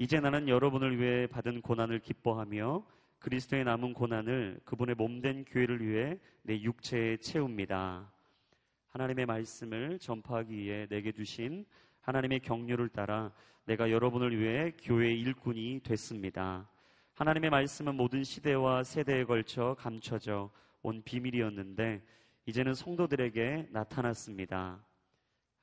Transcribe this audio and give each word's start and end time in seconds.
이제 0.00 0.18
나는 0.18 0.48
여러분을 0.48 0.98
위해 0.98 1.26
받은 1.26 1.60
고난을 1.60 1.98
기뻐하며 1.98 2.82
그리스도의 3.18 3.64
남은 3.64 3.92
고난을 3.92 4.60
그분의 4.64 4.94
몸된 4.94 5.44
교회를 5.44 5.86
위해 5.86 6.18
내 6.40 6.58
육체에 6.58 7.18
채웁니다. 7.18 8.10
하나님의 8.88 9.26
말씀을 9.26 9.98
전파하기 9.98 10.56
위해 10.56 10.86
내게 10.88 11.12
주신 11.12 11.66
하나님의 12.00 12.40
경륜을 12.40 12.88
따라 12.88 13.30
내가 13.66 13.90
여러분을 13.90 14.40
위해 14.40 14.72
교회 14.82 15.12
일꾼이 15.12 15.80
됐습니다. 15.84 16.66
하나님의 17.12 17.50
말씀은 17.50 17.94
모든 17.94 18.24
시대와 18.24 18.84
세대에 18.84 19.24
걸쳐 19.24 19.76
감춰져 19.78 20.50
온 20.80 21.02
비밀이었는데 21.02 22.00
이제는 22.46 22.72
성도들에게 22.72 23.68
나타났습니다. 23.70 24.82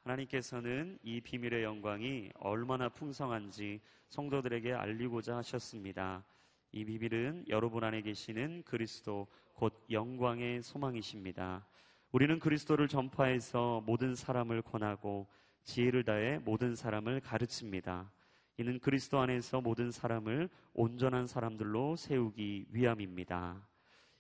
하나님께서는 0.07 0.97
이 1.03 1.20
비밀의 1.20 1.63
영광이 1.63 2.31
얼마나 2.39 2.88
풍성한지 2.88 3.81
성도들에게 4.07 4.73
알리고자 4.73 5.38
하셨습니다. 5.38 6.23
이 6.71 6.85
비밀은 6.85 7.45
여러분 7.49 7.83
안에 7.83 8.02
계시는 8.02 8.63
그리스도 8.63 9.27
곧 9.53 9.85
영광의 9.91 10.63
소망이십니다. 10.63 11.66
우리는 12.11 12.39
그리스도를 12.39 12.88
전파해서 12.88 13.83
모든 13.85 14.16
사람을 14.16 14.61
권하고 14.61 15.27
지혜를 15.63 16.03
다해 16.03 16.39
모든 16.39 16.75
사람을 16.75 17.19
가르칩니다. 17.19 18.09
이는 18.58 18.80
그리스도 18.80 19.19
안에서 19.19 19.61
모든 19.61 19.91
사람을 19.91 20.49
온전한 20.73 21.27
사람들로 21.27 21.95
세우기 21.97 22.67
위함입니다. 22.71 23.61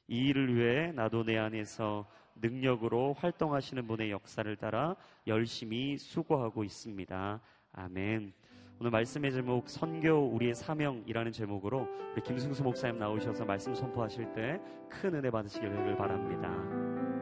이 0.09 0.27
일을 0.27 0.55
위해 0.55 0.91
나도 0.91 1.23
내 1.23 1.37
안에서 1.37 2.05
능력으로 2.41 3.13
활동하시는 3.13 3.87
분의 3.87 4.11
역사를 4.11 4.55
따라 4.55 4.95
열심히 5.25 5.97
수고하고 5.97 6.63
있습니다. 6.63 7.39
아멘. 7.73 8.33
오늘 8.79 8.91
말씀의 8.91 9.31
제목 9.31 9.67
선교 9.69 10.13
우리의 10.13 10.53
사명이라는 10.53 11.31
제목으로 11.31 11.87
우리 12.13 12.21
김승수 12.21 12.63
목사님 12.63 12.99
나오셔서 12.99 13.45
말씀 13.45 13.73
선포하실 13.73 14.33
때 14.33 14.59
큰 14.89 15.13
은혜 15.15 15.29
받으시기를 15.29 15.95
바랍니다. 15.97 17.16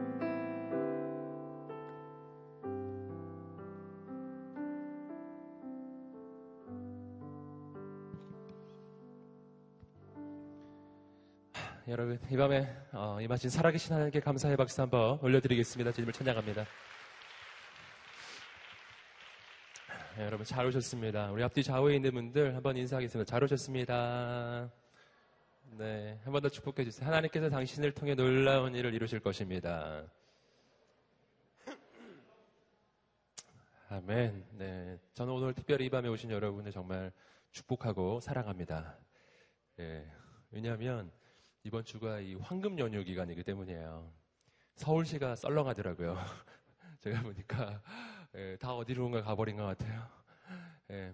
여러분 11.96 12.20
이 12.30 12.36
밤에 12.36 12.76
어, 12.92 13.18
임하신 13.22 13.48
살아계신 13.48 13.94
하나님께 13.94 14.20
감사의 14.20 14.54
박수 14.58 14.82
한번 14.82 15.18
올려드리겠습니다. 15.22 15.92
주님을 15.92 16.12
찬양합니다. 16.12 16.66
네, 20.18 20.24
여러분 20.26 20.44
잘 20.44 20.66
오셨습니다. 20.66 21.30
우리 21.30 21.42
앞뒤 21.42 21.62
좌우에 21.62 21.96
있는 21.96 22.12
분들 22.12 22.54
한번 22.54 22.76
인사하겠습니다. 22.76 23.26
잘 23.26 23.42
오셨습니다. 23.44 24.70
네, 25.78 26.18
한 26.22 26.32
번 26.34 26.42
더 26.42 26.50
축복해 26.50 26.84
주세요. 26.84 27.08
하나님께서 27.08 27.48
당신을 27.48 27.92
통해 27.92 28.14
놀라운 28.14 28.74
일을 28.74 28.92
이루실 28.92 29.20
것입니다. 29.20 30.04
아멘. 33.88 34.44
네, 34.52 34.98
저는 35.14 35.32
오늘 35.32 35.54
특별히 35.54 35.86
이 35.86 35.88
밤에 35.88 36.10
오신 36.10 36.30
여러분을 36.30 36.72
정말 36.72 37.10
축복하고 37.52 38.20
사랑합니다. 38.20 38.98
네, 39.78 40.06
왜냐하면 40.50 41.10
이번 41.66 41.84
주가 41.84 42.20
이 42.20 42.36
황금 42.36 42.78
연휴 42.78 43.02
기간이기 43.02 43.42
때문이에요. 43.42 44.08
서울시가 44.76 45.34
썰렁하더라고요. 45.34 46.16
제가 47.02 47.22
보니까 47.22 47.82
예, 48.36 48.56
다 48.60 48.72
어디론가 48.72 49.22
가버린 49.22 49.56
것 49.56 49.64
같아요. 49.64 50.06
예, 50.92 51.12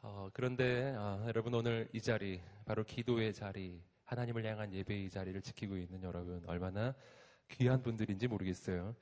어, 0.00 0.30
그런데 0.32 0.94
아, 0.96 1.22
여러분 1.26 1.52
오늘 1.52 1.86
이 1.92 2.00
자리 2.00 2.40
바로 2.64 2.82
기도의 2.82 3.34
자리 3.34 3.82
하나님을 4.04 4.46
향한 4.46 4.72
예배의 4.72 5.10
자리를 5.10 5.42
지키고 5.42 5.76
있는 5.76 6.02
여러분 6.02 6.42
얼마나 6.46 6.94
귀한 7.50 7.82
분들인지 7.82 8.26
모르겠어요. 8.26 8.96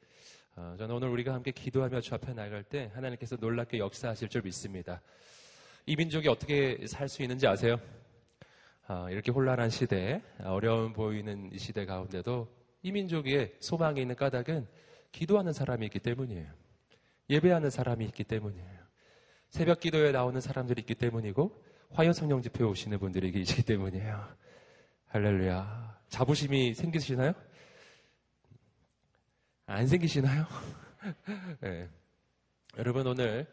어, 0.57 0.75
저는 0.77 0.97
오늘 0.97 1.11
우리가 1.11 1.33
함께 1.33 1.53
기도하며 1.53 2.01
주 2.01 2.13
앞에 2.17 2.35
나갈 2.35 2.65
때 2.65 2.91
하나님께서 2.93 3.37
놀랍게 3.37 3.79
역사하실 3.79 4.29
줄 4.31 4.43
믿습니다. 4.43 5.01
이 5.87 5.95
민족이 5.95 6.27
어떻게 6.27 6.85
살 6.89 7.09
수 7.09 7.23
있는지 7.23 7.47
아세요? 7.47 7.79
어, 8.89 9.09
이렇게 9.11 9.31
혼란한 9.31 9.71
시대, 9.71 10.23
어려움 10.43 10.93
보이는 10.93 11.51
이 11.53 11.59
시대 11.59 11.85
가운데도 11.87 12.49
이 12.83 12.93
민족의 12.93 13.55
소망이 13.61 14.01
있는 14.01 14.17
까닭은 14.17 14.67
기도하는 15.13 15.53
사람이 15.53 15.87
있기 15.87 16.01
때문이에요. 16.01 16.51
예배하는 17.31 17.71
사람이 17.71 18.05
있기 18.07 18.25
때문이에요. 18.25 18.83
새벽 19.51 19.81
기도에 19.81 20.13
나오는 20.13 20.41
사람들이 20.41 20.81
있기 20.81 20.95
때문이고 20.95 21.63
화요 21.91 22.13
성령 22.13 22.43
집회 22.43 22.65
오시는 22.65 22.99
분들이 22.99 23.31
계시기 23.31 23.63
때문이에요. 23.63 24.27
할렐루야. 25.09 26.01
자부심이 26.09 26.75
생기시나요? 26.75 27.35
안 29.67 29.87
생기시나요? 29.87 30.47
네. 31.61 31.89
여러분 32.79 33.07
오늘 33.07 33.47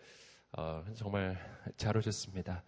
어, 0.53 0.83
정말 0.95 1.37
잘 1.75 1.95
오셨습니다. 1.97 2.63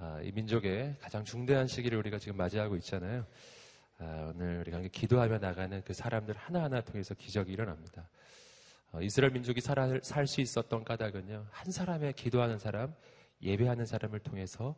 아, 0.00 0.20
이 0.22 0.30
민족의 0.30 0.94
가장 1.00 1.24
중대한 1.24 1.66
시기를 1.66 1.98
우리가 1.98 2.18
지금 2.18 2.36
맞이하고 2.36 2.76
있잖아요. 2.76 3.26
아, 3.98 4.32
오늘 4.32 4.60
우리가 4.60 4.80
기도하며 4.92 5.38
나가는 5.38 5.82
그 5.82 5.92
사람들 5.92 6.36
하나하나 6.36 6.80
통해서 6.82 7.14
기적이 7.14 7.52
일어납니다. 7.52 8.08
어, 8.92 9.02
이스라엘 9.02 9.32
민족이 9.32 9.60
살 9.60 10.26
수 10.26 10.40
있었던 10.40 10.84
까닭은요, 10.84 11.48
한 11.50 11.72
사람의 11.72 12.12
기도하는 12.12 12.60
사람, 12.60 12.94
예배하는 13.42 13.86
사람을 13.86 14.20
통해서 14.20 14.76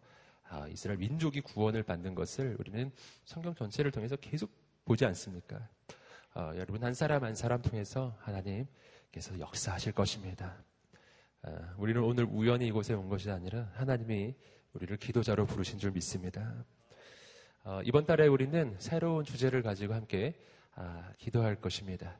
아, 0.48 0.66
이스라엘 0.68 0.98
민족이 0.98 1.42
구원을 1.42 1.82
받는 1.82 2.14
것을 2.14 2.56
우리는 2.58 2.90
성경 3.26 3.54
전체를 3.54 3.90
통해서 3.90 4.16
계속 4.16 4.50
보지 4.86 5.04
않습니까? 5.04 5.68
어, 6.34 6.52
여러분 6.54 6.82
한 6.82 6.94
사람 6.94 7.24
한 7.24 7.34
사람 7.34 7.60
통해서 7.60 8.16
하나님께서 8.20 9.38
역사하실 9.38 9.92
것입니다. 9.92 10.56
어, 11.42 11.58
우리는 11.76 12.02
오늘 12.02 12.24
우연히 12.24 12.66
이곳에 12.68 12.94
온 12.94 13.10
것이 13.10 13.30
아니라 13.30 13.70
하나님이 13.74 14.34
우리를 14.72 14.96
기도자로 14.96 15.46
부르신 15.46 15.78
줄 15.78 15.90
믿습니다. 15.90 16.64
어, 17.64 17.80
이번 17.84 18.06
달에 18.06 18.26
우리는 18.26 18.76
새로운 18.78 19.24
주제를 19.24 19.62
가지고 19.62 19.94
함께 19.94 20.34
아, 20.74 21.12
기도할 21.18 21.56
것입니다. 21.56 22.18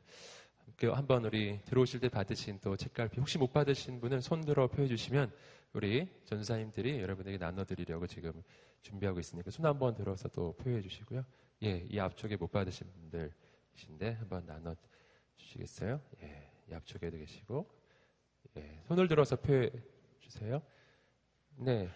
함께 0.65 0.87
한번 0.87 1.25
우리 1.25 1.61
들어오실 1.65 1.99
때 2.01 2.09
받으신 2.09 2.59
또 2.61 2.75
책갈피 2.75 3.19
혹시 3.19 3.37
못 3.37 3.53
받으신 3.53 4.01
분은 4.01 4.21
손 4.21 4.41
들어 4.41 4.67
표해 4.67 4.87
주시면 4.87 5.31
우리 5.73 6.09
전사님들이 6.25 6.99
여러분에게 6.99 7.37
나눠드리려고 7.37 8.05
지금 8.05 8.33
준비하고 8.81 9.19
있으니까 9.19 9.49
손 9.51 9.65
한번 9.65 9.95
들어서 9.95 10.27
또 10.29 10.53
표해 10.57 10.81
주시고요. 10.81 11.23
예, 11.63 11.85
이 11.89 11.99
앞쪽에 11.99 12.35
못 12.35 12.51
받으신 12.51 12.87
분들이신데 12.91 14.13
한번 14.19 14.45
나눠 14.45 14.75
주시겠어요? 15.37 16.01
예, 16.23 16.51
이 16.69 16.73
앞쪽에도 16.73 17.17
계시고 17.17 17.65
예, 18.57 18.81
손을 18.87 19.07
들어서 19.07 19.37
표해 19.37 19.71
주세요. 20.19 20.61
네. 21.55 21.89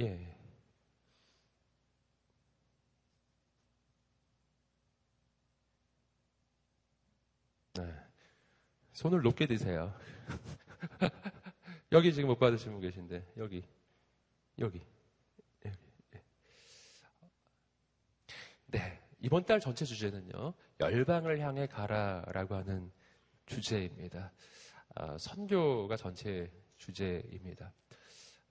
예. 0.00 0.06
네. 7.74 7.94
손을 8.94 9.20
높게 9.20 9.46
드세요. 9.46 9.94
여기 11.92 12.14
지금 12.14 12.28
못 12.28 12.38
받으신 12.38 12.72
분 12.72 12.80
계신데, 12.80 13.32
여기, 13.36 13.62
여기. 14.58 14.80
예, 15.66 15.72
예. 16.14 16.22
네. 18.68 19.02
이번 19.18 19.44
달 19.44 19.60
전체 19.60 19.84
주제는요, 19.84 20.54
열방을 20.80 21.40
향해 21.40 21.66
가라라고 21.66 22.54
하는 22.54 22.90
주제입니다. 23.44 24.32
아, 24.94 25.18
선교가 25.18 25.96
전체 25.98 26.50
주제입니다. 26.78 27.74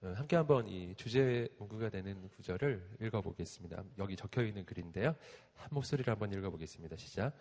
어, 0.02 0.14
함께 0.16 0.38
한번 0.38 0.66
이 0.66 0.96
주제 0.96 1.50
문구가 1.58 1.90
되는 1.90 2.30
구절을 2.30 2.82
읽어보겠습니다. 3.02 3.84
여기 3.98 4.16
적혀 4.16 4.44
있는 4.44 4.64
글인데요. 4.66 5.14
한 5.56 5.68
목소리로 5.72 6.14
한번 6.14 6.32
읽어보겠습니다. 6.32 6.96
시작. 6.96 7.34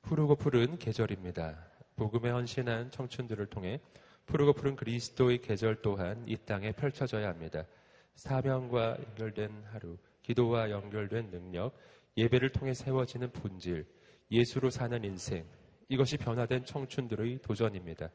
푸르고 0.00 0.36
푸른 0.36 0.78
계절입니다. 0.78 1.66
복음에 1.96 2.30
헌신한 2.30 2.92
청춘들을 2.92 3.44
통해 3.46 3.80
푸르고 4.24 4.54
푸른 4.54 4.74
그리스도의 4.74 5.42
계절 5.42 5.82
또한 5.82 6.24
이 6.26 6.36
땅에 6.36 6.72
펼쳐져야 6.72 7.28
합니다. 7.28 7.64
사명과 8.14 8.96
연결된 9.08 9.64
하루, 9.66 9.98
기도와 10.22 10.70
연결된 10.70 11.30
능력, 11.30 11.76
예배를 12.16 12.52
통해 12.52 12.72
세워지는 12.72 13.32
본질, 13.32 13.86
예수로 14.30 14.70
사는 14.70 15.04
인생, 15.04 15.44
이것이 15.88 16.16
변화된 16.16 16.64
청춘들의 16.64 17.40
도전입니다. 17.42 18.10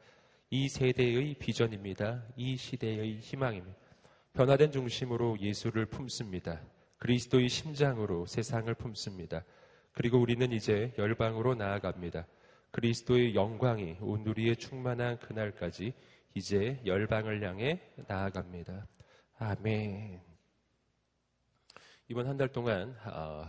이 0.49 0.67
세대의 0.69 1.35
비전입니다. 1.35 2.23
이 2.37 2.57
시대의 2.57 3.19
희망입니다. 3.19 3.82
변화된 4.33 4.71
중심으로 4.71 5.37
예수를 5.39 5.85
품습니다. 5.85 6.59
그리스도의 6.97 7.49
심장으로 7.49 8.25
세상을 8.25 8.73
품습니다. 8.73 9.43
그리고 9.91 10.17
우리는 10.19 10.51
이제 10.51 10.91
열방으로 10.97 11.53
나아갑니다. 11.53 12.25
그리스도의 12.71 13.35
영광이 13.35 13.97
온 14.01 14.25
우리의 14.25 14.55
충만한 14.55 15.19
그날까지 15.19 15.93
이제 16.33 16.81
열방을 16.83 17.47
향해 17.47 17.79
나아갑니다. 18.07 18.87
아멘. 19.37 20.19
이번 22.07 22.27
한 22.27 22.37
달 22.37 22.47
동안 22.51 22.97
어, 23.05 23.45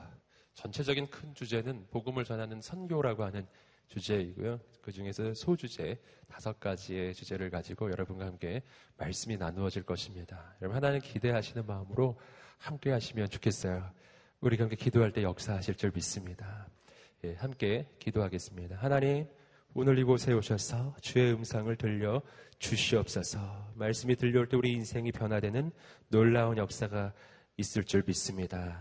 전체적인 0.53 1.09
큰 1.09 1.35
주제는 1.35 1.87
복음을 1.91 2.25
전하는 2.25 2.61
선교라고 2.61 3.25
하는 3.25 3.47
주제이고요. 3.89 4.61
그 4.83 4.93
중에서 4.93 5.35
소주제 5.35 5.99
다섯 6.29 6.59
가지의 6.61 7.15
주제를 7.15 7.51
가지고 7.51 7.91
여러분과 7.91 8.27
함께 8.27 8.63
말씀이 8.97 9.37
나누어질 9.37 9.83
것입니다. 9.85 10.57
여러분 10.61 10.77
하나는 10.77 11.01
기대하시는 11.01 11.65
마음으로 11.67 12.19
함께 12.59 12.91
하시면 12.91 13.29
좋겠어요. 13.31 13.91
우리가 14.41 14.65
함께 14.65 14.77
기도할 14.77 15.13
때 15.13 15.23
역사하실 15.23 15.77
줄 15.77 15.91
믿습니다. 15.95 16.69
예, 17.25 17.35
함께 17.35 17.89
기도하겠습니다. 17.99 18.77
하나님, 18.77 19.27
오늘 19.73 19.99
이곳에 19.99 20.33
오셔서 20.33 20.95
주의 21.01 21.33
음성을 21.33 21.75
들려 21.77 22.23
주시옵소서. 22.59 23.73
말씀이 23.75 24.17
들려올 24.17 24.49
때 24.49 24.57
우리 24.57 24.73
인생이 24.73 25.13
변화되는 25.13 25.73
놀라운 26.09 26.59
역사가 26.59 27.13
있을 27.57 27.85
줄 27.85 28.05
믿습니다. 28.07 28.81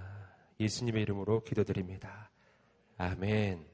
예수님의 0.60 1.02
이름으로 1.04 1.44
기도드립니다. 1.44 2.30
아멘. 2.98 3.73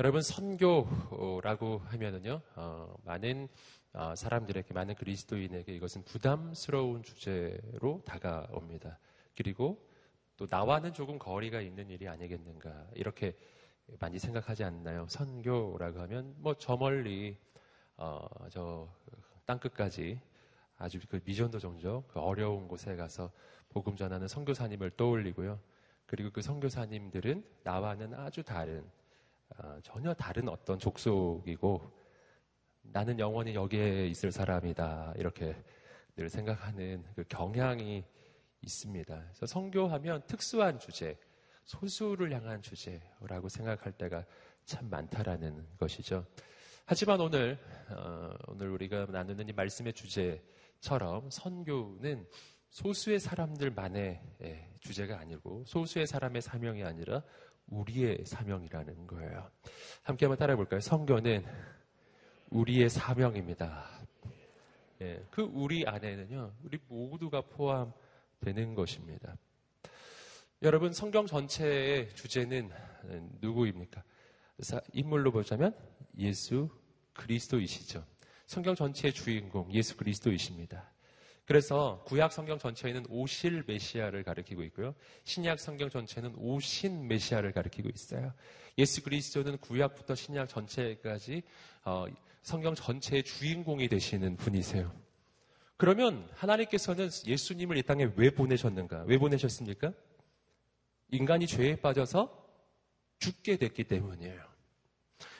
여러분 0.00 0.22
선교라고 0.22 1.82
하면은요 1.84 2.40
어, 2.56 2.96
많은 3.04 3.48
어, 3.92 4.14
사람들에게 4.16 4.72
많은 4.72 4.94
그리스도인에게 4.94 5.74
이것은 5.74 6.04
부담스러운 6.04 7.02
주제로 7.02 8.00
다가옵니다. 8.06 8.98
그리고 9.36 9.86
또 10.38 10.46
나와는 10.48 10.94
조금 10.94 11.18
거리가 11.18 11.60
있는 11.60 11.90
일이 11.90 12.08
아니겠는가 12.08 12.86
이렇게 12.94 13.36
많이 13.98 14.18
생각하지 14.18 14.64
않나요? 14.64 15.06
선교라고 15.06 16.00
하면 16.00 16.34
뭐 16.38 16.54
저 16.54 16.78
멀리 16.78 17.36
어, 17.98 18.26
저 18.48 18.88
땅끝까지 19.44 20.18
아주 20.78 20.98
그 21.10 21.20
미전도 21.22 21.58
종족 21.58 22.08
그 22.08 22.20
어려운 22.20 22.68
곳에 22.68 22.96
가서 22.96 23.30
복음 23.68 23.96
전하는 23.96 24.28
선교사님을 24.28 24.92
떠올리고요. 24.96 25.60
그리고 26.06 26.30
그 26.30 26.40
선교사님들은 26.40 27.44
나와는 27.64 28.14
아주 28.14 28.42
다른 28.42 28.82
어, 28.82 28.99
전혀 29.82 30.14
다른 30.14 30.48
어떤 30.48 30.78
족속이고 30.78 31.80
나는 32.82 33.18
영원히 33.18 33.54
여기에 33.54 34.06
있을 34.08 34.32
사람이다 34.32 35.14
이렇게 35.16 35.54
늘 36.16 36.28
생각하는 36.28 37.04
그 37.14 37.24
경향이 37.28 38.04
있습니다. 38.62 39.14
그래서 39.14 39.46
선교하면 39.46 40.26
특수한 40.26 40.78
주제, 40.78 41.18
소수를 41.64 42.32
향한 42.32 42.60
주제라고 42.62 43.48
생각할 43.48 43.92
때가 43.92 44.24
참 44.64 44.88
많다라는 44.90 45.66
것이죠. 45.78 46.26
하지만 46.84 47.20
오늘 47.20 47.58
어, 47.90 48.34
오늘 48.48 48.70
우리가 48.70 49.06
나누는 49.06 49.48
이 49.48 49.52
말씀의 49.52 49.92
주제처럼 49.92 51.30
선교는 51.30 52.26
소수의 52.70 53.20
사람들만의 53.20 54.22
예, 54.42 54.70
주제가 54.80 55.18
아니고 55.18 55.64
소수의 55.66 56.06
사람의 56.06 56.42
사명이 56.42 56.82
아니라 56.82 57.22
우리의 57.70 58.24
사명이라는 58.24 59.06
거예요. 59.06 59.50
함께 60.02 60.26
한번 60.26 60.38
따라해 60.38 60.56
볼까요? 60.56 60.80
선교는 60.80 61.44
우리의 62.50 62.90
사명입니다. 62.90 63.88
예, 65.02 65.24
그 65.30 65.42
우리 65.42 65.86
안에는요, 65.86 66.52
우리 66.62 66.78
모두가 66.88 67.42
포함되는 67.42 68.74
것입니다. 68.74 69.36
여러분, 70.62 70.92
성경 70.92 71.26
전체의 71.26 72.14
주제는 72.14 72.70
누구입니까? 73.40 74.02
인물로 74.92 75.32
보자면 75.32 75.74
예수 76.18 76.68
그리스도이시죠. 77.14 78.04
성경 78.46 78.74
전체의 78.74 79.14
주인공 79.14 79.72
예수 79.72 79.96
그리스도이십니다. 79.96 80.90
그래서 81.50 82.00
구약 82.06 82.32
성경 82.32 82.60
전체에는 82.60 83.06
오실 83.08 83.64
메시아를 83.66 84.22
가리키고 84.22 84.62
있고요. 84.66 84.94
신약 85.24 85.58
성경 85.58 85.90
전체는 85.90 86.36
오신 86.36 87.08
메시아를 87.08 87.50
가리키고 87.50 87.88
있어요. 87.92 88.32
예수 88.78 89.02
그리스도는 89.02 89.58
구약부터 89.58 90.14
신약 90.14 90.48
전체까지 90.48 91.42
어, 91.84 92.06
성경 92.42 92.76
전체의 92.76 93.24
주인공이 93.24 93.88
되시는 93.88 94.36
분이세요. 94.36 94.94
그러면 95.76 96.30
하나님께서는 96.34 97.10
예수님을 97.26 97.78
이 97.78 97.82
땅에 97.82 98.08
왜 98.14 98.30
보내셨는가? 98.30 99.02
왜 99.08 99.18
보내셨습니까? 99.18 99.92
인간이 101.10 101.48
죄에 101.48 101.80
빠져서 101.80 102.46
죽게 103.18 103.56
됐기 103.56 103.82
때문이에요. 103.88 104.40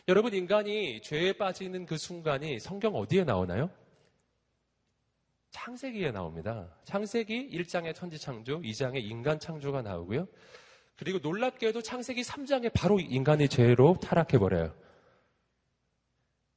여러분, 0.09 0.35
인간이 0.35 1.03
죄에 1.03 1.35
빠지는 1.35 1.87
그 1.87 1.97
순간이 1.97 2.59
성경 2.59 2.97
어디에 2.97 3.23
나오나요? 3.23 3.71
창세기에 5.51 6.13
나옵니다. 6.13 6.69
창세기 6.85 7.51
1장의 7.51 7.95
천지 7.95 8.19
창조, 8.19 8.61
2장의 8.61 9.03
인간 9.05 9.39
창조가 9.39 9.83
나오고요. 9.83 10.27
그리고 10.97 11.19
놀랍게도 11.19 11.83
창세기 11.83 12.23
3장에 12.23 12.73
바로 12.73 13.01
인간의 13.01 13.49
죄로 13.49 13.97
타락해 14.01 14.39
버려요. 14.39 14.75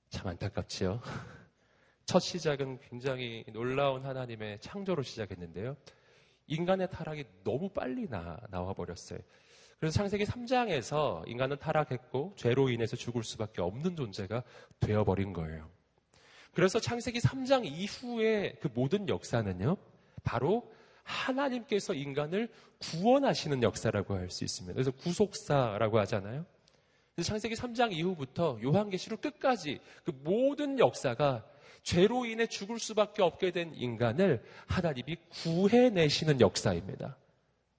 참 0.10 0.28
안타깝지요. 0.28 1.02
첫 2.06 2.20
시작은 2.20 2.80
굉장히 2.82 3.46
놀라운 3.52 4.06
하나님의 4.06 4.60
창조로 4.60 5.02
시작했는데요. 5.02 5.76
인간의 6.48 6.90
타락이 6.92 7.24
너무 7.44 7.70
빨리 7.70 8.08
나, 8.10 8.38
나와 8.50 8.74
버렸어요. 8.74 9.20
그래서 9.80 9.96
창세기 9.98 10.26
3장에서 10.26 11.28
인간은 11.28 11.58
타락했고 11.58 12.34
죄로 12.36 12.70
인해서 12.70 12.96
죽을 12.96 13.24
수밖에 13.24 13.62
없는 13.62 13.96
존재가 13.96 14.44
되어버린 14.80 15.34
거예요. 15.34 15.70
그래서 16.54 16.80
창세기 16.80 17.20
3장 17.20 17.66
이후의 17.66 18.58
그 18.62 18.70
모든 18.74 19.10
역사는요, 19.10 19.78
바로 20.24 20.72
하나님께서 21.04 21.94
인간을 21.94 22.50
구원하시는 22.80 23.64
역사라고 23.64 24.16
할 24.16 24.30
수 24.30 24.44
있습니다. 24.44 24.74
그래서 24.74 24.92
구속사라고 24.92 26.00
하잖아요. 26.00 26.46
그래서 27.16 27.30
창세기 27.30 27.56
3장 27.56 27.92
이후부터 27.92 28.60
요한계시록 28.64 29.22
끝까지 29.22 29.80
그 30.04 30.12
모든 30.24 30.80
역사가 30.80 31.46
죄로 31.84 32.26
인해 32.26 32.48
죽을 32.48 32.80
수밖에 32.80 33.22
없게 33.22 33.52
된 33.52 33.74
인간을 33.76 34.44
하나님이 34.68 35.18
구해내시는 35.30 36.40
역사입니다. 36.40 37.18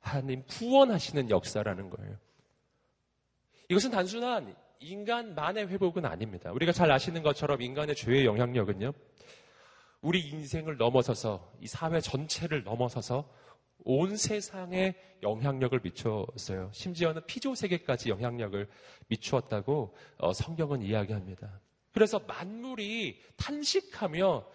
하나님 0.00 0.44
구원하시는 0.46 1.30
역사라는 1.30 1.90
거예요. 1.90 2.16
이것은 3.70 3.90
단순한 3.90 4.54
인간만의 4.80 5.68
회복은 5.68 6.04
아닙니다. 6.04 6.52
우리가 6.52 6.72
잘 6.72 6.90
아시는 6.90 7.22
것처럼 7.22 7.62
인간의 7.62 7.94
죄의 7.94 8.26
영향력은요, 8.26 8.92
우리 10.00 10.20
인생을 10.28 10.76
넘어서서 10.76 11.52
이 11.60 11.66
사회 11.66 12.00
전체를 12.00 12.62
넘어서서 12.64 13.28
온 13.84 14.16
세상에 14.16 14.94
영향력을 15.22 15.78
미쳤어요. 15.82 16.70
심지어는 16.72 17.22
피조 17.26 17.54
세계까지 17.54 18.10
영향력을 18.10 18.68
미추었다고 19.08 19.96
어, 20.18 20.32
성경은 20.32 20.82
이야기합니다. 20.82 21.60
그래서 21.92 22.18
만물이 22.18 23.20
탄식하며 23.36 24.46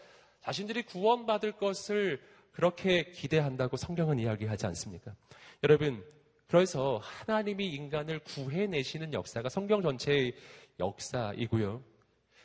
자신들이 0.42 0.84
구원받을 0.84 1.54
것을 1.54 2.22
그렇게 2.52 3.12
기대한다고 3.12 3.78
성경은 3.78 4.20
이야기하지 4.20 4.66
않습니까? 4.68 5.16
여러분, 5.64 6.04
그래서 6.50 7.00
하나님이 7.04 7.68
인간을 7.68 8.20
구해내시는 8.20 9.14
역사가 9.14 9.50
성경 9.50 9.84
전체의 9.84 10.34
역사이고요. 10.80 11.84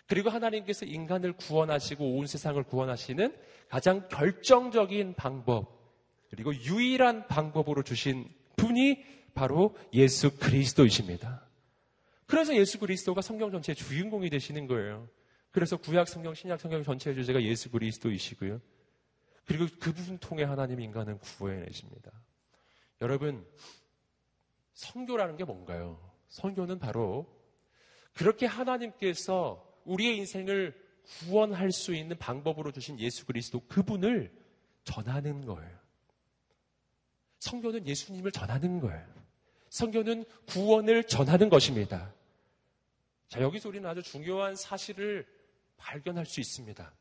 그리고 0.07 0.29
하나님께서 0.29 0.85
인간을 0.85 1.33
구원하시고 1.33 2.19
온 2.19 2.27
세상을 2.27 2.63
구원하시는 2.65 3.35
가장 3.71 4.07
결정적인 4.09 5.15
방법, 5.15 5.83
그리고 6.29 6.55
유일한 6.55 7.27
방법으로 7.29 7.83
주신 7.83 8.29
분이 8.57 9.03
바로 9.33 9.75
예수 9.95 10.37
그리스도이십니다. 10.37 11.43
그래서 12.27 12.55
예수 12.55 12.79
그리스도가 12.79 13.23
성경 13.23 13.51
전체의 13.51 13.75
주인공이 13.75 14.29
되시는 14.29 14.67
거예요. 14.67 15.09
그래서 15.51 15.79
구약 15.79 16.09
성경, 16.09 16.35
신약 16.35 16.61
성경 16.61 16.83
전체의 16.83 17.17
주제가 17.17 17.43
예수 17.43 17.71
그리스도이시고요. 17.71 18.61
그리고 19.47 19.67
그분 19.81 20.19
통해 20.19 20.45
하나님 20.45 20.81
인간은 20.81 21.19
구해내십니다. 21.21 22.13
여러분, 23.01 23.47
성교라는 24.75 25.37
게 25.37 25.45
뭔가요? 25.45 25.99
성교는 26.29 26.79
바로 26.79 27.27
그렇게 28.13 28.47
하나님께서 28.47 29.65
우리의 29.85 30.17
인생을 30.19 30.75
구원할 31.05 31.73
수 31.73 31.95
있는 31.95 32.19
방법으로 32.19 32.73
주신 32.73 32.99
예수 32.99 33.27
그리스도 33.27 33.61
그분을 33.69 34.33
전하는 34.85 35.45
거예요. 35.45 35.79
성교는 37.39 37.87
예수님을 37.87 38.33
전하는 38.33 38.81
거예요. 38.81 39.07
성교는 39.71 40.25
구원을 40.47 41.05
전하는 41.05 41.49
것입니다. 41.49 42.15
자, 43.29 43.41
여기서 43.41 43.69
우리는 43.69 43.89
아주 43.89 44.03
중요한 44.03 44.57
사실을 44.57 45.27
발견할 45.77 46.25
수 46.25 46.41
있습니다. 46.41 46.93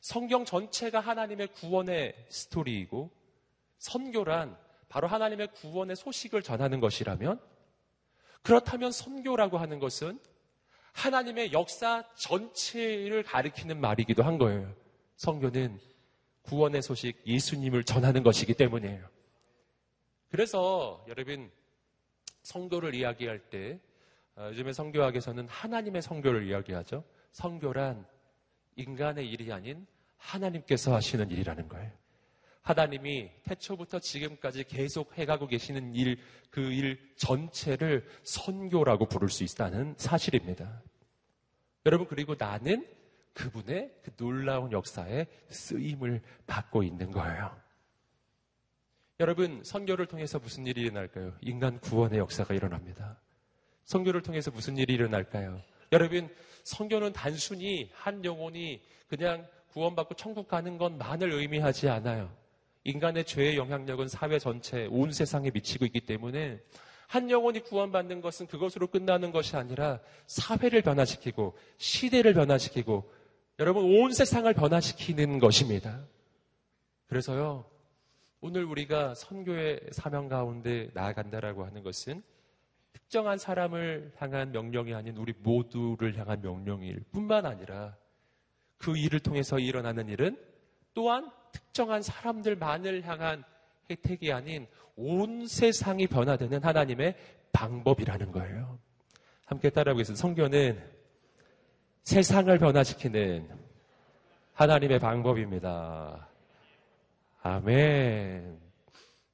성경 0.00 0.44
전체가 0.44 1.00
하나님의 1.00 1.48
구원의 1.54 2.26
스토리이고 2.28 3.10
선교란 3.78 4.56
바로 4.88 5.06
하나님의 5.06 5.48
구원의 5.52 5.96
소식을 5.96 6.42
전하는 6.42 6.80
것이라면 6.80 7.40
그렇다면 8.42 8.92
선교라고 8.92 9.58
하는 9.58 9.78
것은 9.78 10.18
하나님의 10.92 11.52
역사 11.52 12.04
전체를 12.14 13.22
가리키는 13.22 13.80
말이기도 13.80 14.22
한 14.22 14.38
거예요. 14.38 14.74
선교는 15.16 15.78
구원의 16.42 16.82
소식 16.82 17.20
예수님을 17.26 17.84
전하는 17.84 18.22
것이기 18.22 18.54
때문이에요. 18.54 19.06
그래서 20.30 21.04
여러분 21.08 21.50
성교를 22.42 22.94
이야기할 22.94 23.50
때 23.50 23.78
어, 24.36 24.48
요즘에 24.50 24.72
성교학에서는 24.72 25.48
하나님의 25.48 26.00
성교를 26.00 26.46
이야기하죠. 26.48 27.04
성교란 27.32 28.06
인간의 28.76 29.28
일이 29.28 29.52
아닌 29.52 29.86
하나님께서 30.16 30.94
하시는 30.94 31.30
일이라는 31.30 31.68
거예요. 31.68 31.90
하나님이 32.62 33.30
태초부터 33.44 33.98
지금까지 34.00 34.64
계속 34.64 35.16
해가고 35.16 35.46
계시는 35.46 35.94
일, 35.94 36.18
그 36.50 36.60
일 36.60 36.98
전체를 37.16 38.06
선교라고 38.22 39.06
부를 39.06 39.28
수 39.28 39.44
있다는 39.44 39.94
사실입니다. 39.96 40.82
여러분, 41.86 42.06
그리고 42.06 42.34
나는 42.38 42.86
그분의 43.32 43.94
그 44.02 44.10
놀라운 44.16 44.72
역사에 44.72 45.26
쓰임을 45.48 46.20
받고 46.46 46.82
있는 46.82 47.10
거예요. 47.10 47.56
여러분, 49.20 49.62
선교를 49.64 50.06
통해서 50.06 50.38
무슨 50.38 50.66
일이 50.66 50.82
일어날까요? 50.82 51.34
인간 51.40 51.80
구원의 51.80 52.18
역사가 52.18 52.54
일어납니다. 52.54 53.18
선교를 53.84 54.22
통해서 54.22 54.50
무슨 54.50 54.76
일이 54.76 54.94
일어날까요? 54.94 55.62
여러분, 55.92 56.28
선교는 56.64 57.12
단순히 57.14 57.90
한 57.94 58.24
영혼이 58.24 58.82
그냥 59.08 59.46
구원받고 59.68 60.14
천국 60.14 60.48
가는 60.48 60.76
것만을 60.76 61.32
의미하지 61.32 61.88
않아요. 61.88 62.30
인간의 62.84 63.24
죄의 63.24 63.56
영향력은 63.56 64.08
사회 64.08 64.38
전체, 64.38 64.86
온 64.86 65.12
세상에 65.12 65.50
미치고 65.50 65.84
있기 65.86 66.00
때문에 66.00 66.60
한 67.06 67.30
영혼이 67.30 67.60
구원받는 67.60 68.20
것은 68.20 68.46
그것으로 68.46 68.86
끝나는 68.88 69.32
것이 69.32 69.56
아니라 69.56 70.00
사회를 70.26 70.82
변화시키고 70.82 71.56
시대를 71.78 72.34
변화시키고 72.34 73.10
여러분 73.58 73.84
온 73.84 74.12
세상을 74.12 74.52
변화시키는 74.52 75.38
것입니다. 75.38 76.06
그래서요, 77.06 77.64
오늘 78.40 78.64
우리가 78.64 79.14
선교의 79.14 79.80
사명 79.90 80.28
가운데 80.28 80.90
나아간다라고 80.94 81.64
하는 81.64 81.82
것은 81.82 82.22
특정한 82.92 83.38
사람을 83.38 84.12
향한 84.16 84.52
명령이 84.52 84.94
아닌 84.94 85.16
우리 85.16 85.32
모두를 85.38 86.16
향한 86.18 86.40
명령일 86.42 87.02
뿐만 87.10 87.46
아니라 87.46 87.96
그 88.76 88.96
일을 88.96 89.20
통해서 89.20 89.58
일어나는 89.58 90.08
일은 90.08 90.38
또한 90.94 91.30
특정한 91.58 92.02
사람들만을 92.02 93.04
향한 93.06 93.44
혜택이 93.90 94.32
아닌 94.32 94.66
온 94.96 95.46
세상이 95.46 96.06
변화되는 96.06 96.62
하나님의 96.62 97.16
방법이라는 97.52 98.32
거예요. 98.32 98.78
함께 99.46 99.70
따라하겠습니다. 99.70 100.20
성교는 100.20 100.78
세상을 102.02 102.56
변화시키는 102.58 103.48
하나님의 104.52 104.98
방법입니다. 104.98 106.28
아멘. 107.42 108.58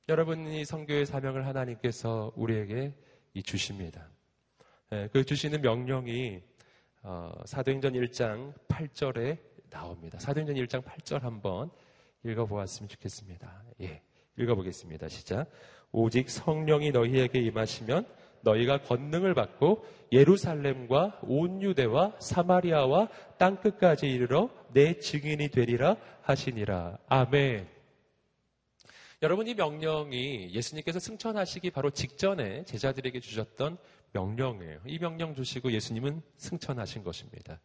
여러분이 0.09 0.65
성교의 0.65 1.07
사명을 1.07 1.47
하나님께서 1.47 2.33
우리에게 2.37 2.95
주십니다. 3.43 4.09
예, 4.93 5.09
그 5.13 5.25
주시는 5.25 5.63
명령이 5.63 6.43
어, 7.03 7.33
사도행전 7.45 7.95
1장 7.95 8.55
8절에 8.69 9.39
나옵니다. 9.71 10.19
사도행전 10.19 10.57
1장 10.57 10.83
8절 10.83 11.21
한번 11.21 11.71
읽어보았으면 12.25 12.89
좋겠습니다. 12.89 13.65
예, 13.83 14.03
읽어보겠습니다. 14.39 15.09
시작. 15.09 15.49
오직 15.93 16.29
성령이 16.29 16.91
너희에게 16.91 17.41
임하시면 17.41 18.07
너희가 18.43 18.83
권능을 18.83 19.35
받고 19.35 19.85
예루살렘과 20.13 21.21
온 21.23 21.63
유대와 21.63 22.17
사마리아와 22.21 23.09
땅 23.39 23.61
끝까지 23.61 24.11
이르러 24.11 24.51
내 24.73 24.99
증인이 24.99 25.49
되리라 25.49 25.97
하시니라. 26.23 26.99
아멘. 27.07 27.69
여러분 29.23 29.47
이 29.47 29.55
명령이 29.55 30.53
예수님께서 30.53 30.99
승천하시기 30.99 31.71
바로 31.71 31.91
직전에 31.91 32.65
제자들에게 32.65 33.21
주셨던 33.21 33.79
명령이에요. 34.13 34.81
이 34.87 34.99
명령 34.99 35.35
주시고 35.35 35.73
예수님은 35.73 36.21
승천하신 36.37 37.03
것입니다. 37.03 37.61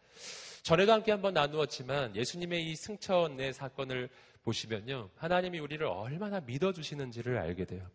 전에도 0.63 0.93
함께 0.93 1.11
한번 1.11 1.33
나누었지만 1.33 2.15
예수님의 2.15 2.65
이 2.65 2.75
승천의 2.75 3.53
사건을 3.53 4.09
보시면요. 4.49 5.09
하나님이 5.15 5.59
우리를 5.59 5.85
얼마나 5.85 6.39
믿어주시는지를 6.39 7.37
알게 7.37 7.65
돼요. 7.65 7.87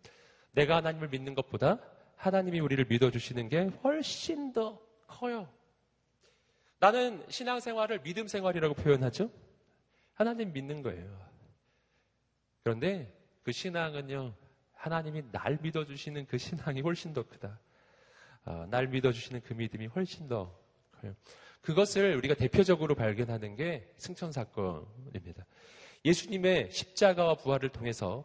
내가 0.52 0.76
하나님을 0.76 1.08
믿는 1.08 1.34
것보다 1.34 1.78
하나님이 2.16 2.60
우리를 2.60 2.84
믿어주시는 2.84 3.48
게 3.48 3.64
훨씬 3.82 4.52
더 4.52 4.80
커요. 5.08 5.48
나는 6.78 7.24
신앙생활을 7.28 8.02
믿음 8.02 8.28
생활이라고 8.28 8.74
표현하죠. 8.74 9.30
하나님 10.14 10.52
믿는 10.52 10.82
거예요. 10.82 11.28
그런데 12.62 13.12
그 13.42 13.52
신앙은요, 13.52 14.34
하나님이 14.74 15.24
날 15.32 15.58
믿어주시는 15.60 16.26
그 16.26 16.38
신앙이 16.38 16.82
훨씬 16.82 17.12
더 17.12 17.26
크다. 17.26 17.58
어, 18.44 18.66
날 18.70 18.86
믿어주시는 18.86 19.42
그 19.42 19.54
믿음이 19.54 19.86
훨씬 19.86 20.28
더 20.28 20.56
커요. 20.92 21.14
그것을 21.62 22.14
우리가 22.16 22.34
대표적으로 22.34 22.94
발견하는 22.94 23.56
게 23.56 23.92
승천 23.96 24.30
사건입니다. 24.32 25.46
예수님의 26.04 26.70
십자가와 26.70 27.36
부활을 27.36 27.70
통해서 27.70 28.24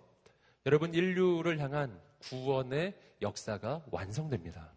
여러분 0.65 0.93
인류를 0.93 1.59
향한 1.59 2.00
구원의 2.19 2.93
역사가 3.21 3.86
완성됩니다. 3.91 4.74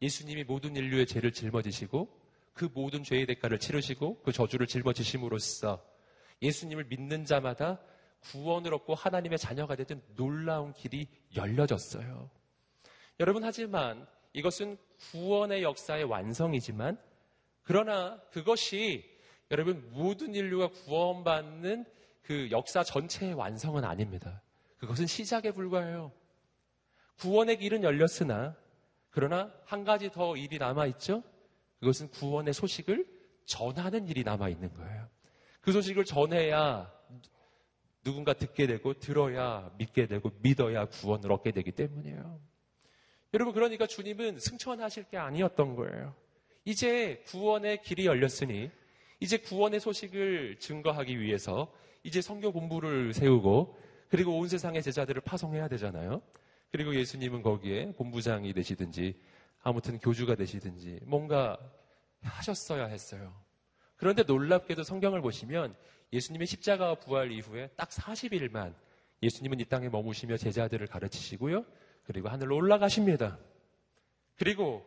예수님이 0.00 0.44
모든 0.44 0.76
인류의 0.76 1.06
죄를 1.06 1.32
짊어지시고 1.32 2.08
그 2.52 2.68
모든 2.72 3.02
죄의 3.02 3.26
대가를 3.26 3.58
치르시고 3.58 4.22
그 4.22 4.32
저주를 4.32 4.68
짊어지심으로써 4.68 5.84
예수님을 6.40 6.84
믿는 6.84 7.24
자마다 7.24 7.80
구원을 8.20 8.74
얻고 8.74 8.94
하나님의 8.94 9.38
자녀가 9.38 9.74
되던 9.74 10.02
놀라운 10.14 10.72
길이 10.72 11.08
열려졌어요. 11.34 12.30
여러분 13.18 13.42
하지만 13.42 14.06
이것은 14.32 14.76
구원의 15.10 15.64
역사의 15.64 16.04
완성이지만 16.04 16.98
그러나 17.64 18.20
그것이 18.30 19.04
여러분 19.50 19.88
모든 19.92 20.34
인류가 20.34 20.68
구원받는 20.68 21.84
그 22.22 22.50
역사 22.50 22.82
전체의 22.82 23.34
완성은 23.34 23.84
아닙니다. 23.84 24.42
그것은 24.78 25.06
시작에 25.06 25.52
불과해요. 25.52 26.12
구원의 27.18 27.58
길은 27.58 27.82
열렸으나 27.82 28.56
그러나 29.10 29.52
한 29.64 29.84
가지 29.84 30.10
더 30.10 30.36
일이 30.36 30.58
남아 30.58 30.86
있죠. 30.86 31.22
그것은 31.80 32.10
구원의 32.10 32.54
소식을 32.54 33.06
전하는 33.46 34.06
일이 34.08 34.22
남아 34.22 34.48
있는 34.48 34.72
거예요. 34.74 35.08
그 35.60 35.72
소식을 35.72 36.04
전해야 36.04 36.92
누군가 38.04 38.32
듣게 38.32 38.66
되고 38.66 38.94
들어야 38.94 39.72
믿게 39.78 40.06
되고 40.06 40.30
믿어야 40.40 40.86
구원을 40.86 41.32
얻게 41.32 41.50
되기 41.50 41.72
때문이에요. 41.72 42.40
여러분 43.34 43.52
그러니까 43.52 43.86
주님은 43.86 44.38
승천하실 44.38 45.04
게 45.10 45.18
아니었던 45.18 45.74
거예요. 45.74 46.14
이제 46.64 47.22
구원의 47.26 47.82
길이 47.82 48.06
열렸으니 48.06 48.70
이제 49.20 49.38
구원의 49.38 49.80
소식을 49.80 50.58
증거하기 50.60 51.20
위해서 51.20 51.72
이제 52.02 52.20
성교 52.20 52.52
본부를 52.52 53.12
세우고 53.12 53.76
그리고 54.08 54.38
온 54.38 54.48
세상의 54.48 54.82
제자들을 54.82 55.20
파송해야 55.22 55.68
되잖아요. 55.68 56.22
그리고 56.70 56.94
예수님은 56.94 57.42
거기에 57.42 57.92
본부장이 57.92 58.52
되시든지 58.52 59.20
아무튼 59.62 59.98
교주가 59.98 60.34
되시든지 60.34 61.00
뭔가 61.04 61.58
하셨어야 62.22 62.86
했어요. 62.86 63.34
그런데 63.96 64.22
놀랍게도 64.22 64.82
성경을 64.82 65.20
보시면 65.20 65.74
예수님의 66.12 66.46
십자가와 66.46 66.96
부활 66.96 67.32
이후에 67.32 67.68
딱 67.76 67.90
40일만 67.90 68.74
예수님은 69.22 69.60
이 69.60 69.64
땅에 69.64 69.88
머무시며 69.88 70.36
제자들을 70.36 70.86
가르치시고요. 70.86 71.64
그리고 72.04 72.28
하늘로 72.28 72.56
올라가십니다. 72.56 73.38
그리고 74.36 74.86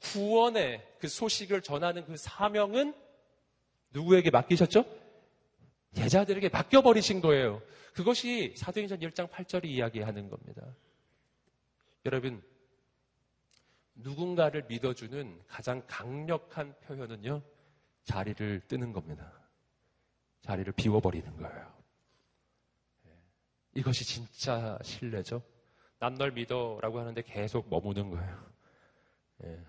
구원의 0.00 0.86
그 0.98 1.08
소식을 1.08 1.60
전하는 1.62 2.04
그 2.04 2.16
사명은 2.16 2.94
누구에게 3.92 4.30
맡기셨죠? 4.30 4.99
제자들에게 5.94 6.48
맡겨버리신 6.48 7.20
거예요. 7.20 7.62
그것이 7.94 8.54
사도행전 8.56 9.00
1장 9.00 9.28
8절이 9.28 9.64
이야기하는 9.66 10.28
겁니다. 10.28 10.62
여러분, 12.06 12.42
누군가를 13.94 14.64
믿어주는 14.68 15.42
가장 15.46 15.82
강력한 15.86 16.74
표현은요, 16.80 17.42
자리를 18.04 18.62
뜨는 18.68 18.92
겁니다. 18.92 19.32
자리를 20.42 20.72
비워버리는 20.72 21.36
거예요. 21.36 21.74
예. 23.06 23.10
이것이 23.74 24.04
진짜 24.04 24.78
신뢰죠. 24.82 25.42
난널 25.98 26.32
믿어라고 26.32 26.98
하는데 26.98 27.20
계속 27.22 27.68
머무는 27.68 28.10
거예요. 28.10 28.50
예. 29.44 29.60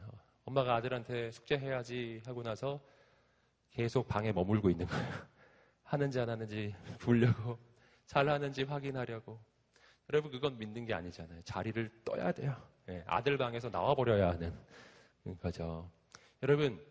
엄마가 0.45 0.75
아들한테 0.75 1.31
숙제해야지 1.31 2.21
하고 2.25 2.41
나서 2.41 2.79
계속 3.71 4.07
방에 4.07 4.31
머물고 4.31 4.69
있는 4.69 4.85
거예요. 4.85 5.30
하는지 5.91 6.19
안 6.21 6.29
하는지 6.29 6.73
보려고, 7.01 7.59
잘 8.07 8.29
하는지 8.29 8.63
확인하려고. 8.63 9.39
여러분, 10.09 10.31
그건 10.31 10.57
믿는 10.57 10.85
게 10.85 10.93
아니잖아요. 10.93 11.41
자리를 11.43 11.89
떠야 12.05 12.31
돼요. 12.31 12.55
예. 12.87 13.03
아들 13.05 13.37
방에서 13.37 13.69
나와 13.69 13.93
버려야 13.93 14.29
하는 14.29 14.53
거죠. 15.41 15.89
여러분, 16.43 16.81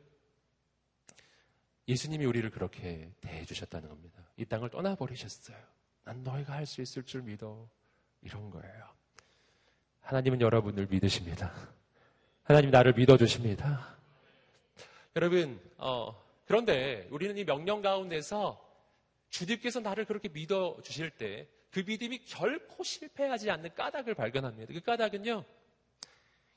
예수님이 1.88 2.26
우리를 2.26 2.48
그렇게 2.50 3.10
대해 3.22 3.44
주셨다는 3.46 3.88
겁니다. 3.88 4.22
이 4.36 4.44
땅을 4.44 4.68
떠나 4.70 4.94
버리셨어요. 4.94 5.56
난 6.04 6.22
너희가 6.22 6.52
할 6.52 6.66
수 6.66 6.82
있을 6.82 7.02
줄 7.02 7.22
믿어. 7.22 7.68
이런 8.20 8.50
거예요. 8.50 8.84
하나님은 10.02 10.42
여러분을 10.42 10.86
믿으십니다. 10.90 11.52
하나님 12.42 12.70
나를 12.70 12.92
믿어 12.92 13.16
주십니다. 13.16 13.96
여러분, 15.16 15.58
어, 15.78 16.14
그런데 16.46 17.08
우리는 17.10 17.36
이 17.38 17.44
명령 17.44 17.80
가운데서 17.80 18.69
주님께서 19.30 19.80
나를 19.80 20.04
그렇게 20.04 20.28
믿어 20.28 20.76
주실 20.82 21.10
때 21.10 21.48
그 21.70 21.84
믿음이 21.86 22.20
결코 22.26 22.82
실패하지 22.82 23.50
않는 23.50 23.74
까닭을 23.74 24.14
발견합니다. 24.14 24.72
그 24.72 24.80
까닭은요, 24.80 25.44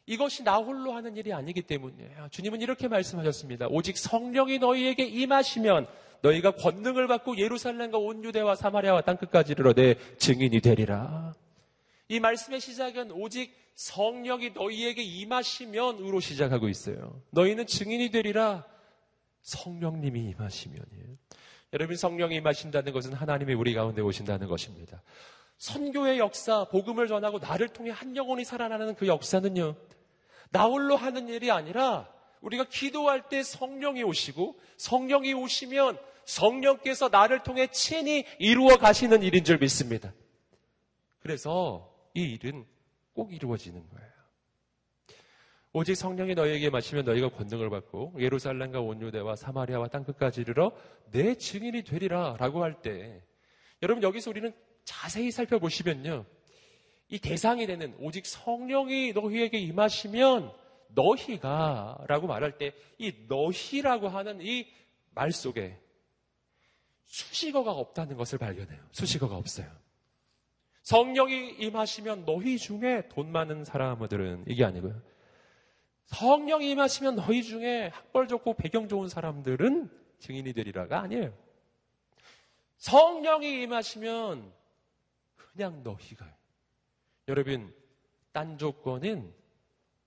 이것이 0.08 0.44
나 0.44 0.58
홀로 0.58 0.94
하는 0.94 1.16
일이 1.16 1.32
아니기 1.32 1.62
때문이에요. 1.62 2.28
주님은 2.32 2.62
이렇게 2.62 2.88
말씀하셨습니다. 2.88 3.68
오직 3.70 3.98
성령이 3.98 4.60
너희에게 4.60 5.06
임하시면 5.06 5.88
너희가 6.22 6.52
권능을 6.56 7.08
받고 7.08 7.38
예루살렘과 7.38 7.98
온 8.00 8.24
유대와 8.24 8.56
사마리아와 8.56 9.02
땅 9.02 9.18
끝까지 9.18 9.54
이르러 9.54 9.74
내 9.74 9.96
증인이 10.18 10.60
되리라. 10.62 11.34
이 12.10 12.20
말씀의 12.20 12.60
시작은 12.60 13.12
오직 13.12 13.54
성령이 13.76 14.52
너희에게 14.52 15.02
임하시면으로 15.04 16.20
시작하고 16.20 16.70
있어요. 16.70 17.22
너희는 17.32 17.68
증인이 17.68 18.10
되리라. 18.10 18.66
성령님이 19.42 20.22
임하시면이에요. 20.32 21.18
여러분 21.74 21.96
성령이 21.96 22.36
임하신다는 22.36 22.94
것은 22.94 23.14
하나님이 23.14 23.56
우리 23.56 23.74
가운데 23.74 24.02
오신다는 24.02 24.48
것입니다. 24.48 25.02
선교의 25.58 26.20
역사, 26.20 26.66
복음을 26.66 27.08
전하고 27.08 27.40
나를 27.40 27.70
통해 27.70 27.90
한 27.90 28.16
영혼이 28.16 28.46
살아나는 28.46 28.96
그 28.96 29.08
역사는요. 29.08 29.76
나 30.52 30.66
홀로 30.66 30.96
하는 30.96 31.28
일이 31.30 31.50
아니라 31.50 32.08
우리가 32.42 32.66
기도할 32.66 33.28
때 33.28 33.42
성령이 33.42 34.04
오시고 34.04 34.56
성령이 34.78 35.34
오시면 35.34 35.98
성령께서 36.26 37.10
나를 37.10 37.42
통해 37.42 37.68
친히 37.68 38.26
이루어 38.38 38.78
가시는 38.78 39.24
일인 39.24 39.44
줄 39.44 39.58
믿습니다. 39.58 40.14
그래서 41.22 41.92
이 42.14 42.22
일은 42.22 42.66
꼭 43.14 43.34
이루어지는 43.34 43.84
거예요. 43.90 44.13
오직 45.74 45.96
성령이 45.96 46.36
너희에게 46.36 46.70
마시면 46.70 47.06
너희가 47.06 47.30
권능을 47.30 47.70
받고 47.70 48.14
예루살렘과 48.20 48.80
온유대와 48.80 49.36
사마리아와 49.36 49.88
땅끝까지 49.88 50.42
이르러 50.42 50.72
내 51.12 51.36
증인이 51.36 51.84
되리라 51.84 52.36
라고 52.40 52.64
할 52.64 52.82
때 52.82 53.24
여러분 53.82 54.04
여기서 54.04 54.30
우리는 54.30 54.54
자세히 54.86 55.32
살펴보시면요. 55.32 56.26
이 57.10 57.20
대상이 57.20 57.66
되는 57.66 57.96
오직 58.00 58.26
성령이 58.26 59.14
너희에게 59.14 59.58
임하시면 59.58 60.52
너희가 60.90 62.06
라고 62.08 62.28
말할 62.28 62.58
때 62.58 62.72
이 63.00 63.14
너희라고 63.28 64.08
하는 64.10 64.40
이 64.42 64.68
말 65.16 65.32
속에 65.32 65.78
수식어가 67.04 67.72
없다는 67.72 68.18
것을 68.18 68.40
발견해요. 68.40 68.80
수식어가 68.92 69.36
없어요. 69.36 69.68
성령이 70.82 71.52
임하시면 71.60 72.26
너희 72.26 72.58
중에 72.58 73.08
돈 73.10 73.32
많은 73.32 73.64
사람들은 73.64 74.46
이게 74.48 74.66
아니고요. 74.66 75.00
성령이 76.06 76.70
임하시면 76.72 77.16
너희 77.16 77.44
중에 77.44 77.88
학벌 77.88 78.28
좋고 78.28 78.56
배경 78.56 78.88
좋은 78.88 79.08
사람들은 79.10 79.90
증인이 80.20 80.54
되리라가 80.54 81.02
아니에요. 81.02 81.34
성령이 82.78 83.62
임하시면 83.64 84.52
그냥 85.36 85.84
너희가 85.84 86.26
여러분 87.28 87.74
딴 88.32 88.58
조건은 88.58 89.34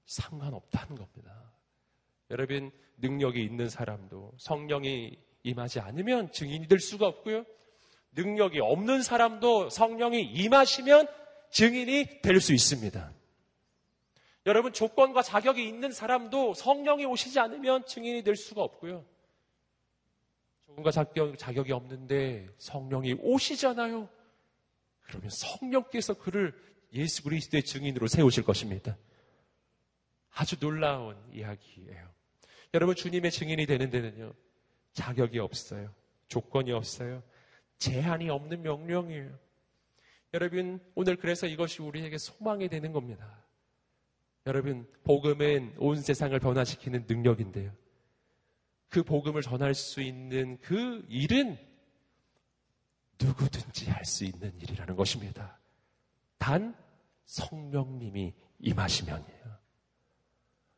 상관없다는 0.06 0.96
겁니다. 0.96 1.52
여러분 2.30 2.70
능력이 2.98 3.42
있는 3.42 3.68
사람도 3.68 4.34
성령이 4.38 5.18
임하지 5.42 5.80
않으면 5.80 6.32
증인이 6.32 6.66
될 6.66 6.80
수가 6.80 7.06
없고요. 7.06 7.44
능력이 8.12 8.60
없는 8.60 9.02
사람도 9.02 9.70
성령이 9.70 10.22
임하시면 10.22 11.06
증인이 11.50 12.20
될 12.22 12.40
수 12.40 12.52
있습니다. 12.52 13.12
여러분 14.46 14.72
조건과 14.72 15.22
자격이 15.22 15.66
있는 15.66 15.92
사람도 15.92 16.54
성령이 16.54 17.04
오시지 17.04 17.38
않으면 17.40 17.84
증인이 17.84 18.22
될 18.22 18.36
수가 18.36 18.62
없고요. 18.62 19.04
조건과 20.66 20.90
자격, 20.92 21.36
자격이 21.36 21.72
없는데 21.72 22.48
성령이 22.58 23.16
오시잖아요. 23.20 24.08
그러면 25.00 25.30
성령께서 25.30 26.14
그를 26.14 26.54
예수 26.92 27.22
그리스도의 27.24 27.64
증인으로 27.64 28.06
세우실 28.06 28.44
것입니다. 28.44 28.96
아주 30.30 30.58
놀라운 30.58 31.16
이야기예요. 31.32 32.08
여러분 32.74 32.94
주님의 32.94 33.30
증인이 33.32 33.66
되는 33.66 33.90
데는요. 33.90 34.32
자격이 34.92 35.40
없어요. 35.40 35.92
조건이 36.28 36.72
없어요. 36.72 37.22
제한이 37.78 38.30
없는 38.30 38.62
명령이에요. 38.62 39.38
여러분, 40.34 40.80
오늘 40.94 41.16
그래서 41.16 41.46
이것이 41.46 41.82
우리에게 41.82 42.18
소망이 42.18 42.68
되는 42.68 42.92
겁니다. 42.92 43.45
여러분, 44.46 44.86
복음은 45.02 45.74
온 45.78 46.00
세상을 46.00 46.38
변화시키는 46.38 47.06
능력인데요. 47.08 47.72
그 48.88 49.02
복음을 49.02 49.42
전할 49.42 49.74
수 49.74 50.00
있는 50.00 50.58
그 50.60 51.04
일은 51.08 51.58
누구든지 53.20 53.90
할 53.90 54.04
수 54.04 54.24
있는 54.24 54.52
일이라는 54.60 54.94
것입니다. 54.94 55.58
단 56.38 56.76
성령님이 57.24 58.34
임하시면이에요. 58.60 59.58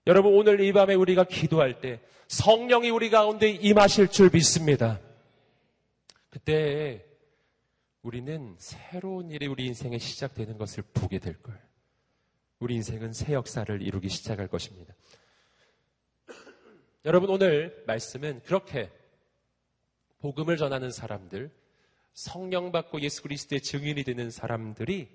여러분, 0.07 0.35
오늘 0.35 0.61
이 0.61 0.73
밤에 0.73 0.95
우리가 0.95 1.25
기도할 1.25 1.81
때 1.81 2.01
성령이 2.29 2.89
우리 2.89 3.11
가운데 3.11 3.51
임하실 3.51 4.09
줄 4.09 4.31
믿습니다. 4.33 4.99
그때 6.31 7.05
우리는 8.01 8.55
새로운 8.59 9.31
일이 9.31 9.47
우리 9.47 9.67
인생에 9.67 9.99
시작되는 9.99 10.57
것을 10.57 10.85
보게 10.95 11.19
될 11.19 11.43
거예요. 11.43 11.68
우리 12.61 12.75
인생은 12.75 13.13
새 13.13 13.35
역사를 13.35 13.81
이루기 13.83 14.09
시작할 14.09 14.49
것입니다. 14.49 14.95
여러분 17.05 17.31
오늘 17.31 17.85
말씀은 17.87 18.43
그렇게 18.43 18.91
복음을 20.19 20.57
전하는 20.57 20.91
사람들, 20.91 21.53
성령 22.15 22.73
받고 22.73 23.01
예수 23.01 23.23
그리스도의 23.23 23.61
증인이 23.61 24.03
되는 24.03 24.31
사람들이 24.31 25.09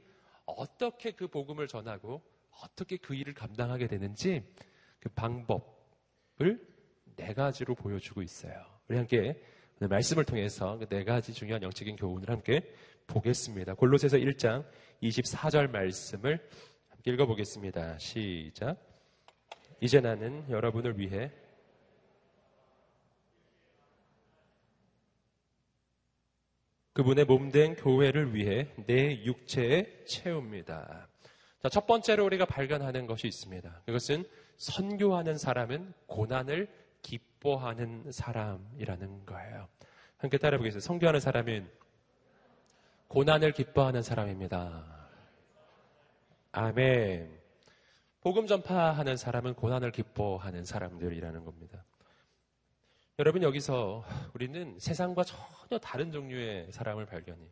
어떻게 0.45 1.11
그 1.11 1.27
복음을 1.27 1.67
전하고 1.67 2.21
어떻게 2.61 2.95
그 2.95 3.13
일을 3.13 3.33
감당하게 3.33 3.87
되는지 3.87 4.43
그 4.99 5.09
방법을 5.09 6.65
네 7.17 7.33
가지로 7.33 7.75
보여주고 7.75 8.21
있어요. 8.21 8.65
우리 8.87 8.97
함께 8.97 9.43
오늘 9.81 9.89
말씀을 9.89 10.23
통해서 10.23 10.77
그 10.77 10.87
네 10.87 11.03
가지 11.03 11.33
중요한 11.33 11.61
영적인 11.61 11.97
교훈을 11.97 12.29
함께 12.29 12.61
보겠습니다. 13.07 13.73
골로새서 13.73 14.17
1장 14.17 14.65
24절 15.01 15.69
말씀을 15.71 16.39
읽어보겠습니다. 17.05 17.97
시작. 17.97 18.77
이제 19.81 19.99
나는 19.99 20.49
여러분을 20.49 20.97
위해 20.97 21.31
그분의 26.93 27.25
몸된 27.25 27.75
교회를 27.75 28.33
위해 28.33 28.69
내 28.85 29.23
육체에 29.23 30.05
채웁니다. 30.05 31.07
자, 31.61 31.69
첫 31.69 31.87
번째로 31.87 32.23
우리가 32.25 32.45
발견하는 32.45 33.07
것이 33.07 33.27
있습니다. 33.27 33.81
그것은 33.85 34.25
선교하는 34.57 35.37
사람은 35.37 35.93
고난을 36.05 36.69
기뻐하는 37.01 38.11
사람이라는 38.11 39.25
거예요. 39.25 39.67
함께 40.17 40.37
따라 40.37 40.57
보겠습니다. 40.57 40.85
선교하는 40.85 41.19
사람은 41.19 41.69
고난을 43.07 43.51
기뻐하는 43.51 44.01
사람입니다. 44.01 45.02
아멘. 46.53 47.41
복음 48.21 48.45
전파하는 48.45 49.17
사람은 49.17 49.55
고난을 49.55 49.91
기뻐하는 49.91 50.63
사람들이라는 50.65 51.43
겁니다. 51.43 51.83
여러분 53.17 53.41
여기서 53.41 54.05
우리는 54.35 54.77
세상과 54.79 55.23
전혀 55.23 55.79
다른 55.81 56.11
종류의 56.11 56.71
사람을 56.71 57.07
발견해요. 57.07 57.49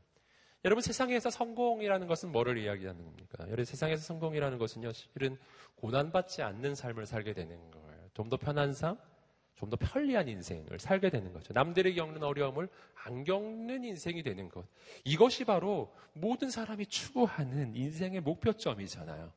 여러분 0.64 0.84
세상에서 0.84 1.32
성공이라는 1.32 2.06
것은 2.06 2.32
뭐를 2.32 2.60
이야기하는 2.60 3.04
겁니까? 3.04 3.44
여러분 3.46 3.66
세상에서 3.66 4.04
성공이라는 4.04 4.60
것은요, 4.60 4.92
실은 4.94 5.38
고난받지 5.76 6.44
않는 6.44 6.76
삶을 6.76 7.08
살게 7.08 7.34
되는 7.34 7.72
거예요. 7.72 8.08
좀 8.14 8.30
더 8.30 8.38
편한 8.38 8.72
삶, 8.72 8.98
좀 9.56 9.70
더 9.70 9.78
편리한 9.78 10.28
인생을 10.28 10.80
살게 10.80 11.10
되는 11.10 11.32
거죠. 11.34 11.54
남들이 11.54 11.96
겪는 11.96 12.24
어려움을 12.24 12.68
안 13.06 13.24
겪는 13.24 13.84
인생이 13.84 14.24
되는 14.24 14.50
것. 14.50 14.66
이것이 15.06 15.46
바로 15.46 15.94
모든 16.14 16.50
사람이 16.50 16.88
추구하는 16.88 17.76
인생의 17.76 18.22
목표점이잖아요. 18.22 19.32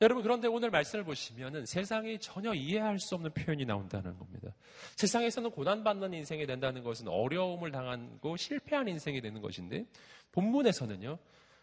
여러분, 0.00 0.22
그런데 0.22 0.48
오늘 0.48 0.70
말씀을 0.70 1.04
보시면은 1.04 1.66
세상이 1.66 2.18
전혀 2.18 2.52
이해할 2.52 2.98
수 2.98 3.14
없는 3.14 3.32
표현이 3.32 3.64
나온다는 3.64 4.18
겁니다. 4.18 4.52
세상에서는 4.96 5.50
고난받는 5.52 6.12
인생이 6.14 6.46
된다는 6.46 6.82
것은 6.82 7.06
어려움을 7.08 7.70
당하고 7.70 8.36
실패한 8.36 8.88
인생이 8.88 9.20
되는 9.20 9.40
것인데, 9.40 9.86
본문에서는요, 10.32 11.18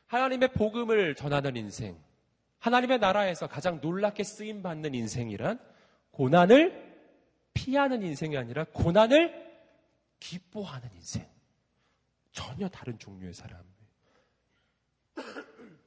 하나님의 0.07 0.53
복음을 0.53 1.13
전하는 1.15 1.57
인생, 1.57 1.97
하나님의 2.59 2.99
나라에서 2.99 3.47
가장 3.47 3.79
놀랍게 3.81 4.23
쓰임 4.23 4.63
받는 4.63 4.95
인생이란 4.95 5.59
고난을 6.11 6.90
피하는 7.53 8.01
인생이 8.03 8.37
아니라 8.37 8.65
고난을 8.65 9.49
기뻐하는 10.19 10.89
인생. 10.95 11.27
전혀 12.31 12.67
다른 12.69 12.97
종류의 12.97 13.33
사람. 13.33 13.61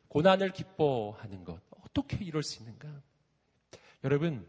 고난을 0.09 0.53
기뻐하는 0.53 1.45
것. 1.45 1.61
어떻게 1.83 2.25
이럴 2.25 2.43
수 2.43 2.61
있는가? 2.61 2.89
여러분, 4.05 4.47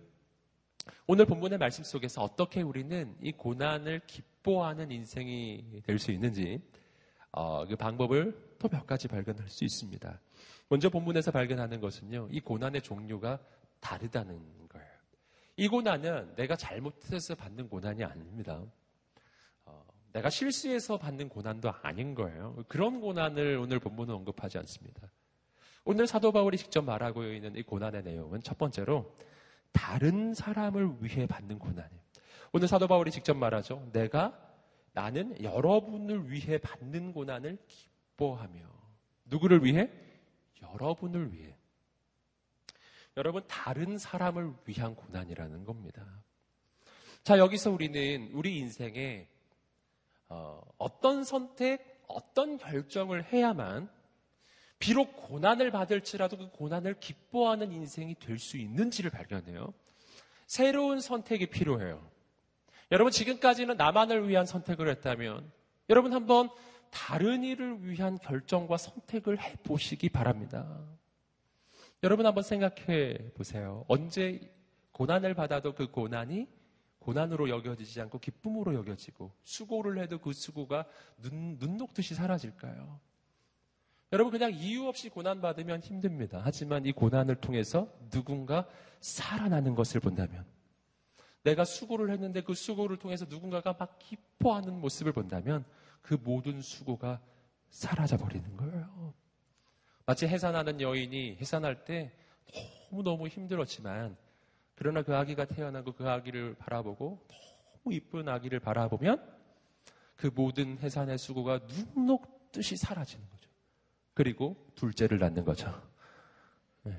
오늘 1.08 1.26
본문의 1.26 1.58
말씀 1.58 1.84
속에서 1.84 2.22
어떻게 2.22 2.62
우리는 2.62 3.16
이 3.22 3.32
고난을 3.32 4.02
기뻐하는 4.06 4.92
인생이 4.92 5.82
될 5.86 5.98
수 5.98 6.12
있는지 6.12 6.62
어, 7.32 7.66
그 7.66 7.76
방법을 7.76 8.56
또 8.60 8.68
몇 8.70 8.86
가지 8.88 9.08
발견할 9.08 9.50
수 9.50 9.64
있습니다. 9.64 10.20
먼저 10.70 10.90
본문에서 10.90 11.32
발견하는 11.32 11.80
것은요, 11.82 12.30
이 12.32 12.40
고난의 12.40 12.82
종류가 12.82 13.40
다르다는 13.80 14.68
거예요. 14.70 14.85
이 15.58 15.68
고난은 15.68 16.36
내가 16.36 16.56
잘못해서 16.56 17.36
받는 17.36 17.70
고난이 17.70 18.04
아닙니다. 18.04 18.62
어, 19.66 19.86
내가 20.12 20.30
실수해서 20.30 20.98
받는 20.98 21.30
고난도 21.30 21.72
아닌 21.82 22.14
거예요. 22.14 22.64
그런 22.68 23.00
고난을 23.00 23.58
오늘 23.58 23.80
본문은 23.80 24.14
언급하지 24.14 24.58
않습니다. 24.60 25.10
오늘 25.86 26.08
사도 26.08 26.32
바울이 26.32 26.58
직접 26.58 26.84
말하고 26.84 27.24
있는 27.24 27.56
이 27.56 27.64
고난의 27.64 28.04
내용은 28.04 28.42
첫 28.42 28.58
번째로 28.58 29.16
다른 29.72 30.34
사람을 30.34 30.98
위해 31.00 31.26
받는 31.26 31.60
고난이에요. 31.60 32.02
오늘 32.52 32.68
사도 32.68 32.88
바울이 32.88 33.12
직접 33.12 33.36
말하죠. 33.36 33.90
내가 33.94 34.38
나는 34.94 35.42
여러분을 35.42 36.32
위해 36.32 36.58
받는 36.58 37.14
고난을 37.14 37.58
기뻐하며 37.68 38.62
누구를 39.26 39.64
위해? 39.64 39.90
여러분을 40.62 41.34
위해. 41.34 41.56
여러분 43.18 43.44
다른 43.48 43.98
사람을 43.98 44.54
위한 44.66 44.96
고난이라는 44.96 45.64
겁니다. 45.64 46.06
자 47.24 47.38
여기서 47.38 47.72
우리는 47.72 48.30
우리 48.34 48.58
인생에 48.58 49.28
어, 50.28 50.62
어떤 50.78 51.24
선택, 51.24 52.04
어떤 52.08 52.58
결정을 52.58 53.32
해야만 53.32 53.90
비록 54.80 55.16
고난을 55.16 55.72
받을지라도 55.72 56.38
그 56.38 56.50
고난을 56.52 57.00
기뻐하는 57.00 57.72
인생이 57.72 58.16
될 58.16 58.38
수 58.38 58.58
있는지를 58.58 59.10
발견해요. 59.10 59.74
새로운 60.46 61.00
선택이 61.00 61.48
필요해요. 61.48 62.06
여러분 62.92 63.12
지금까지는 63.12 63.78
나만을 63.78 64.28
위한 64.28 64.46
선택을 64.46 64.90
했다면 64.90 65.52
여러분 65.90 66.14
한번 66.14 66.50
다른 66.92 67.44
일을 67.44 67.88
위한 67.90 68.18
결정과 68.20 68.78
선택을 68.78 69.42
해 69.42 69.56
보시기 69.64 70.10
바랍니다. 70.10 70.86
여러분 72.04 72.26
한번 72.26 72.44
생각해 72.44 73.32
보세요. 73.36 73.86
언제 73.88 74.54
고난을 74.92 75.34
받아도 75.34 75.74
그 75.74 75.90
고난이 75.90 76.48
고난으로 77.00 77.50
여겨지지 77.50 78.02
않고 78.02 78.20
기쁨으로 78.20 78.74
여겨지고 78.74 79.32
수고를 79.44 80.02
해도 80.02 80.20
그 80.20 80.34
수고가 80.34 80.86
눈, 81.22 81.58
눈 81.60 81.78
녹듯이 81.78 82.16
사라질까요? 82.16 83.00
여러분 84.12 84.32
그냥 84.32 84.54
이유 84.54 84.88
없이 84.88 85.10
고난 85.10 85.42
받으면 85.42 85.82
힘듭니다. 85.82 86.42
하지만 86.44 86.86
이 86.86 86.92
고난을 86.92 87.36
통해서 87.36 87.92
누군가 88.10 88.68
살아나는 89.02 89.76
것을 89.76 90.00
본다면 90.00 90.46
내가 91.44 91.64
수고를 91.64 92.10
했는데 92.12 92.42
그 92.42 92.56
수고를 92.56 92.98
통해서 92.98 93.26
누군가가 93.30 93.76
막 93.78 94.00
기뻐하는 94.00 94.80
모습을 94.80 95.12
본다면 95.12 95.64
그 96.02 96.18
모든 96.24 96.62
수고가 96.62 97.22
사라져 97.70 98.18
버리는 98.18 98.58
거예요. 98.58 99.14
마치 100.06 100.28
해산하는 100.28 100.82
여인이 100.82 101.38
해산할 101.38 101.84
때 101.84 102.12
너무너무 102.92 103.28
힘들었지만 103.28 104.16
그러나 104.76 105.02
그 105.02 105.16
아기가 105.16 105.46
태어나고 105.46 105.94
그 105.94 106.08
아기를 106.08 106.56
바라보고 106.56 107.26
너무 107.84 107.96
이쁜 107.96 108.28
아기를 108.30 108.60
바라보면 108.60 109.36
그 110.16 110.30
모든 110.34 110.78
해산의 110.80 111.18
수고가 111.18 111.66
눈 111.68 112.06
녹듯이 112.06 112.78
사라지는 112.78 113.26
거예요. 113.26 113.36
그리고 114.14 114.56
둘째를 114.76 115.20
낳는 115.20 115.44
거죠. 115.44 115.70
네. 116.84 116.98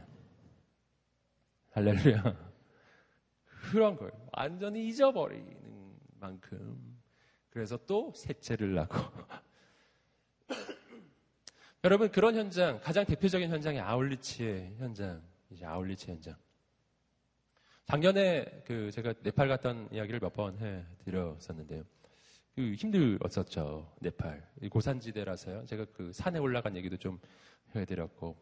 할렐루야. 1.72 2.36
그런 3.70 3.96
걸 3.96 4.12
완전히 4.32 4.86
잊어버리는 4.86 5.96
만큼. 6.18 6.98
그래서 7.50 7.78
또 7.86 8.12
셋째를 8.14 8.74
낳고. 8.74 8.96
여러분, 11.86 12.10
그런 12.10 12.34
현장, 12.34 12.80
가장 12.80 13.04
대표적인 13.04 13.48
현장이 13.48 13.78
아울리치의 13.78 14.74
현장, 14.78 15.22
이제 15.50 15.64
아울리치 15.64 16.10
현장. 16.10 16.34
작년에 17.84 18.64
그 18.66 18.90
제가 18.90 19.14
네팔 19.22 19.46
갔던 19.46 19.90
이야기를 19.92 20.18
몇 20.18 20.32
번 20.34 20.58
해 20.58 20.84
드렸었는데요. 21.04 21.84
그 22.56 22.74
힘들었었죠. 22.74 23.94
네팔. 24.00 24.42
고산지대라서요. 24.68 25.64
제가 25.66 25.84
그 25.92 26.12
산에 26.12 26.40
올라간 26.40 26.76
얘기도 26.76 26.96
좀 26.96 27.20
해드렸고 27.76 28.36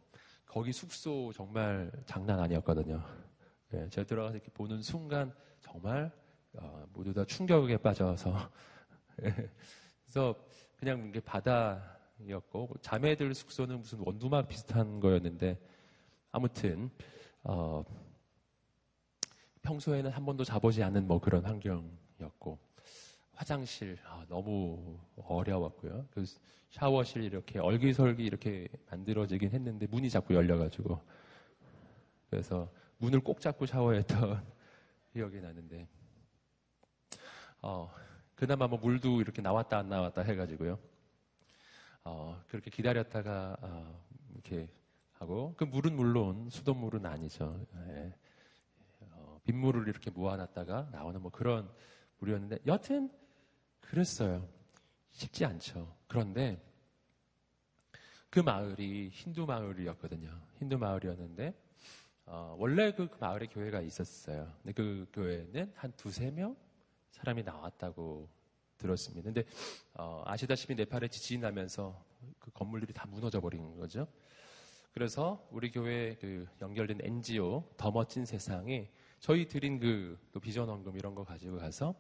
거기 0.47 0.73
숙소 0.73 1.31
정말 1.35 1.93
장난 2.07 2.41
아니었거든요. 2.41 3.05
네, 3.69 3.87
제가 3.91 4.07
들어가서 4.07 4.37
이렇게 4.37 4.51
보는 4.53 4.81
순간 4.81 5.31
정말 5.61 6.11
어, 6.55 6.87
모두 6.95 7.13
다 7.13 7.27
충격에 7.27 7.77
빠져서 7.77 8.51
네, 9.19 9.35
그래서 10.07 10.35
그냥 10.79 11.07
이게 11.11 11.21
바다 11.21 11.94
였고 12.29 12.71
자매들 12.81 13.35
숙소는 13.35 13.81
무슨 13.81 13.99
원두막 14.01 14.49
비슷한 14.49 15.01
거였는데 15.01 15.59
아무튼 16.33 16.91
어, 17.43 17.85
평소에는 19.63 20.11
한 20.11 20.25
번도 20.25 20.45
자보지 20.45 20.83
않은 20.83 21.07
뭐 21.07 21.21
그런 21.21 21.45
환경이었고 21.45 22.59
화장실 23.33 23.99
아, 24.05 24.25
너무 24.29 24.99
어려웠고요. 25.17 26.07
그 26.11 26.25
샤워실 26.71 27.23
이렇게 27.23 27.59
얼기설기 27.59 28.25
이렇게 28.25 28.69
만들어지긴 28.91 29.51
했는데 29.51 29.87
문이 29.87 30.11
자꾸 30.11 30.35
열려가지고 30.35 31.01
그래서 32.31 32.71
문을 32.99 33.21
꼭 33.21 33.41
잡고 33.41 33.67
샤워했던 33.67 34.45
기억이 35.13 35.41
나는데 35.41 35.87
어, 37.63 37.91
그나마 38.35 38.67
뭐 38.67 38.79
물도 38.79 39.21
이렇게 39.21 39.41
나왔다 39.41 39.79
안 39.79 39.89
나왔다 39.89 40.23
해가지고요. 40.23 40.79
어, 42.05 42.43
그렇게 42.49 42.71
기다렸다가 42.71 43.57
어, 43.61 44.05
이렇게 44.33 44.69
하고 45.15 45.55
그 45.57 45.65
물은 45.65 45.97
물론 45.97 46.51
수돗물은 46.51 47.07
아니죠. 47.07 47.67
예. 47.89 48.15
어, 49.01 49.41
빗물을 49.45 49.89
이렇게 49.89 50.11
모아놨다가 50.11 50.91
나오는 50.93 51.21
뭐 51.23 51.31
그런 51.31 51.71
물이었는데 52.19 52.59
여튼 52.67 53.11
그랬어요. 53.81 54.47
쉽지 55.13 55.45
않죠. 55.45 55.97
그런데 56.07 56.63
그 58.29 58.41
마을이 58.41 59.09
힌두 59.11 59.47
마을이었거든요. 59.47 60.29
힌두 60.59 60.77
마을이었는데 60.77 61.55
어, 62.27 62.57
원래 62.59 62.93
그, 62.93 63.09
그, 63.09 63.17
마을에 63.19 63.47
교회가 63.47 63.81
있었어요. 63.81 64.53
근데 64.63 64.73
그 64.73 65.07
교회는 65.13 65.73
한 65.77 65.93
두세 65.97 66.31
명 66.31 66.57
사람이 67.13 67.45
나왔다고 67.45 68.29
들었습니다. 68.79 69.25
근데 69.25 69.45
어, 69.95 70.23
아시다시피 70.27 70.75
네팔에 70.75 71.09
지진이 71.09 71.41
나면서 71.41 72.05
그 72.39 72.51
건물들이 72.51 72.93
다 72.93 73.07
무너져 73.07 73.41
버린 73.41 73.77
거죠. 73.77 74.07
그래서 74.93 75.47
우리 75.51 75.71
교회 75.71 76.17
그 76.21 76.47
연결된 76.61 76.99
NGO 77.03 77.69
더 77.77 77.91
멋진 77.91 78.25
세상에 78.25 78.91
저희 79.19 79.49
드린 79.49 79.81
그 79.81 80.19
비전 80.41 80.69
원금 80.69 80.97
이런 80.97 81.15
거 81.15 81.25
가지고 81.25 81.59
가서 81.59 81.95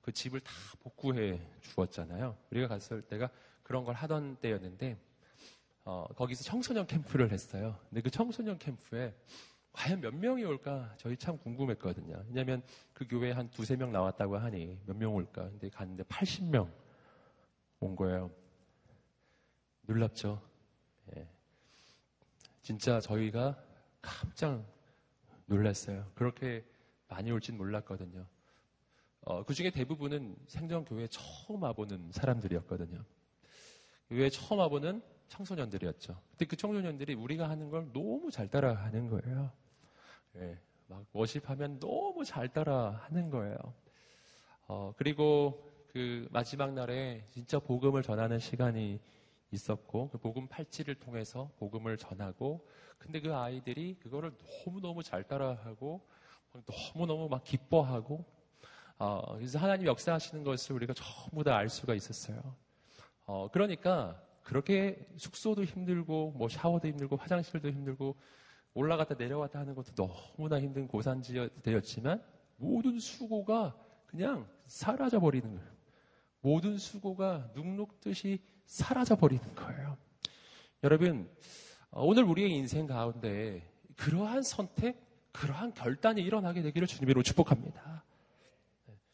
그 0.00 0.12
집을 0.12 0.40
다 0.40 0.52
복구해 0.80 1.40
주었잖아요. 1.62 2.36
우리가 2.50 2.68
갔을 2.68 3.02
때가 3.02 3.30
그런 3.62 3.84
걸 3.84 3.94
하던 3.94 4.36
때였는데 4.40 4.98
어, 5.84 6.06
거기서 6.16 6.44
청소년 6.44 6.86
캠프를 6.86 7.30
했어요. 7.30 7.78
근데 7.88 8.00
그 8.00 8.10
청소년 8.10 8.58
캠프에 8.58 9.14
과연 9.74 10.00
몇 10.00 10.14
명이 10.14 10.44
올까 10.44 10.94
저희 10.98 11.16
참 11.16 11.36
궁금했거든요. 11.36 12.24
왜냐하면 12.28 12.62
그 12.92 13.06
교회에 13.06 13.32
한 13.32 13.50
두세 13.50 13.76
명 13.76 13.92
나왔다고 13.92 14.36
하니 14.38 14.78
몇 14.86 14.96
명 14.96 15.14
올까. 15.14 15.50
근데 15.50 15.68
갔는데 15.68 16.04
80명 16.04 16.70
온 17.80 17.96
거예요. 17.96 18.30
놀랍죠. 19.82 20.40
예. 21.16 21.28
진짜 22.62 23.00
저희가 23.00 23.60
깜짝 24.00 24.64
놀랐어요. 25.46 26.10
그렇게 26.14 26.64
많이 27.08 27.30
올진 27.32 27.56
몰랐거든요. 27.58 28.26
어, 29.22 29.42
그 29.44 29.54
중에 29.54 29.70
대부분은 29.70 30.36
생전교회 30.46 31.08
처음 31.08 31.62
와보는 31.62 32.12
사람들이었거든요. 32.12 33.04
교회 34.08 34.30
처음 34.30 34.60
와보는 34.60 35.02
청소년들이었죠. 35.28 36.18
근데 36.30 36.44
그 36.46 36.56
청소년들이 36.56 37.14
우리가 37.14 37.48
하는 37.48 37.70
걸 37.70 37.90
너무 37.92 38.30
잘 38.30 38.48
따라하는 38.48 39.08
거예요. 39.08 39.50
예, 40.36 40.58
막 40.86 41.06
워십하면 41.12 41.78
너무 41.80 42.24
잘 42.24 42.48
따라 42.48 42.90
하는 43.08 43.30
거예요. 43.30 43.56
어, 44.68 44.92
그리고 44.96 45.70
그 45.88 46.26
마지막 46.30 46.72
날에 46.72 47.26
진짜 47.30 47.58
복음을 47.58 48.02
전하는 48.02 48.38
시간이 48.38 49.00
있었고 49.50 50.10
그 50.10 50.18
복음 50.18 50.48
팔찌를 50.48 50.96
통해서 50.96 51.52
복음을 51.58 51.96
전하고 51.96 52.66
근데 52.98 53.20
그 53.20 53.34
아이들이 53.34 53.96
그거를 54.00 54.32
너무너무 54.66 55.02
잘 55.02 55.22
따라하고 55.24 56.02
너무너무 56.94 57.28
막 57.28 57.44
기뻐하고 57.44 58.24
어, 58.98 59.36
그래서 59.36 59.58
하나님 59.58 59.86
역사하시는 59.86 60.44
것을 60.44 60.74
우리가 60.76 60.94
전부 60.94 61.44
다 61.44 61.56
알 61.56 61.68
수가 61.68 61.94
있었어요. 61.94 62.56
어, 63.26 63.48
그러니까 63.52 64.22
그렇게 64.42 65.06
숙소도 65.16 65.64
힘들고 65.64 66.32
뭐 66.36 66.48
샤워도 66.48 66.88
힘들고 66.88 67.16
화장실도 67.16 67.70
힘들고 67.70 68.16
올라갔다 68.74 69.14
내려갔다 69.14 69.60
하는 69.60 69.74
것도 69.74 69.94
너무나 69.94 70.60
힘든 70.60 70.86
고산지대였지만 70.88 72.22
모든 72.56 72.98
수고가 72.98 73.76
그냥 74.06 74.48
사라져 74.66 75.20
버리는 75.20 75.54
거예요. 75.54 75.74
모든 76.40 76.76
수고가 76.76 77.50
눅눅듯이 77.54 78.40
사라져 78.66 79.16
버리는 79.16 79.42
거예요. 79.54 79.96
여러분, 80.82 81.30
어, 81.90 82.04
오늘 82.04 82.24
우리의 82.24 82.50
인생 82.50 82.86
가운데 82.86 83.66
그러한 83.96 84.42
선택, 84.42 85.00
그러한 85.32 85.72
결단이 85.74 86.20
일어나게 86.20 86.62
되기를 86.62 86.86
주님으로 86.86 87.22
축복합니다. 87.22 88.04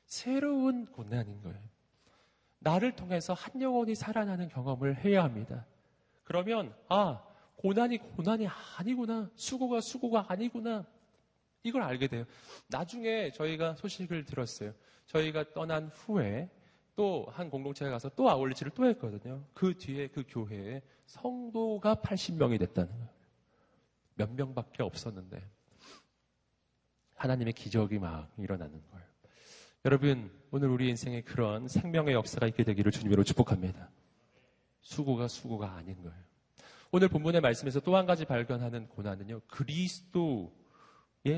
새로운 0.06 0.86
고난인 0.86 1.40
거예요. 1.42 1.60
나를 2.58 2.96
통해서 2.96 3.32
한 3.32 3.60
영혼이 3.62 3.94
살아나는 3.94 4.48
경험을 4.48 5.04
해야 5.04 5.22
합니다. 5.22 5.66
그러면, 6.24 6.74
아, 6.88 7.22
고난이 7.60 7.98
고난이 7.98 8.46
아니구나. 8.78 9.30
수고가 9.34 9.82
수고가 9.82 10.24
아니구나. 10.28 10.86
이걸 11.62 11.82
알게 11.82 12.08
돼요. 12.08 12.24
나중에 12.68 13.32
저희가 13.32 13.74
소식을 13.74 14.24
들었어요. 14.24 14.72
저희가 15.06 15.52
떠난 15.52 15.88
후에 15.88 16.48
또 16.96 17.26
한 17.30 17.50
공동체에 17.50 17.90
가서 17.90 18.08
또 18.10 18.30
아울리치를 18.30 18.72
또 18.74 18.86
했거든요. 18.86 19.44
그 19.52 19.76
뒤에 19.76 20.08
그 20.08 20.24
교회에 20.26 20.80
성도가 21.06 21.96
80명이 21.96 22.58
됐다는 22.58 22.90
거예요. 22.90 23.08
몇 24.14 24.32
명밖에 24.32 24.82
없었는데 24.82 25.46
하나님의 27.16 27.52
기적이 27.52 27.98
막 27.98 28.32
일어나는 28.38 28.82
거예요. 28.90 29.06
여러분, 29.84 30.30
오늘 30.50 30.68
우리 30.68 30.88
인생에 30.88 31.22
그런 31.22 31.68
생명의 31.68 32.14
역사가 32.14 32.46
있게 32.48 32.64
되기를 32.64 32.90
주님으로 32.90 33.22
축복합니다. 33.24 33.90
수고가 34.80 35.28
수고가 35.28 35.72
아닌 35.72 36.02
거예요. 36.02 36.29
오늘 36.92 37.08
본문의 37.08 37.40
말씀에서 37.40 37.78
또 37.80 37.96
한 37.96 38.04
가지 38.06 38.24
발견하는 38.24 38.88
고난은요, 38.88 39.42
그리스도의 39.46 40.50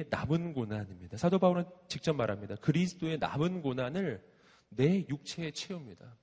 남은 0.08 0.54
고난입니다. 0.54 1.18
사도 1.18 1.38
바울은 1.38 1.64
직접 1.88 2.14
말합니다. 2.14 2.56
그리스도의 2.56 3.18
남은 3.18 3.60
고난을 3.60 4.24
내 4.70 5.04
육체에 5.08 5.50
채웁니다. 5.50 6.16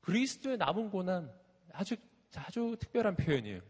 그리스도의 0.00 0.56
남은 0.56 0.90
고난, 0.90 1.30
아주, 1.72 1.96
아주 2.34 2.76
특별한 2.80 3.16
표현이에요. 3.16 3.60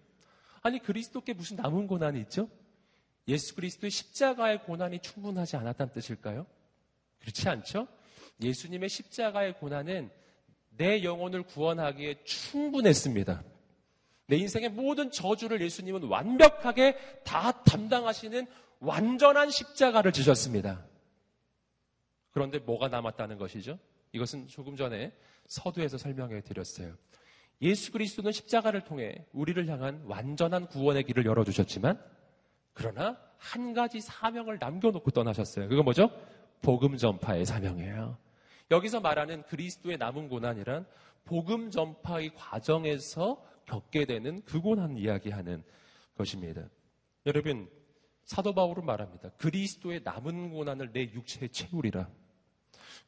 아니, 0.63 0.79
그리스도께 0.81 1.33
무슨 1.33 1.57
남은 1.57 1.89
고난이 1.89 2.21
있죠? 2.23 2.49
예수 3.27 3.57
그리스도의 3.57 3.91
십자가의 3.91 4.63
고난이 4.63 5.01
충분하지 5.01 5.57
않았다는 5.57 5.93
뜻일까요? 5.95 6.47
그렇지 7.21 7.49
않죠? 7.49 7.89
예수님의 8.41 8.89
십자가의 8.89 9.55
고난은 9.55 10.11
내 10.77 11.03
영혼을 11.03 11.43
구원하기에 11.43 12.23
충분했습니다. 12.23 13.43
내 14.27 14.37
인생의 14.37 14.71
모든 14.71 15.11
저주를 15.11 15.61
예수님은 15.61 16.05
완벽하게 16.05 16.97
다 17.25 17.63
담당하시는 17.63 18.47
완전한 18.81 19.51
십자가를 19.51 20.13
지셨습니다. 20.13 20.85
그런데 22.33 22.59
뭐가 22.59 22.89
남았다는 22.89 23.39
것이죠? 23.39 23.79
이것은 24.13 24.49
조금 24.49 24.77
전에 24.77 25.13
서두에서 25.47 25.97
설명해 25.97 26.43
드렸어요. 26.43 26.95
예수 27.63 27.93
그리스도는 27.93 28.33
십자가를 28.33 28.85
통해 28.85 29.25
우리를 29.33 29.67
향한 29.69 30.03
완전한 30.05 30.67
구원의 30.67 31.05
길을 31.05 31.25
열어주셨지만, 31.25 31.99
그러나 32.75 33.19
한 33.39 33.73
가지 33.73 34.01
사명을 34.01 34.59
남겨놓고 34.61 35.11
떠나셨어요. 35.13 35.69
그건 35.69 35.85
뭐죠? 35.85 36.11
복음 36.61 36.97
전파의 36.97 37.47
사명이에요. 37.47 38.19
여기서 38.71 39.01
말하는 39.01 39.43
그리스도의 39.45 39.97
남은 39.97 40.29
고난이란 40.29 40.87
복음 41.25 41.71
전파의 41.71 42.35
과정에서 42.35 43.43
겪게 43.67 44.07
되는 44.07 44.43
그 44.45 44.61
고난 44.61 44.97
이야기하는 44.97 45.63
것입니다. 46.17 46.69
여러분, 47.27 47.69
사도 48.25 48.55
바울은 48.55 48.85
말합니다. 48.85 49.31
그리스도의 49.39 50.01
남은 50.03 50.51
고난을 50.51 50.93
내 50.93 51.03
육체에 51.03 51.49
채우리라. 51.49 52.09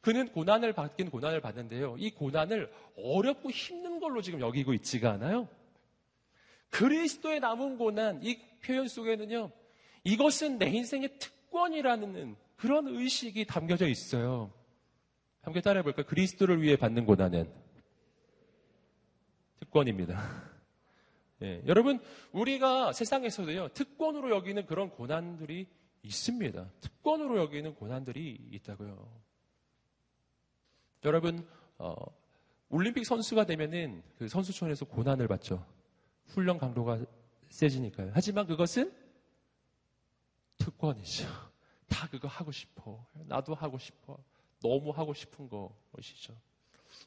그는 0.01 0.31
고난을 0.31 0.73
받긴 0.73 1.09
고난을 1.09 1.41
받는데요. 1.41 1.95
이 1.97 2.11
고난을 2.11 2.71
어렵고 2.95 3.49
힘든 3.49 3.99
걸로 3.99 4.21
지금 4.21 4.39
여기고 4.39 4.73
있지가 4.73 5.11
않아요. 5.13 5.49
그리스도의 6.69 7.39
남은 7.39 7.77
고난, 7.77 8.23
이 8.23 8.39
표현 8.63 8.87
속에는요, 8.87 9.51
이것은 10.03 10.57
내 10.57 10.67
인생의 10.67 11.17
특권이라는 11.19 12.35
그런 12.55 12.87
의식이 12.87 13.45
담겨져 13.45 13.87
있어요. 13.87 14.53
함께 15.41 15.61
따라해 15.61 15.83
볼까요? 15.83 16.05
그리스도를 16.05 16.61
위해 16.61 16.75
받는 16.75 17.05
고난은 17.05 17.51
특권입니다. 19.59 20.48
예, 21.41 21.61
여러분, 21.67 21.99
우리가 22.31 22.91
세상에서도요, 22.91 23.69
특권으로 23.69 24.29
여기는 24.31 24.65
그런 24.65 24.89
고난들이 24.89 25.67
있습니다. 26.03 26.69
특권으로 26.81 27.37
여기는 27.37 27.75
고난들이 27.75 28.49
있다고요. 28.51 29.21
여러분, 31.05 31.47
어, 31.77 31.95
올림픽 32.69 33.05
선수가 33.05 33.45
되면은 33.45 34.03
그 34.17 34.27
선수촌에서 34.27 34.85
고난을 34.85 35.27
받죠. 35.27 35.65
훈련 36.27 36.57
강도가 36.57 36.99
세지니까요. 37.49 38.11
하지만 38.13 38.45
그것은 38.45 38.93
특권이죠. 40.57 41.25
다 41.87 42.07
그거 42.09 42.27
하고 42.27 42.51
싶어. 42.51 43.05
나도 43.13 43.55
하고 43.55 43.77
싶어. 43.77 44.17
너무 44.61 44.91
하고 44.91 45.13
싶은 45.13 45.49
것이죠. 45.49 46.35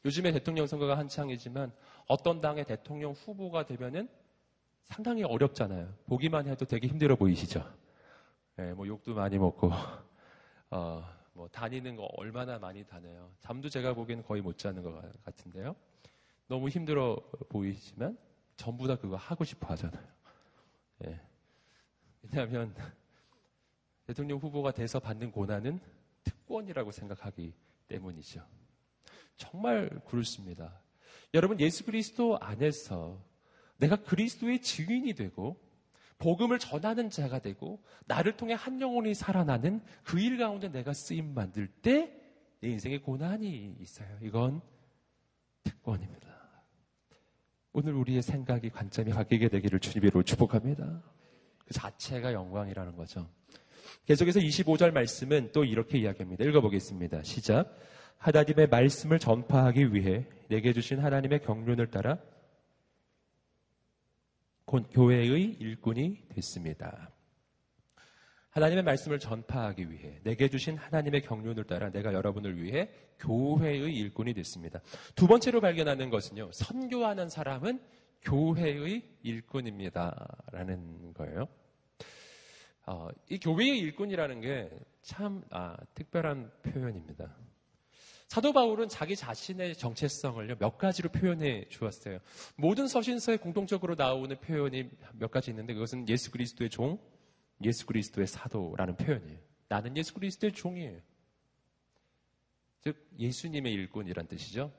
요즘에 0.05 0.31
대통령 0.31 0.67
선거가 0.67 0.97
한창이지만 0.97 1.71
어떤 2.07 2.41
당의 2.41 2.65
대통령 2.65 3.13
후보가 3.13 3.65
되면은 3.65 4.09
상당히 4.85 5.23
어렵잖아요. 5.23 5.93
보기만 6.05 6.47
해도 6.47 6.65
되게 6.65 6.87
힘들어 6.87 7.15
보이시죠? 7.15 7.63
네, 8.57 8.73
뭐 8.73 8.87
욕도 8.87 9.13
많이 9.15 9.37
먹고, 9.37 9.71
어, 10.69 11.03
뭐 11.33 11.47
다니는 11.47 11.95
거 11.95 12.03
얼마나 12.17 12.59
많이 12.59 12.83
다녀요. 12.85 13.31
잠도 13.39 13.69
제가 13.69 13.93
보기에는 13.93 14.23
거의 14.23 14.41
못 14.41 14.57
자는 14.57 14.83
것 14.83 15.01
같은데요. 15.23 15.75
너무 16.47 16.69
힘들어 16.69 17.15
보이지만 17.49 18.17
전부 18.55 18.87
다 18.87 18.95
그거 18.95 19.15
하고 19.15 19.43
싶어 19.43 19.67
하잖아요. 19.69 20.07
네. 20.99 21.19
왜냐하면 22.21 22.75
대통령 24.05 24.37
후보가 24.37 24.71
돼서 24.71 24.99
받는 24.99 25.31
고난은 25.31 25.79
특권이라고 26.23 26.91
생각하기 26.91 27.53
때문이죠. 27.87 28.45
정말 29.35 29.89
그렇습니다. 30.05 30.79
여러분 31.33 31.59
예수 31.59 31.83
그리스도 31.83 32.37
안에서 32.39 33.19
내가 33.77 33.97
그리스도의 33.97 34.61
증인이 34.61 35.13
되고 35.13 35.59
복음을 36.17 36.59
전하는 36.59 37.09
자가 37.09 37.39
되고 37.39 37.81
나를 38.05 38.37
통해 38.37 38.53
한 38.53 38.79
영혼이 38.79 39.13
살아나는 39.13 39.81
그 40.03 40.19
일 40.19 40.37
가운데 40.37 40.69
내가 40.71 40.93
쓰임 40.93 41.33
만들 41.33 41.67
때 41.67 42.23
내 42.63 42.69
인생에 42.69 42.99
고난이 42.99 43.75
있어요. 43.81 44.07
이건 44.21 44.61
특권입니다. 45.65 46.29
오늘 47.73 47.93
우리의 47.93 48.21
생각이 48.21 48.69
관점이 48.69 49.11
바뀌게 49.11 49.49
되기를 49.49 49.81
주님으로 49.81 50.23
축복합니다. 50.23 51.03
그 51.65 51.73
자체가 51.73 52.31
영광이라는 52.31 52.95
거죠. 52.95 53.29
계속해서 54.05 54.39
25절 54.39 54.91
말씀은 54.91 55.51
또 55.51 55.65
이렇게 55.65 55.97
이야기합니다. 55.97 56.45
읽어보겠습니다. 56.45 57.23
시작. 57.23 57.77
하나님의 58.17 58.67
말씀을 58.69 59.19
전파하기 59.19 59.93
위해 59.93 60.25
내게 60.47 60.71
주신 60.71 60.99
하나님의 60.99 61.41
경륜을 61.41 61.91
따라 61.91 62.17
교회의 64.65 65.43
일꾼이 65.59 66.27
됐습니다. 66.29 67.11
하나님의 68.49 68.83
말씀을 68.83 69.19
전파하기 69.19 69.89
위해 69.89 70.19
내게 70.23 70.47
주신 70.47 70.77
하나님의 70.77 71.23
경륜을 71.23 71.63
따라 71.63 71.89
내가 71.89 72.13
여러분을 72.13 72.61
위해 72.61 72.89
교회의 73.19 73.95
일꾼이 73.95 74.33
됐습니다. 74.35 74.79
두 75.15 75.27
번째로 75.27 75.59
발견하는 75.59 76.09
것은요. 76.09 76.51
선교하는 76.51 77.29
사람은 77.29 77.81
교회의 78.21 79.17
일꾼입니다. 79.23 80.27
라는 80.51 81.13
거예요. 81.13 81.47
어, 82.85 83.07
이 83.29 83.39
교회의 83.39 83.79
일꾼이라는 83.79 84.41
게참 84.41 85.43
아, 85.49 85.75
특별한 85.93 86.51
표현입니다. 86.61 87.35
사도 88.33 88.51
바울은 88.51 88.89
자기 88.89 89.15
자신의 89.15 89.75
정체성을 89.75 90.55
몇 90.57 90.79
가지로 90.79 91.11
표현해 91.11 91.65
주었어요. 91.69 92.17
모든 92.55 92.87
서신서에 92.87 93.37
공통적으로 93.37 93.93
나오는 93.93 94.35
표현이 94.39 94.89
몇 95.19 95.29
가지 95.29 95.51
있는데 95.51 95.75
그것은 95.75 96.09
예수 96.09 96.31
그리스도의 96.31 96.71
종, 96.71 96.97
예수 97.63 97.85
그리스도의 97.85 98.25
사도라는 98.25 98.95
표현이에요. 98.95 99.37
나는 99.67 99.95
예수 99.97 100.15
그리스도의 100.15 100.51
종이에요. 100.51 100.99
즉 102.81 103.07
예수님의 103.19 103.71
일꾼이란 103.71 104.25
뜻이죠. 104.25 104.73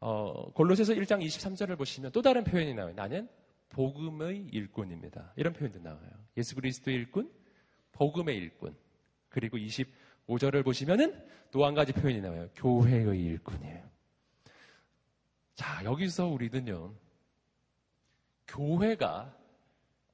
어, 0.00 0.50
골로새서 0.54 0.94
1장 0.94 1.24
23절을 1.24 1.78
보시면 1.78 2.10
또 2.10 2.20
다른 2.20 2.42
표현이 2.42 2.74
나와요. 2.74 2.94
나는 2.96 3.28
복음의 3.68 4.48
일꾼입니다. 4.50 5.34
이런 5.36 5.52
표현도 5.52 5.78
나와요. 5.78 6.10
예수 6.36 6.56
그리스도의 6.56 6.96
일꾼, 6.96 7.30
복음의 7.92 8.36
일꾼. 8.36 8.76
그리고 9.28 9.56
20 9.56 10.07
5절을 10.28 10.64
보시면은 10.64 11.26
또 11.50 11.64
한 11.64 11.74
가지 11.74 11.92
표현이 11.92 12.20
나와요. 12.20 12.48
교회의 12.54 13.18
일꾼이에요. 13.24 13.88
자, 15.54 15.82
여기서 15.84 16.26
우리는요, 16.28 16.94
교회가 18.46 19.34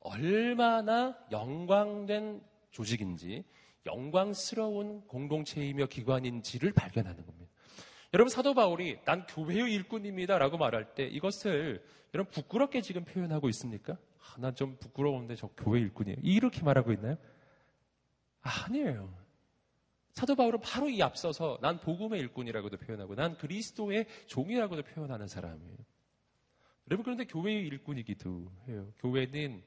얼마나 0.00 1.18
영광된 1.30 2.42
조직인지, 2.70 3.44
영광스러운 3.86 5.02
공동체이며 5.06 5.86
기관인지를 5.86 6.72
발견하는 6.72 7.26
겁니다. 7.26 7.50
여러분, 8.14 8.30
사도 8.30 8.54
바울이 8.54 8.98
난 9.04 9.26
교회의 9.26 9.72
일꾼입니다. 9.74 10.38
라고 10.38 10.56
말할 10.56 10.94
때 10.94 11.04
이것을 11.04 11.84
여러분 12.14 12.30
부끄럽게 12.32 12.80
지금 12.80 13.04
표현하고 13.04 13.48
있습니까? 13.50 13.98
아, 14.20 14.36
난좀 14.38 14.76
부끄러운데 14.78 15.34
저 15.34 15.48
교회 15.56 15.80
일꾼이에요. 15.80 16.18
이렇게 16.22 16.62
말하고 16.62 16.92
있나요? 16.92 17.16
아, 18.42 18.64
아니에요. 18.66 19.23
사도 20.14 20.36
바울은 20.36 20.60
바로 20.60 20.88
이 20.88 21.02
앞서서 21.02 21.58
난 21.60 21.80
복음의 21.80 22.20
일꾼이라고도 22.20 22.76
표현하고 22.78 23.16
난 23.16 23.36
그리스도의 23.36 24.06
종이라고도 24.26 24.82
표현하는 24.82 25.26
사람이에요. 25.26 25.76
여러분 26.88 27.02
그런데 27.02 27.24
교회의 27.24 27.66
일꾼이기도 27.66 28.52
해요. 28.68 28.92
교회는 28.98 29.62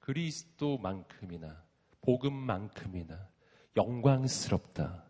그리스도만큼이나 0.00 1.62
복음만큼이나 2.00 3.28
영광스럽다. 3.76 5.04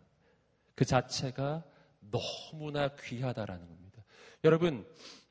그 0.75 0.83
자체가 0.83 1.63
너무나 2.01 2.89
귀하다라는 2.95 3.67
겁니다. 3.67 4.03
여러분 4.43 4.85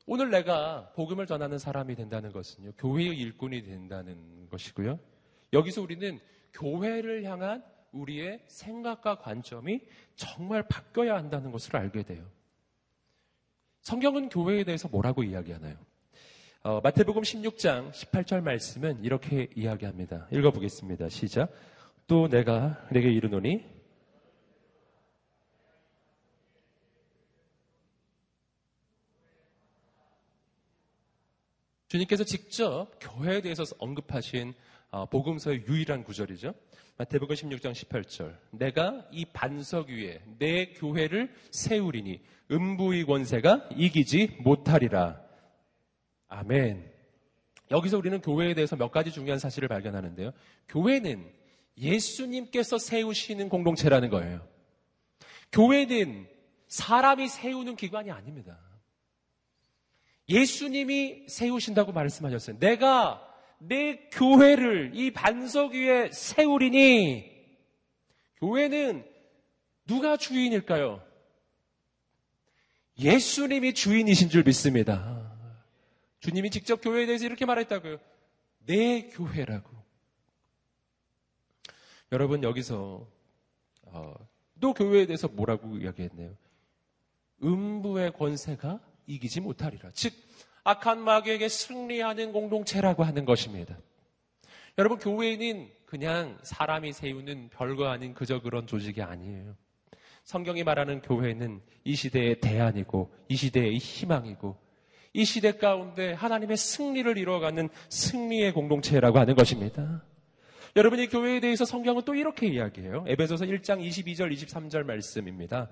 오늘 0.07 0.31
내가 0.31 0.91
복음을 0.93 1.27
전하는 1.27 1.59
사람이 1.59 1.95
된다는 1.95 2.31
것은요. 2.31 2.71
교회의 2.77 3.15
일꾼이 3.19 3.61
된다는 3.61 4.47
것이고요. 4.49 4.99
여기서 5.53 5.81
우리는 5.83 6.19
교회를 6.53 7.23
향한 7.25 7.63
우리의 8.01 8.41
생각과 8.47 9.19
관점이 9.19 9.81
정말 10.15 10.63
바뀌어야 10.67 11.15
한다는 11.15 11.51
것을 11.51 11.75
알게 11.75 12.03
돼요. 12.03 12.25
성경은 13.81 14.29
교회에 14.29 14.63
대해서 14.63 14.87
뭐라고 14.87 15.23
이야기하나요? 15.23 15.75
어, 16.63 16.81
마태복음 16.81 17.21
16장 17.21 17.91
18절 17.91 18.41
말씀은 18.41 19.03
이렇게 19.03 19.47
이야기합니다. 19.55 20.27
읽어보겠습니다. 20.31 21.09
시작. 21.09 21.51
또 22.07 22.27
내가 22.27 22.85
내게 22.91 23.09
이르노니 23.09 23.76
주님께서 31.87 32.23
직접 32.23 32.87
교회에 32.99 33.41
대해서 33.41 33.63
언급하신 33.79 34.53
어, 34.89 35.05
복음서의 35.05 35.65
유일한 35.67 36.03
구절이죠. 36.03 36.53
마태복음 36.97 37.35
16장 37.35 37.73
18절. 37.73 38.35
내가 38.51 39.05
이 39.11 39.25
반석 39.25 39.89
위에 39.89 40.21
내 40.39 40.67
교회를 40.73 41.33
세우리니 41.51 42.21
음부의 42.51 43.05
권세가 43.05 43.69
이기지 43.75 44.37
못하리라. 44.39 45.21
아멘. 46.29 46.91
여기서 47.69 47.97
우리는 47.97 48.21
교회에 48.21 48.53
대해서 48.53 48.75
몇 48.75 48.91
가지 48.91 49.11
중요한 49.11 49.39
사실을 49.39 49.67
발견하는데요. 49.67 50.31
교회는 50.69 51.29
예수님께서 51.77 52.77
세우시는 52.77 53.49
공동체라는 53.49 54.09
거예요. 54.09 54.47
교회는 55.51 56.27
사람이 56.67 57.27
세우는 57.27 57.75
기관이 57.75 58.09
아닙니다. 58.11 58.57
예수님이 60.29 61.25
세우신다고 61.27 61.91
말씀하셨어요. 61.93 62.59
내가 62.59 63.23
내 63.59 64.07
교회를 64.09 64.91
이 64.93 65.11
반석 65.11 65.73
위에 65.73 66.11
세우리니 66.11 67.37
교회는 68.37 69.05
누가 69.85 70.17
주인일까요? 70.17 71.01
예수님이 72.99 73.73
주인이신 73.73 74.29
줄 74.29 74.43
믿습니다. 74.43 75.33
주님이 76.19 76.49
직접 76.49 76.81
교회에 76.81 77.05
대해서 77.05 77.25
이렇게 77.25 77.45
말했다고요. 77.45 77.97
내 78.65 79.09
교회라고. 79.09 79.77
여러분 82.11 82.43
여기서 82.43 83.07
어, 83.83 84.13
또 84.59 84.73
교회에 84.73 85.05
대해서 85.05 85.27
뭐라고 85.27 85.77
이야기했네요. 85.77 86.35
음부의 87.43 88.13
권세가 88.13 88.79
이기지 89.07 89.41
못하리라. 89.41 89.89
즉 89.93 90.13
악한 90.63 90.99
마귀에게 90.99 91.47
승리하는 91.47 92.33
공동체라고 92.33 93.03
하는 93.03 93.25
것입니다. 93.25 93.77
여러분, 94.77 94.99
교회는 94.99 95.69
그냥 95.85 96.37
사람이 96.43 96.93
세우는 96.93 97.49
별거 97.49 97.87
아닌 97.87 98.13
그저 98.13 98.41
그런 98.41 98.67
조직이 98.67 99.01
아니에요. 99.01 99.55
성경이 100.23 100.63
말하는 100.63 101.01
교회는 101.01 101.61
이 101.85 101.95
시대의 101.95 102.41
대안이고, 102.41 103.11
이 103.29 103.35
시대의 103.35 103.77
희망이고, 103.77 104.57
이 105.13 105.25
시대 105.25 105.53
가운데 105.53 106.13
하나님의 106.13 106.57
승리를 106.57 107.17
이루어가는 107.17 107.69
승리의 107.89 108.53
공동체라고 108.53 109.17
하는 109.17 109.35
것입니다. 109.35 110.03
여러분이 110.77 111.07
교회에 111.07 111.39
대해서 111.39 111.65
성경은 111.65 112.03
또 112.05 112.13
이렇게 112.13 112.45
이야기해요. 112.45 113.03
에베소서 113.07 113.45
1장 113.45 113.83
22절, 113.83 114.31
23절 114.31 114.83
말씀입니다. 114.83 115.71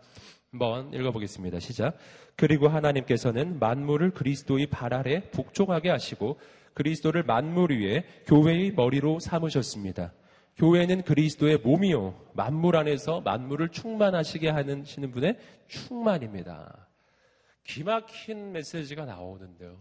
한번 0.50 0.92
읽어보겠습니다. 0.96 1.60
시작. 1.60 1.96
그리고 2.36 2.70
하나님께서는 2.70 3.60
만물을 3.60 4.10
그리스도의 4.10 4.66
발 4.66 4.96
아래 4.96 5.30
복종하게 5.30 5.92
하시고 5.92 6.40
그리스도를 6.74 7.22
만물 7.22 7.72
위에 7.72 8.04
교회의 8.26 8.72
머리로 8.72 9.20
삼으셨습니다. 9.20 10.12
교회는 10.58 11.04
그리스도의 11.04 11.60
몸이요. 11.60 12.20
만물 12.34 12.76
안에서 12.76 13.22
만물을 13.22 13.70
충만하시게 13.70 14.50
하시는 14.50 15.12
분의 15.12 15.38
충만입니다. 15.68 16.88
기막힌 17.64 18.54
메시지가 18.54 19.06
나오는데요. 19.06 19.78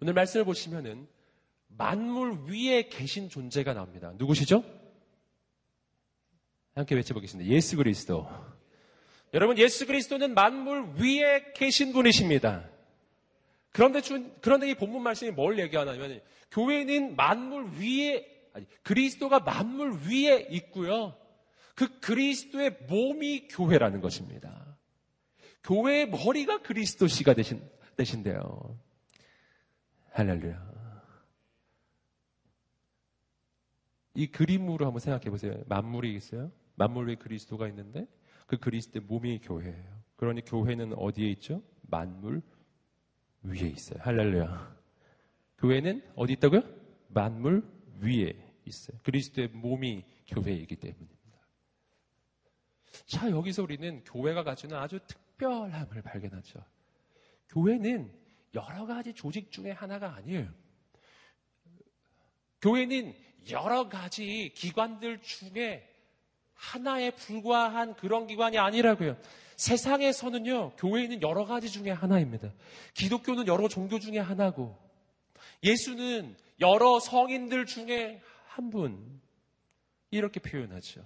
오늘 0.00 0.14
말씀을 0.14 0.44
보시면은 0.44 1.08
만물 1.80 2.44
위에 2.46 2.88
계신 2.90 3.30
존재가 3.30 3.72
나옵니다. 3.72 4.12
누구시죠? 4.16 4.62
함께 6.74 6.94
외쳐보겠습니다. 6.94 7.50
예수 7.50 7.78
그리스도. 7.78 8.28
여러분, 9.32 9.56
예수 9.56 9.86
그리스도는 9.86 10.34
만물 10.34 10.92
위에 10.98 11.52
계신 11.54 11.94
분이십니다. 11.94 12.68
그런데 13.72 14.02
주, 14.02 14.30
그런데 14.42 14.68
이 14.68 14.74
본문 14.74 15.02
말씀이 15.02 15.30
뭘 15.30 15.58
얘기하냐면 15.58 16.20
교회는 16.50 17.16
만물 17.16 17.70
위에 17.78 18.26
아니 18.52 18.66
그리스도가 18.82 19.40
만물 19.40 20.00
위에 20.06 20.48
있고요. 20.50 21.16
그 21.74 22.00
그리스도의 22.00 22.76
몸이 22.88 23.48
교회라는 23.48 24.02
것입니다. 24.02 24.76
교회의 25.62 26.10
머리가 26.10 26.60
그리스도 26.60 27.06
씨가 27.06 27.32
되신 27.34 27.62
되신대요. 27.96 28.78
할렐루야. 30.12 30.69
이 34.14 34.26
그림으로 34.26 34.86
한번 34.86 35.00
생각해 35.00 35.30
보세요. 35.30 35.62
만물이 35.66 36.14
있어요. 36.14 36.50
만물 36.74 37.08
위에 37.08 37.14
그리스도가 37.16 37.68
있는데 37.68 38.06
그 38.46 38.56
그리스도의 38.58 39.04
몸이 39.06 39.40
교회예요. 39.40 40.00
그러니 40.16 40.42
교회는 40.44 40.94
어디에 40.94 41.28
있죠? 41.30 41.62
만물 41.82 42.42
위에 43.42 43.68
있어요. 43.68 44.00
할렐루야. 44.02 44.76
교회는 45.58 46.02
어디 46.16 46.32
있다고요? 46.34 46.62
만물 47.08 47.62
위에 48.00 48.32
있어요. 48.64 48.98
그리스도의 49.02 49.48
몸이 49.48 50.04
교회이기 50.26 50.76
때문입니다. 50.76 51.20
자, 53.06 53.30
여기서 53.30 53.62
우리는 53.62 54.02
교회가 54.04 54.42
가지는 54.42 54.76
아주 54.76 54.98
특별함을 55.06 56.02
발견하죠. 56.02 56.64
교회는 57.50 58.12
여러 58.54 58.86
가지 58.86 59.12
조직 59.14 59.50
중에 59.50 59.70
하나가 59.70 60.14
아니에요. 60.14 60.48
교회는 62.60 63.14
여러 63.50 63.88
가지 63.88 64.52
기관들 64.54 65.20
중에 65.22 65.86
하나에 66.54 67.10
불과한 67.12 67.94
그런 67.94 68.26
기관이 68.26 68.58
아니라고요. 68.58 69.16
세상에서는요, 69.56 70.72
교회는 70.76 71.22
여러 71.22 71.44
가지 71.44 71.70
중에 71.70 71.90
하나입니다. 71.90 72.50
기독교는 72.94 73.46
여러 73.46 73.68
종교 73.68 73.98
중에 73.98 74.18
하나고, 74.18 74.76
예수는 75.62 76.36
여러 76.60 77.00
성인들 77.00 77.66
중에 77.66 78.20
한 78.46 78.70
분. 78.70 79.20
이렇게 80.10 80.40
표현하죠. 80.40 81.04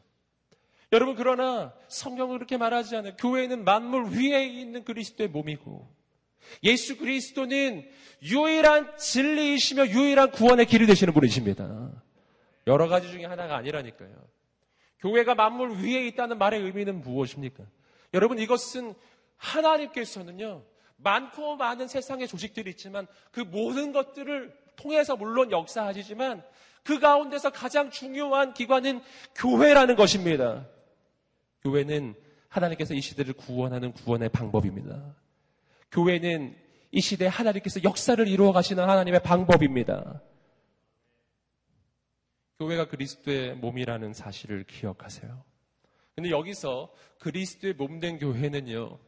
여러분, 0.92 1.14
그러나 1.14 1.74
성경은 1.88 2.36
그렇게 2.36 2.56
말하지 2.56 2.96
않아요. 2.96 3.16
교회는 3.16 3.64
만물 3.64 4.10
위에 4.12 4.46
있는 4.46 4.84
그리스도의 4.84 5.28
몸이고, 5.28 5.92
예수 6.62 6.96
그리스도는 6.96 7.88
유일한 8.22 8.96
진리이시며 8.96 9.88
유일한 9.88 10.30
구원의 10.30 10.66
길이 10.66 10.86
되시는 10.86 11.12
분이십니다. 11.12 12.03
여러 12.66 12.88
가지 12.88 13.10
중에 13.10 13.24
하나가 13.24 13.56
아니라니까요. 13.56 14.10
교회가 15.00 15.34
만물 15.34 15.82
위에 15.82 16.06
있다는 16.06 16.38
말의 16.38 16.62
의미는 16.62 17.00
무엇입니까? 17.00 17.64
여러분 18.14 18.38
이것은 18.38 18.94
하나님께서는요. 19.36 20.64
많고 20.96 21.56
많은 21.56 21.88
세상의 21.88 22.28
조직들이 22.28 22.70
있지만 22.70 23.06
그 23.30 23.40
모든 23.40 23.92
것들을 23.92 24.54
통해서 24.76 25.16
물론 25.16 25.50
역사하시지만 25.50 26.42
그 26.82 26.98
가운데서 27.00 27.50
가장 27.50 27.90
중요한 27.90 28.54
기관은 28.54 29.02
교회라는 29.34 29.96
것입니다. 29.96 30.66
교회는 31.62 32.14
하나님께서 32.48 32.94
이 32.94 33.00
시대를 33.00 33.34
구원하는 33.34 33.92
구원의 33.92 34.28
방법입니다. 34.28 35.14
교회는 35.90 36.56
이 36.92 37.00
시대에 37.00 37.28
하나님께서 37.28 37.82
역사를 37.82 38.26
이루어 38.26 38.52
가시는 38.52 38.84
하나님의 38.84 39.22
방법입니다. 39.22 40.20
교회가 42.58 42.88
그리스도의 42.88 43.56
몸이라는 43.56 44.12
사실을 44.12 44.64
기억하세요. 44.64 45.44
근데 46.14 46.30
여기서 46.30 46.92
그리스도의 47.18 47.74
몸된 47.74 48.18
교회는요, 48.18 48.98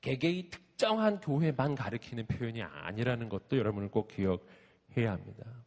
개개의 0.00 0.50
특정한 0.50 1.20
교회만 1.20 1.74
가리키는 1.74 2.26
표현이 2.26 2.62
아니라는 2.62 3.28
것도 3.28 3.56
여러분을 3.56 3.88
꼭 3.88 4.08
기억해야 4.08 5.12
합니다. 5.12 5.64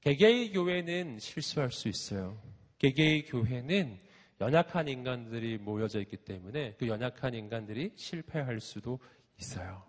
개개의 0.00 0.52
교회는 0.52 1.18
실수할 1.18 1.70
수 1.72 1.88
있어요. 1.88 2.40
개개의 2.78 3.26
교회는 3.26 3.98
연약한 4.40 4.88
인간들이 4.88 5.58
모여져 5.58 6.00
있기 6.00 6.18
때문에 6.18 6.74
그 6.78 6.86
연약한 6.86 7.34
인간들이 7.34 7.92
실패할 7.96 8.60
수도 8.60 9.00
있어요. 9.38 9.82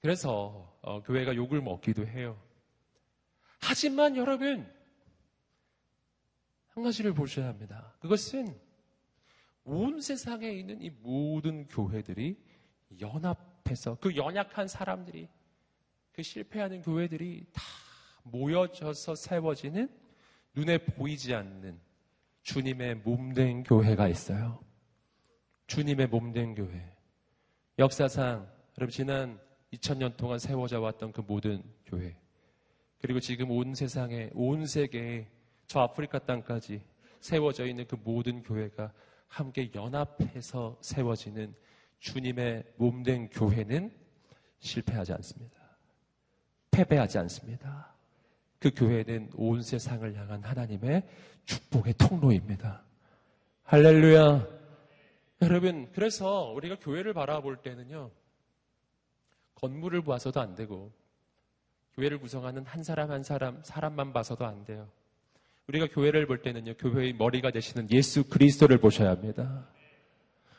그래서 0.00 0.78
어, 0.82 1.02
교회가 1.02 1.34
욕을 1.34 1.62
먹기도 1.62 2.06
해요. 2.06 2.40
하지만 3.60 4.16
여러분 4.16 4.70
한 6.68 6.84
가지를 6.84 7.14
보셔야 7.14 7.48
합니다. 7.48 7.94
그것은 8.00 8.58
온 9.64 10.00
세상에 10.00 10.50
있는 10.52 10.80
이 10.82 10.90
모든 10.90 11.66
교회들이 11.66 12.38
연합해서 13.00 13.96
그 14.00 14.14
연약한 14.14 14.68
사람들이 14.68 15.28
그 16.12 16.22
실패하는 16.22 16.82
교회들이 16.82 17.46
다 17.52 17.62
모여져서 18.22 19.14
세워지는 19.14 19.88
눈에 20.54 20.78
보이지 20.78 21.34
않는 21.34 21.80
주님의 22.42 22.96
몸된 22.96 23.64
교회가 23.64 24.08
있어요. 24.08 24.62
주님의 25.66 26.06
몸된 26.06 26.54
교회. 26.54 26.96
역사상 27.78 28.48
여러분 28.78 28.90
지난 28.90 29.40
2000년 29.72 30.16
동안 30.16 30.38
세워져 30.38 30.80
왔던 30.80 31.12
그 31.12 31.22
모든 31.22 31.62
교회. 31.84 32.16
그리고 33.06 33.20
지금 33.20 33.52
온 33.52 33.72
세상에 33.72 34.30
온 34.34 34.66
세계에 34.66 35.28
저 35.68 35.78
아프리카 35.78 36.18
땅까지 36.18 36.82
세워져 37.20 37.64
있는 37.64 37.86
그 37.86 37.94
모든 38.02 38.42
교회가 38.42 38.92
함께 39.28 39.70
연합해서 39.72 40.76
세워지는 40.80 41.54
주님의 42.00 42.64
몸된 42.74 43.30
교회는 43.30 43.92
실패하지 44.58 45.12
않습니다. 45.12 45.78
패배하지 46.72 47.18
않습니다. 47.18 47.94
그 48.58 48.72
교회는 48.74 49.30
온 49.36 49.62
세상을 49.62 50.12
향한 50.16 50.42
하나님의 50.42 51.08
축복의 51.44 51.94
통로입니다. 51.98 52.82
할렐루야. 53.62 54.48
여러분, 55.42 55.92
그래서 55.92 56.50
우리가 56.50 56.80
교회를 56.80 57.14
바라볼 57.14 57.58
때는요, 57.58 58.10
건물을 59.54 60.02
봐서도 60.02 60.40
안 60.40 60.56
되고, 60.56 60.92
교회를 61.96 62.18
구성하는 62.18 62.64
한 62.66 62.84
사람 62.84 63.10
한 63.10 63.22
사람, 63.22 63.62
사람만 63.64 64.12
봐서도 64.12 64.44
안 64.44 64.64
돼요. 64.64 64.86
우리가 65.66 65.88
교회를 65.90 66.26
볼 66.26 66.42
때는요, 66.42 66.74
교회의 66.74 67.14
머리가 67.14 67.50
되시는 67.50 67.90
예수 67.90 68.28
그리스도를 68.28 68.78
보셔야 68.78 69.08
합니다. 69.08 69.66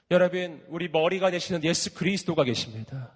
여러분, 0.10 0.66
우리 0.68 0.90
머리가 0.90 1.30
되시는 1.30 1.64
예수 1.64 1.94
그리스도가 1.94 2.44
계십니다. 2.44 3.12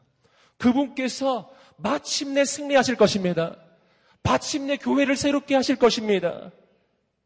그분께서 0.57 1.51
마침내 1.78 2.45
승리하실 2.45 2.95
것입니다. 2.95 3.55
마침내 4.22 4.78
교회를 4.78 5.15
새롭게 5.15 5.55
하실 5.55 5.78
것입니다. 5.78 6.51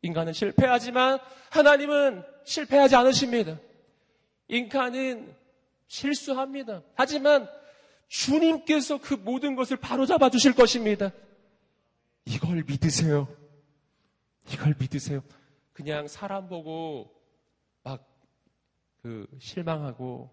인간은 0.01 0.31
실패하지만 0.31 1.19
하나님은 1.49 2.23
실패하지 2.45 2.95
않으십니다. 2.95 3.59
인간은 4.47 5.35
실수합니다. 5.87 6.83
하지만 6.95 7.49
주님께서 8.23 8.99
그 8.99 9.13
모든 9.13 9.55
것을 9.55 9.77
바로잡아 9.77 10.29
주실 10.29 10.53
것입니다. 10.53 11.11
이걸 12.25 12.63
믿으세요. 12.63 13.27
이걸 14.51 14.75
믿으세요. 14.79 15.21
그냥 15.73 16.07
사람 16.07 16.47
보고 16.47 17.11
막 17.83 18.15
그 19.05 19.27
실망하고 19.37 20.31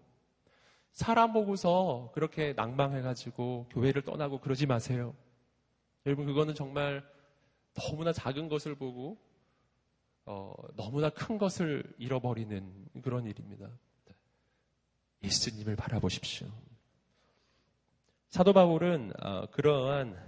사람 0.93 1.31
보고서 1.31 2.09
그렇게 2.15 2.53
낭망해가지고 2.53 3.67
교회를 3.69 4.01
떠나고 4.01 4.39
그러지 4.39 4.65
마세요. 4.65 5.15
여러분 6.07 6.25
그거는 6.25 6.55
정말 6.55 7.07
너무나 7.75 8.11
작은 8.11 8.49
것을 8.49 8.73
보고 8.73 9.19
어, 10.25 10.55
너무나 10.75 11.11
큰 11.11 11.37
것을 11.37 11.83
잃어버리는 11.99 12.87
그런 13.03 13.27
일입니다. 13.27 13.69
예수님을 15.23 15.75
바라보십시오. 15.75 16.47
사도 18.33 18.51
바울은 18.51 19.13
어, 19.21 19.45
그러한 19.51 20.19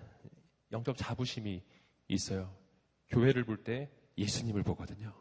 영적 0.72 0.96
자부심이 0.96 1.64
있어요. 2.08 2.56
교회를 3.10 3.46
볼 3.46 3.64
때 3.64 3.90
예수님을 4.16 4.62
보거든요. 4.62 5.12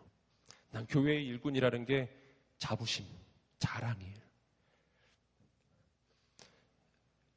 난 0.71 0.87
교회의 0.87 1.25
일꾼이라는 1.29 1.87
게 1.87 2.15
자부심, 2.59 3.07
자랑이에요. 3.59 4.19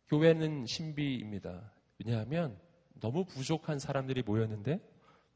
교회는 0.10 0.66
신비입니다. 0.66 1.72
왜냐하면 2.04 2.60
너무 3.00 3.24
부족한 3.24 3.80
사람들이 3.80 4.24
모였는데 4.24 4.82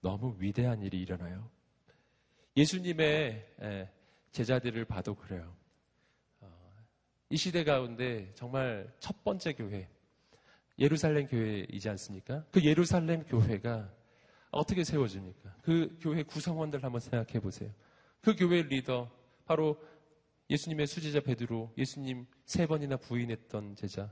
너무 0.02 0.36
위대한 0.40 0.82
일이 0.82 1.00
일어나요. 1.00 1.50
예수님의 2.58 3.48
제자들을 4.34 4.84
봐도 4.84 5.16
그래요. 5.16 5.56
어, 6.42 6.70
이 7.30 7.38
시대 7.38 7.64
가운데 7.64 8.30
정말 8.36 8.94
첫 9.00 9.24
번째 9.24 9.54
교회, 9.54 9.88
예루살렘 10.82 11.28
교회이지 11.28 11.88
않습니까? 11.90 12.44
그 12.52 12.64
예루살렘 12.64 13.24
교회가 13.24 13.90
어떻게 14.50 14.84
세워집니까? 14.84 15.56
그 15.62 15.96
교회 16.02 16.24
구성원들 16.24 16.84
한번 16.84 17.00
생각해 17.00 17.40
보세요. 17.40 17.72
그 18.20 18.36
교회 18.36 18.64
리더, 18.64 19.10
바로 19.46 19.80
예수님의 20.50 20.88
수제자 20.88 21.22
베드로, 21.22 21.72
예수님 21.78 22.26
세 22.46 22.66
번이나 22.66 22.98
부인했던 22.98 23.76
제자, 23.76 24.12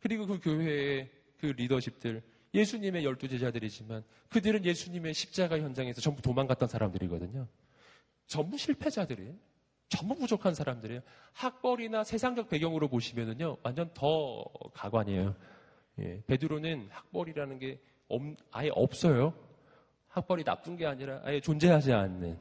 그리고 0.00 0.26
그 0.26 0.40
교회의 0.40 1.08
그 1.38 1.46
리더십들, 1.46 2.22
예수님의 2.52 3.04
열두 3.04 3.28
제자들이지만 3.28 4.02
그들은 4.28 4.64
예수님의 4.64 5.14
십자가 5.14 5.58
현장에서 5.58 6.00
전부 6.00 6.20
도망갔던 6.20 6.68
사람들이거든요. 6.68 7.46
전부 8.26 8.58
실패자들이에요. 8.58 9.34
전부 9.88 10.14
부족한 10.16 10.54
사람들이에요. 10.54 11.00
학벌이나 11.32 12.04
세상적 12.04 12.48
배경으로 12.48 12.88
보시면은요, 12.88 13.58
완전 13.62 13.90
더 13.94 14.44
가관이에요. 14.74 15.34
예, 16.00 16.22
베드로는 16.26 16.88
학벌이라는 16.90 17.58
게 17.58 17.80
아예 18.50 18.70
없어요. 18.72 19.34
학벌이 20.08 20.44
나쁜 20.44 20.76
게 20.76 20.86
아니라 20.86 21.20
아예 21.24 21.40
존재하지 21.40 21.92
않는 21.92 22.38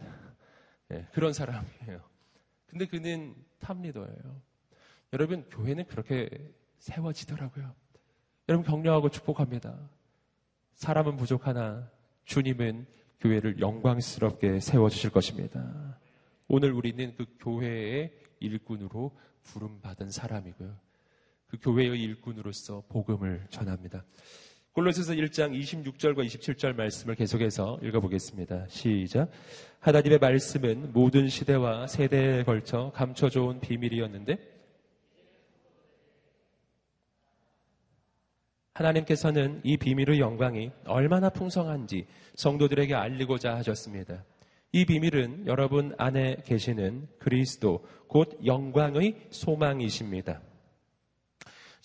예, 0.92 1.08
그런 1.12 1.34
사람이에요. 1.34 2.02
근데 2.68 2.86
그는 2.86 3.36
탑리더예요. 3.60 4.42
여러분, 5.14 5.48
교회는 5.50 5.86
그렇게 5.86 6.30
세워지더라고요. 6.80 7.74
여러분 8.50 8.66
격려하고 8.66 9.10
축복합니다. 9.10 9.78
사람은 10.74 11.18
부족하나 11.18 11.90
주님은 12.26 12.88
교회를 13.20 13.60
영광스럽게 13.60 14.60
세워주실 14.60 15.10
것입니다. 15.10 16.00
오늘 16.48 16.72
우리는 16.72 17.14
그 17.16 17.26
교회의 17.40 18.14
일꾼으로 18.40 19.18
부름받은 19.44 20.12
사람이고요. 20.12 20.87
그 21.48 21.58
교회의 21.62 22.02
일꾼으로서 22.02 22.84
복음을 22.90 23.46
전합니다. 23.50 24.04
골로새서 24.74 25.14
1장 25.14 25.60
26절과 25.60 26.26
27절 26.26 26.76
말씀을 26.76 27.16
계속해서 27.16 27.80
읽어보겠습니다. 27.82 28.68
시작. 28.70 29.32
하나님의 29.80 30.20
말씀은 30.20 30.94
모든 30.94 31.30
시대와 31.30 31.88
세대에 31.88 32.44
걸쳐 32.44 32.92
감춰져 32.94 33.44
온 33.44 33.60
비밀이었는데 33.60 34.38
하나님께서는 38.74 39.62
이 39.64 39.78
비밀의 39.78 40.20
영광이 40.20 40.72
얼마나 40.86 41.30
풍성한지 41.30 42.06
성도들에게 42.36 42.94
알리고자 42.94 43.56
하셨습니다. 43.56 44.24
이 44.72 44.86
비밀은 44.86 45.48
여러분 45.48 45.96
안에 45.98 46.44
계시는 46.46 47.08
그리스도, 47.18 47.84
곧 48.08 48.38
영광의 48.46 49.28
소망이십니다. 49.32 50.42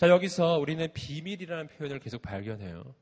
자, 0.02 0.08
여기서 0.08 0.58
우리는 0.58 0.92
비밀이라는 0.92 1.68
표현을 1.68 2.00
계속 2.00 2.22
발견해요. 2.22 2.92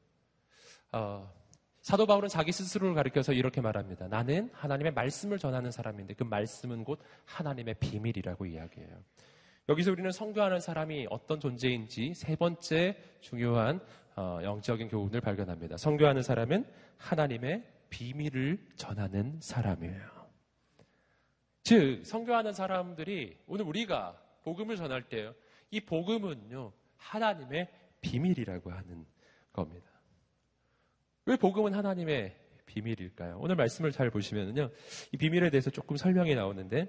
어, 0.92 1.32
사도 1.80 2.04
바울은 2.04 2.28
자기 2.28 2.52
스스로를 2.52 2.94
가리켜서 2.94 3.32
이렇게 3.32 3.62
말합니다. 3.62 4.06
나는 4.08 4.50
하나님의 4.52 4.92
말씀을 4.92 5.38
전하는 5.38 5.70
사람인데 5.70 6.12
그 6.12 6.24
말씀은 6.24 6.84
곧 6.84 7.00
하나님의 7.24 7.76
비밀이라고 7.80 8.44
이야기해요. 8.44 9.02
여기서 9.70 9.92
우리는 9.92 10.12
성교하는 10.12 10.60
사람이 10.60 11.06
어떤 11.08 11.40
존재인지 11.40 12.12
세 12.12 12.36
번째 12.36 12.98
중요한 13.22 13.80
어, 14.16 14.40
영적인 14.42 14.88
교훈을 14.88 15.22
발견합니다. 15.22 15.78
성교하는 15.78 16.20
사람은 16.20 16.66
하나님의 16.98 17.64
비밀을 17.88 18.58
전하는 18.76 19.40
사람이에요. 19.40 20.02
즉, 21.62 22.04
성교하는 22.04 22.52
사람들이 22.52 23.38
오늘 23.46 23.64
우리가 23.64 24.20
복음을 24.42 24.76
전할 24.76 25.08
때요. 25.08 25.34
이 25.70 25.80
복음은요, 25.80 26.72
하나님의 27.00 27.68
비밀이라고 28.00 28.70
하는 28.70 29.06
겁니다. 29.52 29.90
왜 31.26 31.36
복음은 31.36 31.74
하나님의 31.74 32.36
비밀일까요? 32.66 33.38
오늘 33.40 33.56
말씀을 33.56 33.90
잘 33.90 34.10
보시면요. 34.10 34.70
이 35.12 35.16
비밀에 35.16 35.50
대해서 35.50 35.70
조금 35.70 35.96
설명이 35.96 36.34
나오는데 36.34 36.88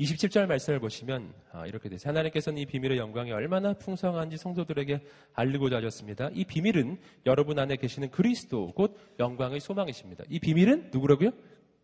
27절 0.00 0.46
말씀을 0.46 0.80
보시면 0.80 1.34
아, 1.52 1.66
이렇게 1.66 1.88
되죠. 1.88 2.08
하나님께서는 2.08 2.58
이 2.58 2.66
비밀의 2.66 2.96
영광이 2.98 3.30
얼마나 3.30 3.74
풍성한지 3.74 4.36
성도들에게 4.38 5.04
알리고자 5.34 5.76
하셨습니다. 5.76 6.30
이 6.32 6.44
비밀은 6.44 6.98
여러분 7.26 7.58
안에 7.58 7.76
계시는 7.76 8.10
그리스도 8.10 8.72
곧 8.72 8.98
영광의 9.18 9.60
소망이십니다. 9.60 10.24
이 10.28 10.40
비밀은 10.40 10.90
누구라고요? 10.92 11.30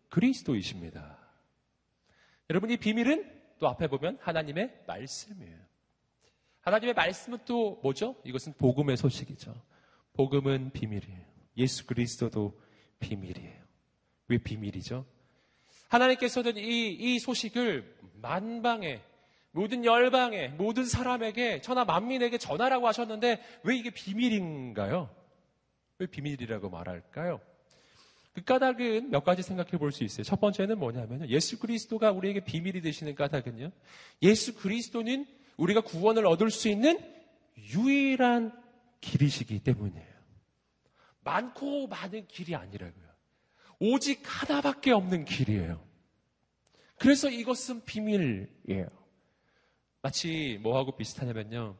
그리스도이십니다. 0.09 1.17
여러분 2.49 2.71
이 2.71 2.77
비밀은 2.77 3.39
또 3.59 3.67
앞에 3.67 3.87
보면 3.87 4.17
하나님의 4.21 4.83
말씀이에요. 4.87 5.68
하나님의 6.69 6.93
말씀은 6.93 7.39
또 7.45 7.79
뭐죠? 7.81 8.15
이것은 8.23 8.53
복음의 8.53 8.95
소식이죠. 8.97 9.59
복음은 10.13 10.71
비밀이에요. 10.71 11.19
예수 11.57 11.85
그리스도도 11.87 12.59
비밀이에요. 12.99 13.59
왜 14.27 14.37
비밀이죠? 14.37 15.05
하나님께서는 15.89 16.57
이, 16.57 16.89
이 16.91 17.19
소식을 17.19 17.97
만방에, 18.21 19.01
모든 19.51 19.83
열방에, 19.83 20.49
모든 20.49 20.85
사람에게, 20.85 21.61
천하 21.61 21.83
만민에게 21.85 22.37
전하라고 22.37 22.87
하셨는데 22.87 23.41
왜 23.63 23.75
이게 23.75 23.89
비밀인가요? 23.89 25.09
왜 25.97 26.05
비밀이라고 26.05 26.69
말할까요? 26.69 27.41
그 28.33 28.43
까닭은 28.43 29.09
몇 29.09 29.23
가지 29.23 29.41
생각해 29.41 29.71
볼 29.71 29.91
수 29.91 30.03
있어요. 30.03 30.23
첫 30.23 30.39
번째는 30.39 30.77
뭐냐면 30.77 31.27
예수 31.29 31.57
그리스도가 31.57 32.11
우리에게 32.11 32.41
비밀이 32.41 32.81
되시는 32.81 33.15
까닭은요. 33.15 33.71
예수 34.21 34.53
그리스도는 34.53 35.25
우리가 35.59 35.81
구원을 35.81 36.25
얻을 36.25 36.49
수 36.49 36.69
있는 36.69 36.97
유일한 37.57 38.51
길이시기 39.01 39.59
때문이에요. 39.59 40.07
많고 41.21 41.87
많은 41.87 42.27
길이 42.27 42.55
아니라고요. 42.55 43.09
오직 43.79 44.21
하나밖에 44.23 44.91
없는 44.91 45.25
길이에요. 45.25 45.85
그래서 46.97 47.29
이것은 47.29 47.85
비밀이에요. 47.85 48.87
마치 50.01 50.57
뭐하고 50.61 50.95
비슷하냐면요. 50.95 51.77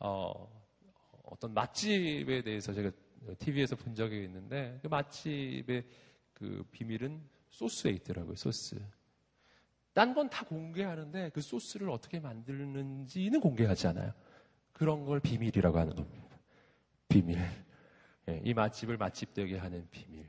어, 0.00 0.64
어떤 1.24 1.54
맛집에 1.54 2.42
대해서 2.42 2.72
제가 2.72 2.90
TV에서 3.38 3.76
본 3.76 3.94
적이 3.94 4.24
있는데 4.24 4.78
그 4.82 4.88
맛집의 4.88 5.86
그 6.34 6.64
비밀은 6.70 7.22
소스에 7.50 7.90
있더라고요. 7.92 8.36
소스. 8.36 8.76
딴 9.94 10.12
건 10.12 10.28
다 10.28 10.44
공개하는데 10.44 11.30
그 11.30 11.40
소스를 11.40 11.88
어떻게 11.88 12.18
만드는지는 12.20 13.40
공개하지 13.40 13.86
않아요. 13.88 14.12
그런 14.72 15.04
걸 15.04 15.20
비밀이라고 15.20 15.78
하는 15.78 15.94
겁니다. 15.94 16.36
비밀. 17.08 17.38
예, 18.28 18.40
이 18.44 18.54
맛집을 18.54 18.96
맛집 18.96 19.34
되게 19.34 19.56
하는 19.56 19.86
비밀. 19.90 20.28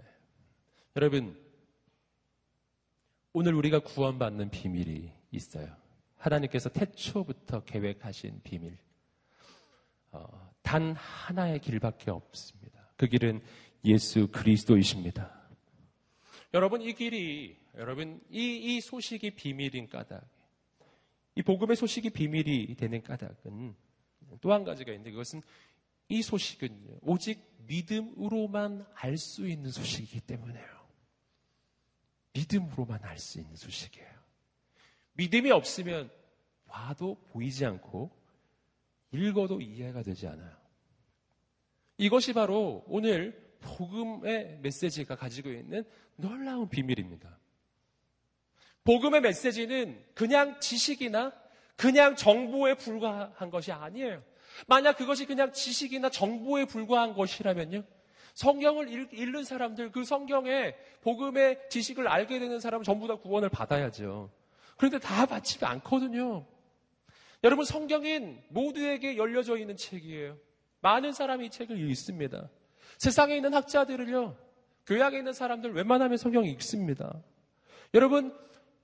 예. 0.00 0.06
여러분, 0.96 1.36
오늘 3.32 3.54
우리가 3.54 3.80
구원받는 3.80 4.50
비밀이 4.50 5.12
있어요. 5.32 5.74
하나님께서 6.16 6.68
태초부터 6.68 7.64
계획하신 7.64 8.40
비밀. 8.44 8.78
어, 10.12 10.52
단 10.62 10.94
하나의 10.94 11.60
길밖에 11.60 12.10
없습니다. 12.10 12.92
그 12.96 13.06
길은 13.06 13.40
예수 13.84 14.28
그리스도이십니다. 14.28 15.37
여러분, 16.54 16.82
이 16.82 16.92
길이, 16.94 17.56
여러분, 17.76 18.20
이, 18.30 18.76
이 18.76 18.80
소식이 18.80 19.32
비밀인 19.32 19.88
까닭. 19.88 20.26
이 21.34 21.42
복음의 21.42 21.76
소식이 21.76 22.10
비밀이 22.10 22.74
되는 22.74 23.00
까닭은 23.00 23.74
또 24.40 24.52
한 24.52 24.64
가지가 24.64 24.90
있는데 24.92 25.12
그것은 25.12 25.40
이 26.08 26.20
소식은 26.20 26.98
오직 27.02 27.40
믿음으로만 27.68 28.84
알 28.94 29.16
수 29.16 29.46
있는 29.48 29.70
소식이기 29.70 30.20
때문에요. 30.22 30.66
믿음으로만 32.34 33.04
알 33.04 33.18
수 33.18 33.38
있는 33.38 33.54
소식이에요. 33.54 34.08
믿음이 35.12 35.50
없으면 35.52 36.10
봐도 36.66 37.14
보이지 37.30 37.64
않고 37.64 38.10
읽어도 39.12 39.60
이해가 39.60 40.02
되지 40.02 40.26
않아요. 40.26 40.56
이것이 41.98 42.32
바로 42.32 42.84
오늘 42.88 43.47
복음의 43.60 44.58
메시지가 44.62 45.16
가지고 45.16 45.50
있는 45.50 45.84
놀라운 46.16 46.68
비밀입니다. 46.68 47.38
복음의 48.84 49.20
메시지는 49.20 50.02
그냥 50.14 50.58
지식이나 50.60 51.32
그냥 51.76 52.16
정보에 52.16 52.74
불과한 52.74 53.50
것이 53.50 53.70
아니에요. 53.70 54.22
만약 54.66 54.96
그것이 54.96 55.26
그냥 55.26 55.52
지식이나 55.52 56.10
정보에 56.10 56.64
불과한 56.64 57.14
것이라면요. 57.14 57.84
성경을 58.34 59.12
읽는 59.12 59.44
사람들, 59.44 59.90
그 59.90 60.04
성경의 60.04 60.76
복음의 61.02 61.68
지식을 61.70 62.06
알게 62.06 62.38
되는 62.38 62.60
사람은 62.60 62.84
전부 62.84 63.06
다 63.06 63.16
구원을 63.16 63.48
받아야죠. 63.48 64.30
그런데 64.76 64.98
다 64.98 65.26
받지 65.26 65.64
않거든요. 65.64 66.46
여러분, 67.44 67.64
성경인 67.64 68.40
모두에게 68.48 69.16
열려져 69.16 69.56
있는 69.56 69.76
책이에요. 69.76 70.36
많은 70.80 71.12
사람이 71.12 71.46
이 71.46 71.50
책을 71.50 71.78
읽습니다. 71.90 72.48
세상에 72.98 73.36
있는 73.36 73.54
학자들을요, 73.54 74.36
교양에 74.86 75.18
있는 75.18 75.32
사람들 75.32 75.72
웬만하면 75.72 76.18
성경 76.18 76.44
읽습니다. 76.44 77.22
여러분, 77.94 78.36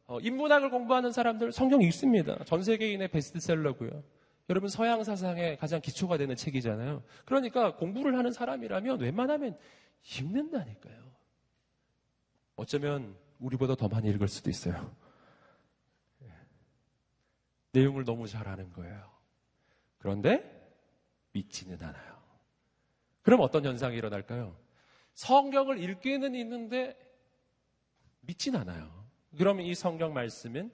어, 0.07 0.19
인문학을 0.21 0.71
공부하는 0.71 1.13
사람들 1.13 1.53
성경 1.53 1.83
읽습니다. 1.83 2.43
전 2.45 2.63
세계인의 2.63 3.09
베스트셀러고요. 3.09 4.03
여러분 4.51 4.69
서양 4.69 5.03
사상의 5.03 5.57
가장 5.57 5.81
기초가 5.81 6.19
되는 6.19 6.37
책이잖아요. 6.37 7.03
그러니까 7.25 7.77
공부를 7.77 8.17
하는 8.17 8.31
사람이라면 8.31 9.01
웬만하면 9.01 9.59
읽는다니까요. 10.03 11.03
어쩌면 12.57 13.17
우리보다 13.39 13.75
더 13.75 13.89
많이 13.89 14.11
읽을 14.11 14.29
수도 14.29 14.51
있어요. 14.51 14.95
예. 16.23 16.31
내용을 17.73 18.05
너무 18.05 18.29
잘 18.29 18.47
아는 18.47 18.71
거예요. 18.73 19.11
그런데 19.99 20.71
믿지는 21.33 21.83
않아요. 21.83 22.14
그럼 23.25 23.41
어떤 23.41 23.65
현상이 23.65 23.97
일어날까요? 23.97 24.57
성경을 25.15 25.83
읽기는 25.83 26.35
있는데 26.35 26.97
믿진 28.21 28.55
않아요. 28.55 29.05
그러면 29.37 29.67
이 29.67 29.75
성경 29.75 30.13
말씀은 30.13 30.71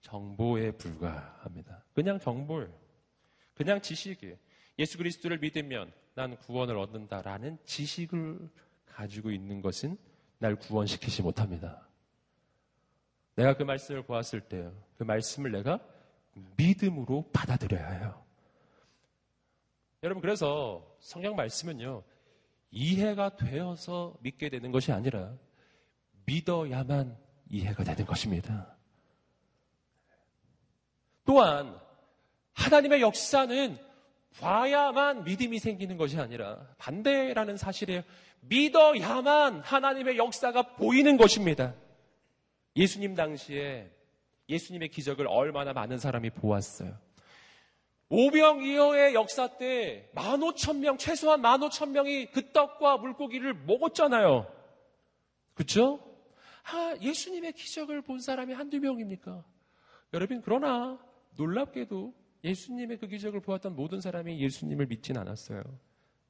정보에 0.00 0.70
불과합니다. 0.70 1.84
그냥 1.92 2.18
정보예요. 2.18 2.72
그냥 3.54 3.82
지식이에요. 3.82 4.36
예수 4.78 4.96
그리스도를 4.96 5.38
믿으면 5.38 5.92
난 6.14 6.36
구원을 6.36 6.78
얻는다라는 6.78 7.58
지식을 7.64 8.48
가지고 8.86 9.32
있는 9.32 9.60
것은 9.60 9.98
날 10.38 10.54
구원시키지 10.54 11.22
못합니다. 11.22 11.88
내가 13.34 13.56
그 13.56 13.64
말씀을 13.64 14.02
보았을 14.02 14.40
때요. 14.42 14.72
그 14.96 15.02
말씀을 15.02 15.50
내가 15.50 15.80
믿음으로 16.56 17.28
받아들여야 17.32 17.88
해요. 17.88 18.24
여러분, 20.02 20.20
그래서 20.20 20.96
성경 21.00 21.34
말씀은요, 21.34 22.02
이해가 22.70 23.36
되어서 23.36 24.14
믿게 24.20 24.48
되는 24.48 24.70
것이 24.70 24.92
아니라 24.92 25.32
믿어야만 26.26 27.16
이해가 27.50 27.82
되는 27.84 28.04
것입니다. 28.04 28.76
또한 31.24 31.78
하나님의 32.52 33.00
역사는 33.00 33.78
봐야만 34.40 35.24
믿음이 35.24 35.58
생기는 35.58 35.96
것이 35.96 36.18
아니라 36.18 36.66
반대라는 36.78 37.56
사실이에요. 37.56 38.02
믿어야만 38.40 39.60
하나님의 39.60 40.16
역사가 40.16 40.74
보이는 40.76 41.16
것입니다. 41.16 41.74
예수님 42.76 43.14
당시에 43.14 43.90
예수님의 44.48 44.90
기적을 44.90 45.26
얼마나 45.26 45.72
많은 45.72 45.98
사람이 45.98 46.30
보았어요. 46.30 46.96
오병이어의 48.10 49.14
역사 49.14 49.58
때만 49.58 50.42
오천 50.42 50.80
명, 50.80 50.96
최소한 50.96 51.40
만 51.40 51.62
오천 51.62 51.92
명이 51.92 52.30
그 52.32 52.52
떡과 52.52 52.98
물고기를 52.98 53.54
먹었잖아요. 53.54 54.50
그쵸? 55.54 56.00
아, 56.64 56.96
예수님의 57.00 57.52
기적을 57.52 58.02
본 58.02 58.20
사람이 58.20 58.54
한두 58.54 58.78
명입니까? 58.80 59.44
여러분, 60.14 60.40
그러나 60.42 60.98
놀랍게도 61.36 62.14
예수님의 62.44 62.98
그 62.98 63.08
기적을 63.08 63.40
보았던 63.40 63.74
모든 63.74 64.00
사람이 64.00 64.40
예수님을 64.40 64.86
믿진 64.86 65.18
않았어요. 65.18 65.62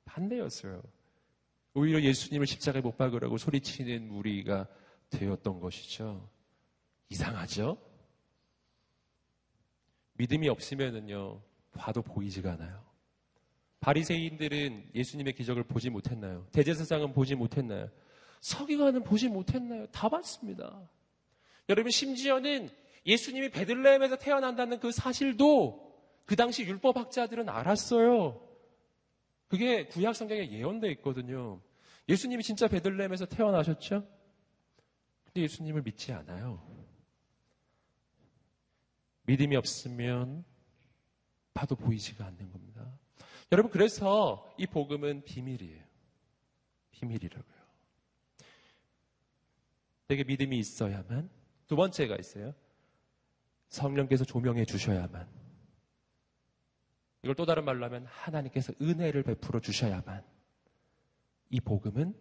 반대였어요. 0.05 0.83
오히려 1.75 2.01
예수님을 2.01 2.47
십자가에 2.47 2.83
못 2.83 2.97
박으라고 2.97 3.37
소리치는 3.37 4.09
무리가 4.09 4.67
되었던 5.11 5.61
것이죠. 5.61 6.29
이상하죠? 7.11 7.79
믿음이 10.15 10.49
없으면은요, 10.49 11.41
봐도 11.73 12.03
보이지가 12.03 12.53
않아요. 12.53 12.85
바리새인들은 13.81 14.91
예수님의 14.95 15.35
기적을 15.35 15.65
보지 15.65 15.91
못했나요? 15.91 16.47
대제사장은 16.53 17.13
보지 17.13 17.35
못했나요? 17.37 17.89
서기관은 18.41 19.05
보지 19.05 19.29
못했나요? 19.29 19.87
다 19.89 20.09
봤습니다. 20.09 20.89
여러분 21.69 21.91
심지어는 21.91 22.71
예수님이 23.07 23.51
베들레헴에서 23.51 24.17
태어난다는 24.17 24.81
그 24.81 24.91
사실도 24.91 25.89
그 26.25 26.37
당시 26.37 26.65
율법학자들은 26.65 27.49
알았어요. 27.49 28.47
그게 29.49 29.87
구약 29.87 30.15
성경에 30.15 30.51
예언되어 30.51 30.91
있거든요. 30.93 31.61
예수님이 32.09 32.43
진짜 32.43 32.69
베들레헴에서 32.69 33.27
태어나셨죠? 33.27 34.07
근데 35.25 35.43
예수님을 35.43 35.83
믿지 35.83 36.13
않아요. 36.13 36.63
믿음이 39.25 39.57
없으면 39.57 40.45
봐도 41.59 41.75
보이지가 41.75 42.25
않는 42.25 42.53
겁니다. 42.53 42.87
여러분, 43.51 43.73
그래서 43.73 44.49
이 44.59 44.67
복음은 44.67 45.25
비밀이에요. 45.25 45.83
비밀이라고요. 46.93 47.59
내게 50.07 50.23
믿음이 50.23 50.57
있어야만. 50.57 51.29
두 51.67 51.75
번째가 51.75 52.17
있어요. 52.17 52.55
성령께서 53.71 54.25
조명해 54.25 54.67
주셔야만. 54.67 55.29
이걸 57.25 57.35
또 57.35 57.45
다른 57.45 57.65
말로 57.65 57.85
하면 57.87 58.07
하나님께서 58.07 58.73
은혜를 58.81 59.25
베풀어 59.25 59.59
주셔야만 59.59 60.23
이 61.51 61.61
복음은 61.61 62.15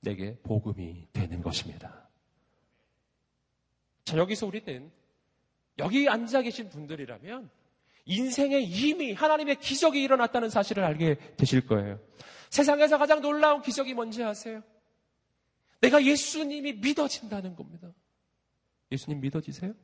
내게 0.00 0.36
복음이 0.42 1.08
되는 1.14 1.40
것입니다. 1.40 2.06
자, 4.04 4.18
여기서 4.18 4.46
우리는 4.46 4.92
여기 5.78 6.06
앉아 6.06 6.42
계신 6.42 6.68
분들이라면 6.68 7.63
인생에 8.06 8.60
이미 8.60 9.12
하나님의 9.12 9.56
기적이 9.56 10.02
일어났다는 10.02 10.50
사실을 10.50 10.84
알게 10.84 11.16
되실 11.36 11.66
거예요. 11.66 11.98
세상에서 12.50 12.98
가장 12.98 13.20
놀라운 13.20 13.62
기적이 13.62 13.94
뭔지 13.94 14.22
아세요? 14.22 14.62
내가 15.80 16.04
예수님이 16.04 16.74
믿어진다는 16.74 17.56
겁니다. 17.56 17.92
예수님 18.92 19.20
믿어지세요? 19.20 19.74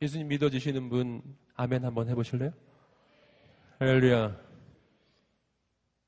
예수님 0.00 0.28
믿어지시는 0.28 0.88
분 0.88 1.22
아멘 1.54 1.84
한번 1.84 2.08
해보실래요? 2.08 2.52
할렐루야. 3.78 4.38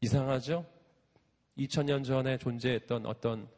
이상하죠? 0.00 0.66
2000년 1.58 2.04
전에 2.04 2.38
존재했던 2.38 3.06
어떤 3.06 3.48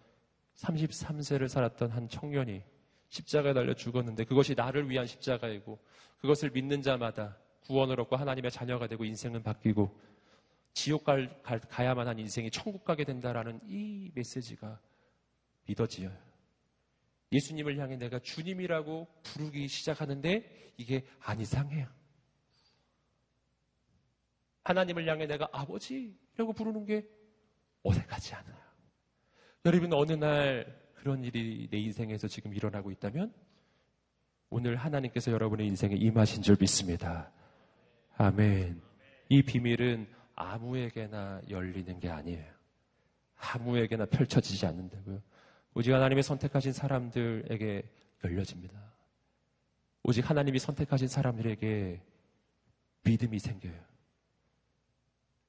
33세를 0.57 1.49
살았던 1.49 1.91
한 1.91 2.09
청년이 2.09 2.63
십자가에 3.15 3.55
달려 3.55 3.75
죽었는데 3.75 4.25
그것이 4.25 4.55
나를 4.57 4.91
위한 4.91 5.07
십자가이고 5.07 5.79
그것을 6.19 6.51
믿는 6.51 6.83
자마다 6.83 7.39
구원을 7.61 8.01
얻고 8.01 8.17
하나님의 8.17 8.51
자녀가 8.51 8.89
되고 8.89 9.05
인생은 9.05 9.45
바뀌고 9.45 9.97
지옥 10.73 11.05
갈, 11.05 11.41
갈, 11.43 11.61
가야만 11.61 12.09
한 12.09 12.19
인생이 12.19 12.51
천국 12.51 12.85
가게 12.85 13.05
된다라는 13.05 13.61
이 13.67 14.11
메시지가 14.15 14.81
믿어지어요. 15.67 16.13
예수님을 17.31 17.79
향해 17.79 17.97
내가 17.97 18.19
주님이라고 18.19 19.07
부르기 19.23 19.69
시작하는데 19.69 20.73
이게 20.77 21.07
안 21.21 21.41
이상해요. 21.41 21.87
하나님을 24.65 25.07
향해 25.07 25.27
내가 25.27 25.49
아버지라고 25.53 26.53
부르는 26.53 26.85
게 26.85 27.09
어색하지 27.85 28.35
않아요. 28.35 28.65
여러분 29.67 29.93
어느 29.93 30.13
날 30.13 30.84
그런 31.05 31.23
일이 31.23 31.69
내 31.71 31.77
인생에서 31.77 32.29
지금 32.29 32.55
일어나고 32.55 32.91
있다면 32.91 33.31
오늘 34.49 34.77
하나님께서 34.77 35.33
여러분의 35.33 35.67
인생에 35.67 35.95
임하신 35.97 36.43
줄 36.43 36.57
믿습니다. 36.59 37.31
아멘. 38.17 38.81
이 39.29 39.43
비밀은 39.43 40.09
아무에게나 40.35 41.43
열리는 41.51 42.01
게 42.01 42.09
아니에요. 42.09 42.51
아무에게나 43.37 44.07
펼쳐지지 44.07 44.65
않는다고요. 44.65 45.21
오직 45.75 45.93
하나님의 45.93 46.23
선택하신 46.23 46.73
사람들에게 46.73 47.83
열려집니다. 48.25 48.95
오직 50.05 50.31
하나님이 50.31 50.59
선택하신 50.59 51.09
사람들에게 51.09 52.01
믿음이 53.05 53.39
생겨요. 53.41 53.79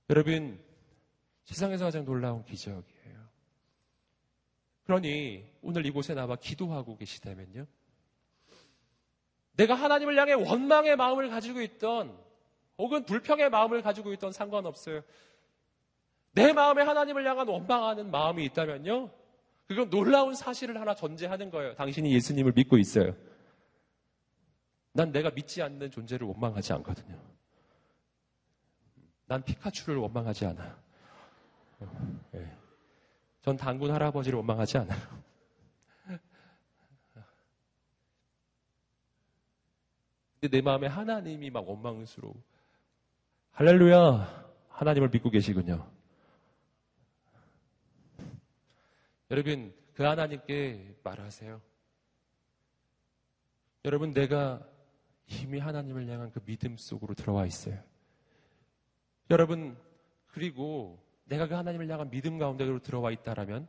여러분, 0.09 0.59
세상에서 1.45 1.85
가장 1.85 2.03
놀라운 2.03 2.43
기적이에요. 2.43 3.24
그러니 4.85 5.45
오늘 5.61 5.85
이곳에 5.85 6.13
나와 6.13 6.35
기도하고 6.35 6.97
계시다면요. 6.97 7.65
내가 9.53 9.73
하나님을 9.73 10.17
향해 10.17 10.33
원망의 10.33 10.95
마음을 10.95 11.29
가지고 11.29 11.61
있던 11.61 12.17
혹은 12.77 13.05
불평의 13.05 13.49
마음을 13.49 13.81
가지고 13.81 14.13
있던 14.13 14.31
상관없어요. 14.31 15.01
내 16.33 16.51
마음에 16.53 16.83
하나님을 16.83 17.25
향한 17.25 17.47
원망하는 17.47 18.11
마음이 18.11 18.43
있다면요. 18.45 19.09
그건 19.67 19.89
놀라운 19.89 20.35
사실을 20.35 20.79
하나 20.79 20.93
전제하는 20.93 21.49
거예요. 21.49 21.73
당신이 21.75 22.13
예수님을 22.13 22.53
믿고 22.55 22.77
있어요. 22.77 23.15
난 24.91 25.11
내가 25.11 25.31
믿지 25.31 25.61
않는 25.61 25.89
존재를 25.89 26.27
원망하지 26.27 26.73
않거든요. 26.73 27.19
난 29.25 29.43
피카츄를 29.43 29.97
원망하지 29.97 30.45
않아요. 30.45 30.75
네. 32.31 32.57
전 33.45 33.55
당군 33.55 33.91
할아버지를 33.91 34.37
원망하지 34.37 34.79
않아요. 34.79 34.99
근데 40.39 40.57
내 40.57 40.61
마음에 40.63 40.87
하나님이 40.87 41.51
막 41.51 41.69
원망스러워. 41.69 42.33
할렐루야. 43.51 44.55
하나님을 44.69 45.09
믿고 45.09 45.29
계시군요. 45.29 45.87
여러분, 49.29 49.75
그 49.93 50.01
하나님께 50.01 50.95
말하세요. 51.03 51.61
여러분, 53.85 54.11
내가 54.11 54.67
이미 55.27 55.59
하나님을 55.59 56.09
향한 56.09 56.31
그 56.31 56.39
믿음 56.39 56.77
속으로 56.77 57.13
들어와 57.13 57.45
있어요. 57.45 57.79
여러분, 59.29 59.77
그리고 60.25 61.04
내가 61.25 61.47
그 61.47 61.55
하나님을 61.55 61.89
향한 61.89 62.09
믿음 62.09 62.37
가운데로 62.37 62.79
들어와 62.79 63.11
있다라면 63.11 63.67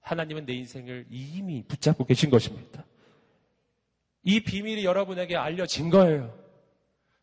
하나님은 0.00 0.46
내 0.46 0.52
인생을 0.54 1.06
이미 1.10 1.64
붙잡고 1.66 2.04
계신 2.04 2.30
것입니다. 2.30 2.84
이 4.22 4.40
비밀이 4.40 4.84
여러분에게 4.84 5.36
알려진 5.36 5.90
거예요. 5.90 6.36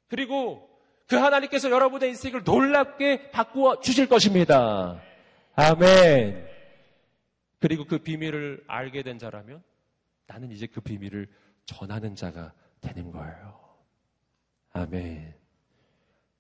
그리고 0.08 0.70
그 1.08 1.16
하나님께서 1.16 1.70
여러분의 1.70 2.10
인생을 2.10 2.44
놀랍게 2.44 3.32
바꾸어 3.32 3.80
주실 3.82 4.08
것입니다. 4.08 5.02
아멘. 5.56 6.48
그리고 7.60 7.86
그 7.86 8.00
비밀을 8.00 8.64
알게 8.68 9.04
된 9.04 9.20
자라면 9.20 9.64
나는 10.28 10.52
이제 10.52 10.68
그 10.68 10.82
비밀을 10.82 11.28
전하는 11.66 12.16
자가 12.16 12.54
되는 12.82 13.12
거예요. 13.12 13.60
아멘. 14.72 15.43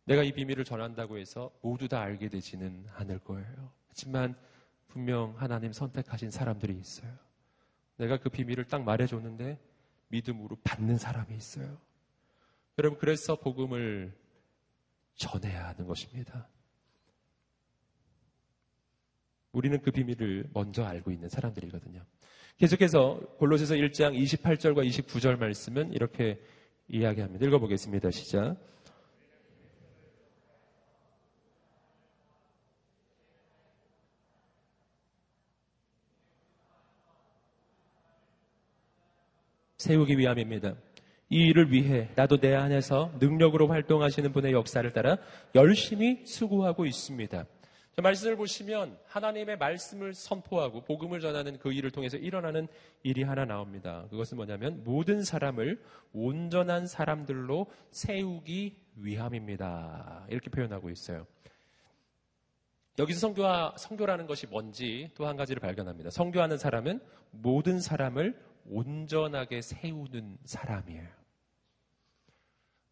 내가 0.05 0.23
이 0.23 0.31
비밀을 0.31 0.65
전한다고 0.65 1.17
해서 1.17 1.51
모두 1.61 1.87
다 1.87 2.01
알게 2.01 2.29
되지는 2.29 2.85
않을 2.95 3.19
거예요. 3.19 3.71
하지만 3.87 4.35
분명 4.87 5.33
하나님 5.37 5.71
선택하신 5.71 6.29
사람들이 6.29 6.77
있어요. 6.77 7.11
내가 7.97 8.17
그 8.17 8.29
비밀을 8.29 8.65
딱 8.65 8.83
말해줬는데 8.83 9.59
믿음으로 10.09 10.57
받는 10.63 10.97
사람이 10.97 11.35
있어요. 11.35 11.77
여러분, 12.77 12.99
그래서 12.99 13.35
복음을 13.35 14.13
전해야 15.15 15.67
하는 15.69 15.87
것입니다. 15.87 16.47
우리는 19.51 19.79
그 19.81 19.91
비밀을 19.91 20.49
먼저 20.53 20.83
알고 20.83 21.11
있는 21.11 21.29
사람들이거든요. 21.29 22.03
계속해서 22.57 23.19
골로새서 23.37 23.75
1장 23.75 24.15
28절과 24.19 24.87
29절 24.87 25.37
말씀은 25.37 25.93
이렇게 25.93 26.39
이야기합니다. 26.87 27.45
읽어보겠습니다. 27.45 28.11
시작. 28.11 28.57
세우기 39.83 40.17
위함입니다. 40.17 40.75
이 41.29 41.47
일을 41.47 41.73
위해 41.73 42.07
나도 42.15 42.37
내 42.37 42.55
안에서 42.55 43.11
능력으로 43.19 43.67
활동하시는 43.67 44.31
분의 44.31 44.53
역사를 44.53 44.89
따라 44.93 45.17
열심히 45.55 46.25
수고하고 46.25 46.85
있습니다. 46.85 47.45
말씀을 48.01 48.37
보시면 48.37 48.97
하나님의 49.07 49.57
말씀을 49.57 50.13
선포하고 50.13 50.85
복음을 50.85 51.19
전하는 51.19 51.59
그 51.59 51.73
일을 51.73 51.91
통해서 51.91 52.15
일어나는 52.15 52.69
일이 53.03 53.23
하나 53.23 53.43
나옵니다. 53.43 54.05
그것은 54.09 54.37
뭐냐면 54.37 54.83
모든 54.85 55.21
사람을 55.21 55.81
온전한 56.13 56.87
사람들로 56.87 57.67
세우기 57.91 58.77
위함입니다. 58.95 60.27
이렇게 60.29 60.49
표현하고 60.49 60.91
있어요. 60.91 61.27
여기서 62.99 63.19
성교와, 63.19 63.73
성교라는 63.77 64.27
것이 64.27 64.47
뭔지 64.47 65.09
또 65.15 65.27
한 65.27 65.35
가지를 65.35 65.59
발견합니다. 65.59 66.09
성교하는 66.09 66.57
사람은 66.57 67.01
모든 67.31 67.81
사람을 67.81 68.39
온전하게 68.65 69.61
세우는 69.61 70.37
사람이에요. 70.45 71.07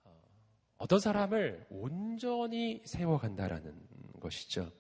어, 0.04 0.22
어떤 0.78 1.00
사람을 1.00 1.66
온전히 1.70 2.82
세워간다라는 2.86 3.74
것이죠. 4.20 4.72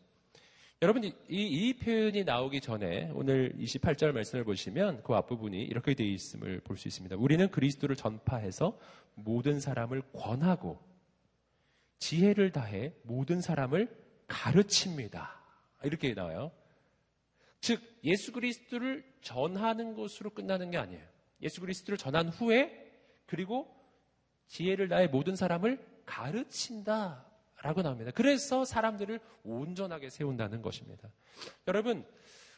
여러분, 0.83 1.03
이, 1.03 1.11
이 1.29 1.73
표현이 1.77 2.23
나오기 2.23 2.59
전에 2.59 3.11
오늘 3.13 3.53
28절 3.59 4.13
말씀을 4.13 4.43
보시면 4.43 5.03
그 5.03 5.13
앞부분이 5.13 5.61
이렇게 5.61 5.93
되어 5.93 6.07
있음을 6.07 6.61
볼 6.61 6.75
수 6.77 6.87
있습니다. 6.87 7.15
우리는 7.17 7.49
그리스도를 7.51 7.95
전파해서 7.95 8.79
모든 9.13 9.59
사람을 9.59 10.01
권하고 10.13 10.79
지혜를 11.99 12.51
다해 12.51 12.95
모든 13.03 13.41
사람을 13.41 13.95
가르칩니다. 14.27 15.39
이렇게 15.83 16.15
나와요. 16.15 16.51
즉, 17.61 17.81
예수 18.03 18.31
그리스도를 18.31 19.05
전하는 19.21 19.93
것으로 19.93 20.31
끝나는 20.31 20.71
게 20.71 20.77
아니에요. 20.77 21.03
예수 21.41 21.61
그리스도를 21.61 21.97
전한 21.97 22.29
후에 22.29 22.91
그리고 23.25 23.73
지혜를 24.47 24.89
다해 24.89 25.07
모든 25.07 25.35
사람을 25.35 25.79
가르친다. 26.05 27.25
라고 27.63 27.83
나옵니다. 27.83 28.09
그래서 28.15 28.65
사람들을 28.65 29.19
온전하게 29.43 30.09
세운다는 30.09 30.63
것입니다. 30.63 31.09
여러분, 31.67 32.03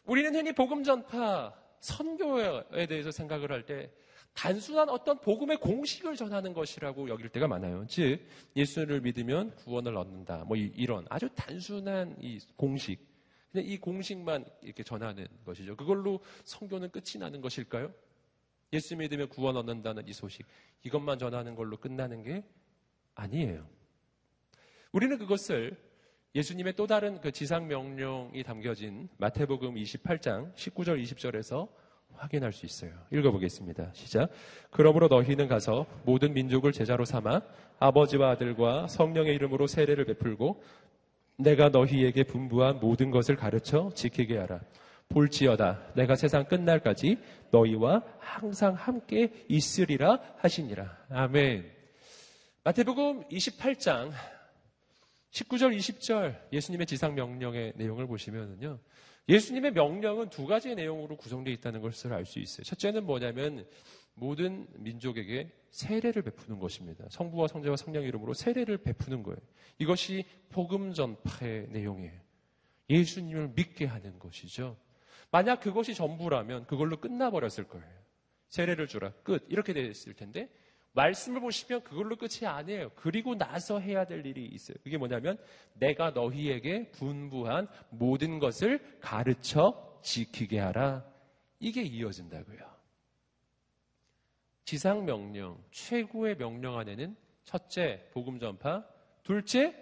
우리는 0.06 0.34
흔히 0.34 0.54
복음 0.54 0.84
전파, 0.84 1.54
선교에 1.82 2.88
대해서 2.88 3.12
생각을 3.12 3.52
할 3.52 3.66
때 3.66 3.92
단순한 4.34 4.90
어떤 4.90 5.20
복음의 5.20 5.58
공식을 5.58 6.16
전하는 6.16 6.54
것이라고 6.54 7.10
여길 7.10 7.30
때가 7.30 7.48
많아요. 7.48 7.86
즉, 7.88 8.26
예수를 8.56 9.02
믿으면 9.02 9.56
구원을 9.58 9.96
얻는다. 9.96 10.46
뭐 10.46 10.58
이런 10.58 11.06
아주 11.10 11.30
단순한 11.36 12.16
이 12.20 12.40
공식. 12.56 13.13
그냥 13.54 13.68
이 13.68 13.78
공식만 13.78 14.46
이렇게 14.64 14.82
전하는 14.82 15.28
것이죠. 15.46 15.76
그걸로 15.76 16.20
선교는 16.44 16.90
끝이 16.90 17.20
나는 17.20 17.40
것일까요? 17.40 17.94
예수 18.74 18.98
믿으면 18.98 19.30
구원 19.30 19.56
얻는다는 19.56 20.08
이 20.08 20.14
소식. 20.14 20.44
이것만 20.82 21.20
전하는 21.20 21.54
걸로 21.54 21.78
끝나는 21.78 22.24
게 22.24 22.44
아니에요. 23.14 23.66
우리는 24.92 25.20
그것을 25.20 25.78
예수님의 26.34 26.74
또 26.76 26.88
다른 26.88 27.22
그 27.22 27.32
지상 27.32 27.68
명령이 27.68 28.42
담겨진 28.42 29.08
마태복음 29.18 29.76
28장 29.76 30.52
19절 30.56 31.02
20절에서 31.04 31.70
확인할 32.14 32.52
수 32.52 32.66
있어요. 32.66 32.92
읽어보겠습니다. 33.12 33.92
시작. 33.94 34.32
그러므로 34.72 35.08
너희는 35.10 35.48
가서 35.48 35.86
모든 36.06 36.34
민족을 36.34 36.72
제자로 36.72 37.06
삼아 37.06 37.42
아버지와 37.78 38.32
아들과 38.32 38.88
성령의 38.88 39.36
이름으로 39.36 39.68
세례를 39.68 40.06
베풀고 40.06 40.64
내가 41.38 41.70
너희에게 41.70 42.24
분부한 42.24 42.80
모든 42.80 43.12
것을 43.12 43.36
가르쳐 43.36 43.92
지키게 43.96 44.38
하라. 44.38 44.62
볼지어다 45.10 45.94
내가 45.96 46.16
세상 46.16 46.46
끝날까지 46.46 47.18
너희와 47.52 48.04
항상 48.20 48.74
함께 48.74 49.32
있으리라 49.48 50.20
하시니라. 50.38 51.06
아멘. 51.10 51.72
마태복음 52.64 53.28
28장 53.30 54.12
19절, 55.32 55.76
20절 55.78 56.40
예수님의 56.54 56.86
지상 56.86 57.16
명령의 57.16 57.74
내용을 57.76 58.08
보시면은요. 58.08 58.80
예수님의 59.28 59.72
명령은 59.72 60.30
두 60.30 60.46
가지의 60.46 60.76
내용으로 60.76 61.16
구성되어 61.18 61.54
있다는 61.54 61.82
것을 61.82 62.14
알 62.14 62.26
수 62.26 62.40
있어요. 62.40 62.64
첫째는 62.64 63.06
뭐냐면 63.06 63.66
모든 64.16 64.68
민족에게 64.76 65.52
세례를 65.72 66.22
베푸는 66.22 66.60
것입니다. 66.60 67.06
성부와 67.10 67.48
성자와 67.48 67.78
성령 67.78 68.04
이름으로 68.04 68.34
세례를 68.34 68.78
베푸는 68.78 69.24
거예요. 69.24 69.38
이것이 69.80 70.26
복음 70.50 70.94
전파의 70.94 71.68
내용이에요. 71.70 72.14
예수님을 72.90 73.54
믿게 73.56 73.86
하는 73.86 74.20
것이죠. 74.20 74.78
만약 75.32 75.62
그것이 75.62 75.96
전부라면 75.96 76.68
그걸로 76.68 76.98
끝나버렸을 76.98 77.68
거예요. 77.68 77.88
세례를 78.50 78.88
주라. 78.88 79.12
끝. 79.24 79.46
이렇게 79.50 79.74
됐을 79.74 80.14
텐데 80.14 80.48
말씀을 80.92 81.42
보시면 81.42 81.84
그걸로 81.84 82.16
끝이 82.16 82.46
아니에요. 82.46 82.92
그리고 82.96 83.36
나서 83.36 83.80
해야 83.80 84.06
될 84.06 84.26
일이 84.28 84.46
있어요. 84.46 84.78
그게 84.84 84.98
뭐냐면 84.98 85.40
내가 85.74 86.12
너희에게 86.12 86.92
분부한 86.92 87.68
모든 87.90 88.38
것을 88.38 88.80
가르쳐 89.00 90.00
지키게 90.04 90.60
하라. 90.60 91.04
이게 91.60 91.82
이어진다고요. 91.82 92.73
지상 94.66 95.06
명령, 95.06 95.62
최고의 95.72 96.38
명령 96.38 96.78
안에는 96.78 97.16
첫째, 97.44 98.08
복음 98.14 98.40
전파, 98.40 98.86
둘째, 99.24 99.76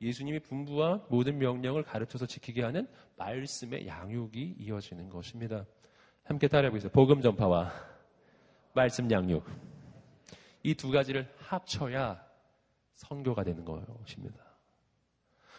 예수님이 0.00 0.40
분부한 0.40 1.04
모든 1.08 1.38
명령을 1.38 1.82
가르쳐서 1.84 2.26
지키게 2.26 2.62
하는 2.62 2.88
말씀의 3.16 3.86
양육이 3.86 4.56
이어지는 4.58 5.08
것입니다. 5.08 5.64
함께 6.24 6.48
따라해 6.48 6.70
보세요. 6.70 6.90
복음 6.90 7.20
전파와 7.20 7.72
말씀 8.72 9.10
양육. 9.10 9.44
이 10.64 10.74
두 10.74 10.90
가지를 10.90 11.28
합쳐야 11.38 12.24
선교가 12.94 13.44
되는 13.44 13.64
것입니다. 13.64 14.42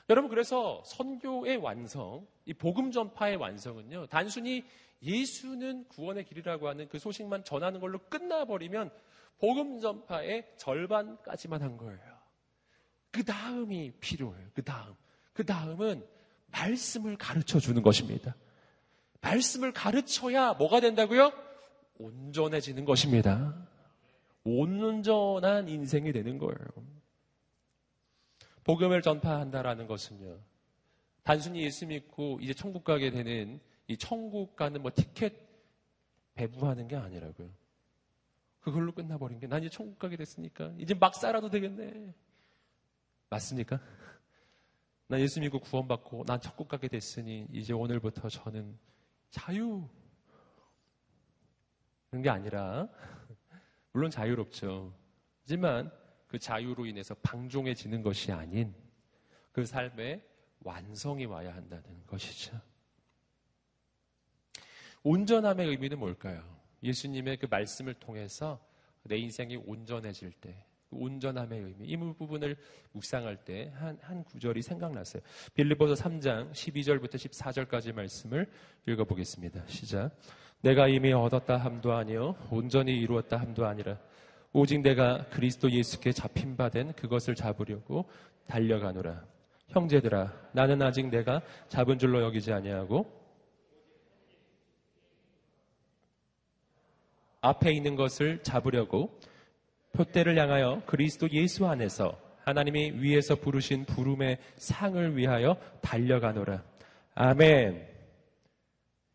여러분 0.09 0.29
그래서 0.29 0.83
선교의 0.85 1.57
완성, 1.57 2.27
이 2.45 2.53
복음 2.53 2.91
전파의 2.91 3.37
완성은요. 3.37 4.07
단순히 4.07 4.63
예수는 5.01 5.87
구원의 5.87 6.25
길이라고 6.25 6.67
하는 6.67 6.87
그 6.87 6.99
소식만 6.99 7.43
전하는 7.43 7.79
걸로 7.79 7.99
끝나버리면 8.09 8.91
복음 9.39 9.79
전파의 9.79 10.53
절반까지만 10.57 11.61
한 11.61 11.77
거예요. 11.77 12.15
그 13.11 13.23
다음이 13.23 13.93
필요해요. 13.99 14.47
그 14.53 14.63
다음. 14.63 14.93
그 15.33 15.45
다음은 15.45 16.05
말씀을 16.51 17.17
가르쳐 17.17 17.59
주는 17.59 17.81
것입니다. 17.81 18.35
말씀을 19.21 19.73
가르쳐야 19.73 20.53
뭐가 20.53 20.79
된다고요? 20.79 21.31
온전해지는 21.97 22.85
것입니다. 22.85 23.55
온전한 24.43 25.67
인생이 25.67 26.11
되는 26.11 26.37
거예요. 26.37 26.57
복음을 28.63 29.01
전파한다라는 29.01 29.87
것은요. 29.87 30.39
단순히 31.23 31.63
예수 31.63 31.87
믿고 31.87 32.39
이제 32.41 32.53
천국 32.53 32.83
가게 32.83 33.11
되는 33.11 33.59
이 33.87 33.97
천국 33.97 34.55
가는 34.55 34.81
뭐 34.81 34.91
티켓 34.93 35.33
배부하는 36.35 36.87
게 36.87 36.95
아니라고요. 36.95 37.49
그걸로 38.59 38.91
끝나버린 38.93 39.39
게 39.39 39.47
난 39.47 39.61
이제 39.61 39.69
천국 39.69 39.99
가게 39.99 40.17
됐으니까 40.17 40.73
이제 40.79 40.93
막 40.95 41.13
살아도 41.15 41.49
되겠네. 41.49 42.13
맞습니까? 43.29 43.79
난 45.07 45.19
예수 45.19 45.39
믿고 45.39 45.59
구원받고 45.59 46.25
난 46.25 46.39
천국 46.41 46.67
가게 46.67 46.87
됐으니 46.87 47.47
이제 47.51 47.73
오늘부터 47.73 48.27
저는 48.29 48.77
자유. 49.29 49.87
그런 52.09 52.23
게 52.23 52.29
아니라 52.29 52.87
물론 53.93 54.09
자유롭죠. 54.09 54.93
하지만 55.41 55.91
그 56.27 56.39
자유로 56.39 56.87
인해서 56.87 57.13
방종해지는 57.21 58.01
것이 58.01 58.31
아닌 58.31 58.73
그 59.51 59.63
삶의 59.63 60.23
완성이 60.61 61.25
와야 61.25 61.53
한다는 61.53 62.03
것이죠. 62.07 62.59
온전함의 65.05 65.67
의미는 65.67 65.99
뭘까요? 65.99 66.41
예수님의 66.81 67.37
그 67.37 67.45
말씀을 67.47 67.93
통해서 67.93 68.59
내 69.03 69.17
인생이 69.17 69.55
온전해질 69.55 70.31
때, 70.41 70.65
그 70.89 70.97
온전함의 70.97 71.59
의미, 71.59 71.87
이 71.87 71.95
부분을 71.95 72.57
묵상할 72.91 73.37
때 73.45 73.71
한, 73.75 73.99
한 74.01 74.23
구절이 74.23 74.63
생각났어요. 74.63 75.21
빌리보서 75.53 75.93
3장 75.93 76.51
12절부터 76.51 77.17
14절까지 77.17 77.93
말씀을 77.93 78.49
읽어보겠습니다. 78.87 79.61
시작. 79.67 80.09
내가 80.61 80.87
이미 80.87 81.13
얻었다 81.13 81.57
함도 81.57 81.93
아니요 81.93 82.35
온전히 82.49 82.97
이루었다 82.97 83.37
함도 83.37 83.67
아니라 83.67 83.99
오직 84.53 84.81
내가 84.81 85.23
그리스도 85.29 85.69
예수께 85.69 86.13
잡힌 86.13 86.57
바 86.57 86.69
된 86.69 86.93
그것을 86.93 87.35
잡으려고 87.35 88.09
달려가노라. 88.47 89.23
형제들아 89.67 90.33
나는 90.53 90.81
아직 90.81 91.09
내가 91.09 91.43
잡은 91.69 91.99
줄로 91.99 92.23
여기지 92.23 92.51
아니하고 92.51 93.24
앞에 97.45 97.71
있는 97.71 97.95
것을 97.95 98.41
잡으려고 98.41 99.19
표대를 99.93 100.37
향하여 100.37 100.81
그리스도 100.87 101.29
예수 101.29 101.67
안에서 101.67 102.19
하나님이 102.43 102.93
위에서 102.95 103.35
부르신 103.35 103.85
부름의 103.85 104.39
상을 104.57 105.15
위하여 105.15 105.55
달려가노라. 105.81 106.63
아멘. 107.13 107.87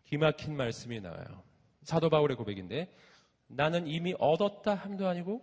기막힌 0.05 0.57
말씀이 0.57 1.01
나와요. 1.01 1.43
사도 1.83 2.09
바울의 2.09 2.37
고백인데 2.37 2.93
나는 3.49 3.89
이미 3.89 4.15
얻었다 4.19 4.75
함도 4.75 5.09
아니고 5.09 5.43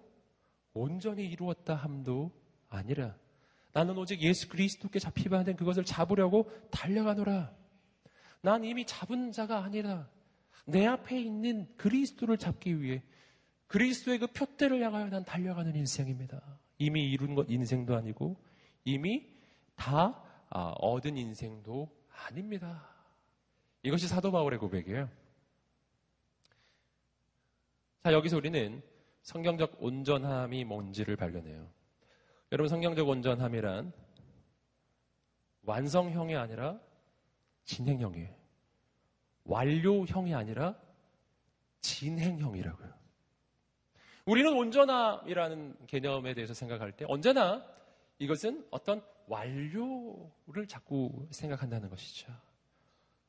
온전히 0.73 1.25
이루었다 1.25 1.75
함도 1.75 2.31
아니라 2.69 3.15
나는 3.73 3.97
오직 3.97 4.21
예수 4.21 4.47
그리스도께 4.47 4.99
잡히바 4.99 5.43
된 5.43 5.57
그것을 5.57 5.83
잡으려고 5.83 6.49
달려가노라. 6.71 7.51
난 8.41 8.63
이미 8.63 8.85
잡은 8.85 9.33
자가 9.33 9.63
아니라 9.63 10.07
내 10.67 10.85
앞에 10.85 11.19
있는 11.19 11.65
그리스도를 11.77 12.37
잡기 12.37 12.81
위해 12.81 13.01
그리스도의 13.67 14.19
그 14.19 14.27
표대를 14.27 14.81
향하여 14.81 15.09
난 15.09 15.23
달려가는 15.23 15.75
인생입니다. 15.75 16.41
이미 16.77 17.09
이룬 17.09 17.35
것 17.35 17.49
인생도 17.49 17.95
아니고 17.95 18.37
이미 18.83 19.25
다 19.75 20.23
아, 20.49 20.73
얻은 20.79 21.17
인생도 21.17 21.89
아닙니다. 22.09 22.87
이것이 23.83 24.07
사도 24.07 24.31
바울의 24.31 24.59
고백이에요. 24.59 25.09
자, 28.03 28.13
여기서 28.13 28.37
우리는 28.37 28.81
성경적 29.21 29.77
온전함이 29.79 30.65
뭔지를 30.65 31.15
발견해요. 31.15 31.69
여러분, 32.51 32.69
성경적 32.69 33.07
온전함이란 33.07 33.91
완성형이 35.63 36.35
아니라 36.35 36.79
진행형이에요. 37.65 38.36
완료형이 39.47 40.33
아니라 40.33 40.75
진행형이라고요. 41.81 42.93
우리는 44.25 44.51
온전함이라는 44.53 45.87
개념에 45.87 46.33
대해서 46.33 46.53
생각할 46.53 46.91
때 46.91 47.05
언제나 47.07 47.65
이것은 48.19 48.67
어떤 48.71 49.01
완료를 49.27 50.67
자꾸 50.67 51.27
생각한다는 51.31 51.89
것이죠. 51.89 52.27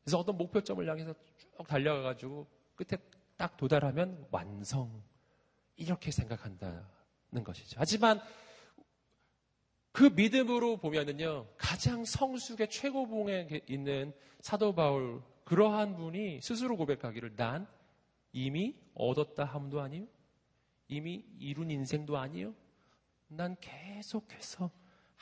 그래서 0.03 0.19
어떤 0.19 0.37
목표점을 0.37 0.89
향해서 0.89 1.15
쭉 1.37 1.67
달려가가지고 1.67 2.47
끝에 2.75 3.01
딱 3.37 3.57
도달하면 3.57 4.27
완성. 4.31 5.03
이렇게 5.79 6.11
생각한다는 6.11 6.83
것이죠. 7.45 7.77
하지만 7.79 8.21
그 9.93 10.05
믿음으로 10.05 10.77
보면은요, 10.79 11.47
가장 11.57 12.05
성숙의 12.05 12.69
최고봉에 12.69 13.63
있는 13.69 14.13
사도 14.41 14.75
바울, 14.75 15.23
그러한 15.49 15.97
분이 15.97 16.43
스스로 16.43 16.77
고백하기를 16.77 17.35
난 17.35 17.67
이미 18.33 18.77
얻었다 18.93 19.47
함도 19.47 19.81
아니요? 19.81 20.07
이미 20.89 21.25
이룬 21.39 21.71
인생도 21.71 22.19
아니요? 22.19 22.55
난 23.29 23.57
계속해서 23.59 24.71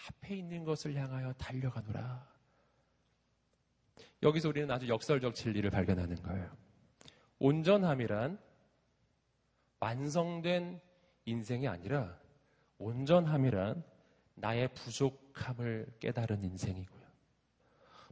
앞에 0.08 0.34
있는 0.34 0.64
것을 0.64 0.96
향하여 0.96 1.32
달려가노라. 1.34 2.28
여기서 4.24 4.48
우리는 4.48 4.68
아주 4.68 4.88
역설적 4.88 5.32
진리를 5.36 5.70
발견하는 5.70 6.16
거예요. 6.16 6.56
온전함이란 7.38 8.36
완성된 9.78 10.80
인생이 11.24 11.68
아니라 11.68 12.18
온전함이란 12.78 13.84
나의 14.34 14.74
부족함을 14.74 15.86
깨달은 16.00 16.42
인생이고요. 16.42 16.95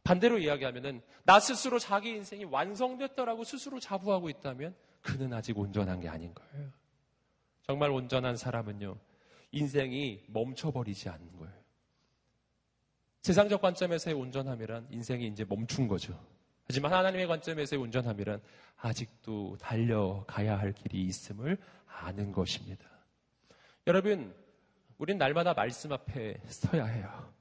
반대로 0.05 0.39
이야기하면은 0.39 1.03
나 1.25 1.41
스스로 1.41 1.79
자기 1.79 2.11
인생이 2.11 2.45
완성됐다라고 2.45 3.43
스스로 3.45 3.81
자부하고 3.81 4.29
있다면 4.29 4.75
그는 5.01 5.33
아직 5.33 5.59
온전한 5.59 6.01
게 6.01 6.09
아닌 6.09 6.33
거예요. 6.35 6.71
정말 7.63 7.91
온전한 7.91 8.37
사람은요, 8.37 8.97
인생이 9.53 10.25
멈춰버리지 10.29 11.09
않는 11.09 11.37
거예요. 11.39 11.55
세상적 13.23 13.63
관점에서의 13.63 14.15
온전함이란 14.15 14.89
인생이 14.91 15.27
이제 15.29 15.47
멈춘 15.49 15.89
거죠. 15.89 16.19
하지만 16.67 16.93
하나님의 16.93 17.27
관점에서의 17.27 17.81
온전함이란 17.81 18.43
아직도 18.77 19.57
달려가야 19.59 20.59
할 20.59 20.73
길이 20.73 21.03
있음을 21.05 21.57
아는 21.87 22.33
것입니다. 22.33 22.87
여러분, 23.87 24.35
우린 24.99 25.17
날마다 25.17 25.55
말씀 25.55 25.93
앞에 25.93 26.37
서야 26.47 26.85
해요. 26.85 27.34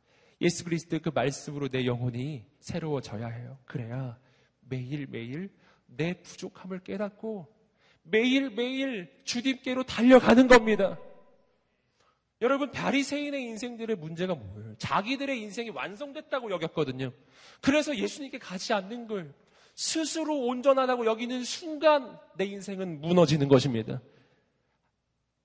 예수 0.44 0.66
그리스도의 0.66 1.02
그 1.02 1.10
말씀으로 1.14 1.70
내 1.70 1.86
영혼이 1.86 2.46
새로워져야 2.60 3.28
해요. 3.28 3.58
그래야 3.66 4.20
매일매일 4.60 5.50
내 5.86 6.14
부족함을 6.22 6.80
깨닫고 6.80 7.48
매일매일 8.04 9.10
주님께로 9.24 9.84
달려가는 9.84 10.48
겁니다. 10.48 11.00
여러분, 12.42 12.72
바리새인의 12.72 13.42
인생들의 13.42 13.96
문제가 13.96 14.36
뭐예요? 14.36 14.76
자기들의 14.78 15.40
인생이 15.40 15.70
완성됐다고 15.70 16.52
여겼거든요. 16.52 17.14
그래서 17.62 17.96
예수님께 17.96 18.38
가지 18.38 18.74
않는 18.74 19.08
걸 19.08 19.34
스스로 19.76 20.38
온전하다고 20.48 21.06
여기는 21.06 21.46
순간 21.46 22.20
내 22.36 22.44
인생은 22.44 23.00
무너지는 23.00 23.48
것입니다. 23.48 24.02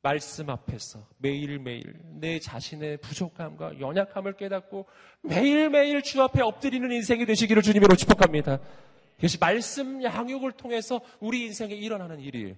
말씀 0.08 0.48
앞에서 0.48 1.06
매일매일 1.18 1.82
내 2.14 2.38
자신의 2.38 2.96
부족함과 2.96 3.78
연약함을 3.78 4.38
깨닫고 4.38 4.86
매일매일 5.20 6.00
주 6.00 6.22
앞에 6.22 6.40
엎드리는 6.40 6.90
인생이 6.90 7.26
되시기를 7.26 7.60
주님으로 7.60 7.94
축복합니다. 7.94 8.58
이것이 9.18 9.36
말씀 9.38 10.02
양육을 10.02 10.52
통해서 10.52 11.02
우리 11.20 11.44
인생에 11.44 11.74
일어나는 11.74 12.20
일이에요. 12.20 12.54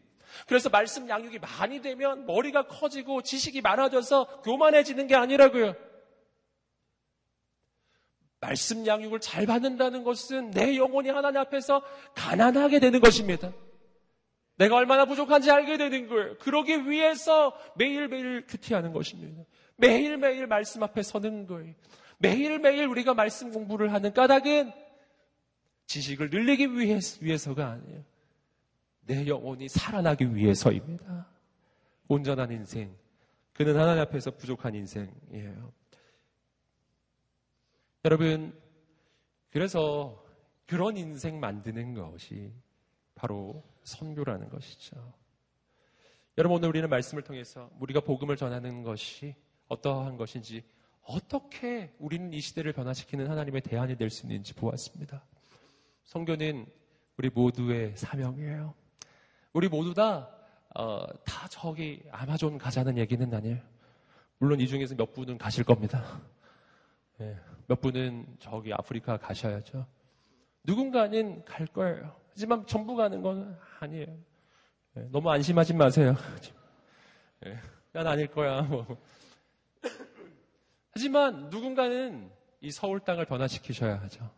그래서 0.46 0.68
말씀 0.68 1.08
양육이 1.08 1.40
많이 1.40 1.82
되면 1.82 2.24
머리가 2.24 2.68
커지고 2.68 3.22
지식이 3.22 3.62
많아져서 3.62 4.42
교만해지는 4.42 5.08
게 5.08 5.16
아니라고요. 5.16 5.74
말씀 8.38 8.86
양육을 8.86 9.18
잘 9.18 9.46
받는다는 9.46 10.04
것은 10.04 10.52
내 10.52 10.76
영혼이 10.76 11.08
하나님 11.08 11.40
앞에서 11.40 11.82
가난하게 12.14 12.78
되는 12.78 13.00
것입니다. 13.00 13.50
내가 14.60 14.76
얼마나 14.76 15.06
부족한지 15.06 15.50
알게 15.50 15.78
되는 15.78 16.06
거예요. 16.06 16.36
그러기 16.36 16.90
위해서 16.90 17.58
매일매일 17.76 18.44
큐티하는 18.46 18.92
것입니다. 18.92 19.42
매일매일 19.76 20.46
말씀 20.46 20.82
앞에 20.82 21.02
서는 21.02 21.46
거예요. 21.46 21.74
매일매일 22.18 22.86
우리가 22.86 23.14
말씀 23.14 23.52
공부를 23.52 23.94
하는 23.94 24.12
까닭은 24.12 24.70
지식을 25.86 26.28
늘리기 26.28 26.74
위해서가 26.74 27.70
아니에요. 27.70 28.04
내 29.06 29.26
영혼이 29.26 29.70
살아나기 29.70 30.34
위해서입니다. 30.34 31.26
온전한 32.08 32.52
인생. 32.52 32.94
그는 33.54 33.78
하나님 33.78 34.02
앞에서 34.02 34.30
부족한 34.32 34.74
인생이에요. 34.74 35.72
여러분, 38.04 38.54
그래서 39.48 40.22
그런 40.66 40.98
인생 40.98 41.40
만드는 41.40 41.94
것이 41.94 42.52
바로 43.14 43.64
선교라는 43.84 44.48
것이죠. 44.48 44.96
여러분 46.38 46.58
오늘 46.58 46.68
우리는 46.68 46.88
말씀을 46.88 47.22
통해서 47.22 47.70
우리가 47.80 48.00
복음을 48.00 48.36
전하는 48.36 48.82
것이 48.82 49.34
어떠한 49.68 50.16
것인지 50.16 50.64
어떻게 51.02 51.92
우리는 51.98 52.32
이 52.32 52.40
시대를 52.40 52.72
변화시키는 52.72 53.28
하나님의 53.28 53.62
대안이 53.62 53.96
될 53.96 54.10
수 54.10 54.26
있는지 54.26 54.54
보았습니다. 54.54 55.24
선교는 56.04 56.66
우리 57.16 57.30
모두의 57.30 57.96
사명이에요. 57.96 58.74
우리 59.52 59.68
모두 59.68 59.92
다, 59.92 60.30
어, 60.74 61.06
다 61.24 61.48
저기 61.48 62.02
아마존 62.10 62.58
가자는 62.58 62.96
얘기는 62.98 63.32
아니에요. 63.32 63.58
물론 64.38 64.60
이 64.60 64.66
중에서 64.68 64.94
몇 64.94 65.12
분은 65.12 65.36
가실 65.38 65.64
겁니다. 65.64 66.20
네, 67.18 67.36
몇 67.66 67.80
분은 67.80 68.36
저기 68.38 68.72
아프리카 68.72 69.16
가셔야죠. 69.18 69.86
누군가는 70.64 71.44
갈 71.44 71.66
거예요. 71.66 72.16
하지만 72.32 72.66
전부 72.66 72.96
가는 72.96 73.22
건 73.22 73.58
아니에요. 73.80 74.06
네, 74.94 75.08
너무 75.10 75.30
안심하지 75.30 75.74
마세요. 75.74 76.16
네, 77.40 77.56
난 77.92 78.06
아닐 78.06 78.26
거야. 78.26 78.62
뭐. 78.62 78.86
하지만 80.92 81.50
누군가는 81.50 82.30
이 82.60 82.70
서울 82.70 83.00
땅을 83.00 83.24
변화시키셔야 83.26 84.00
하죠. 84.02 84.30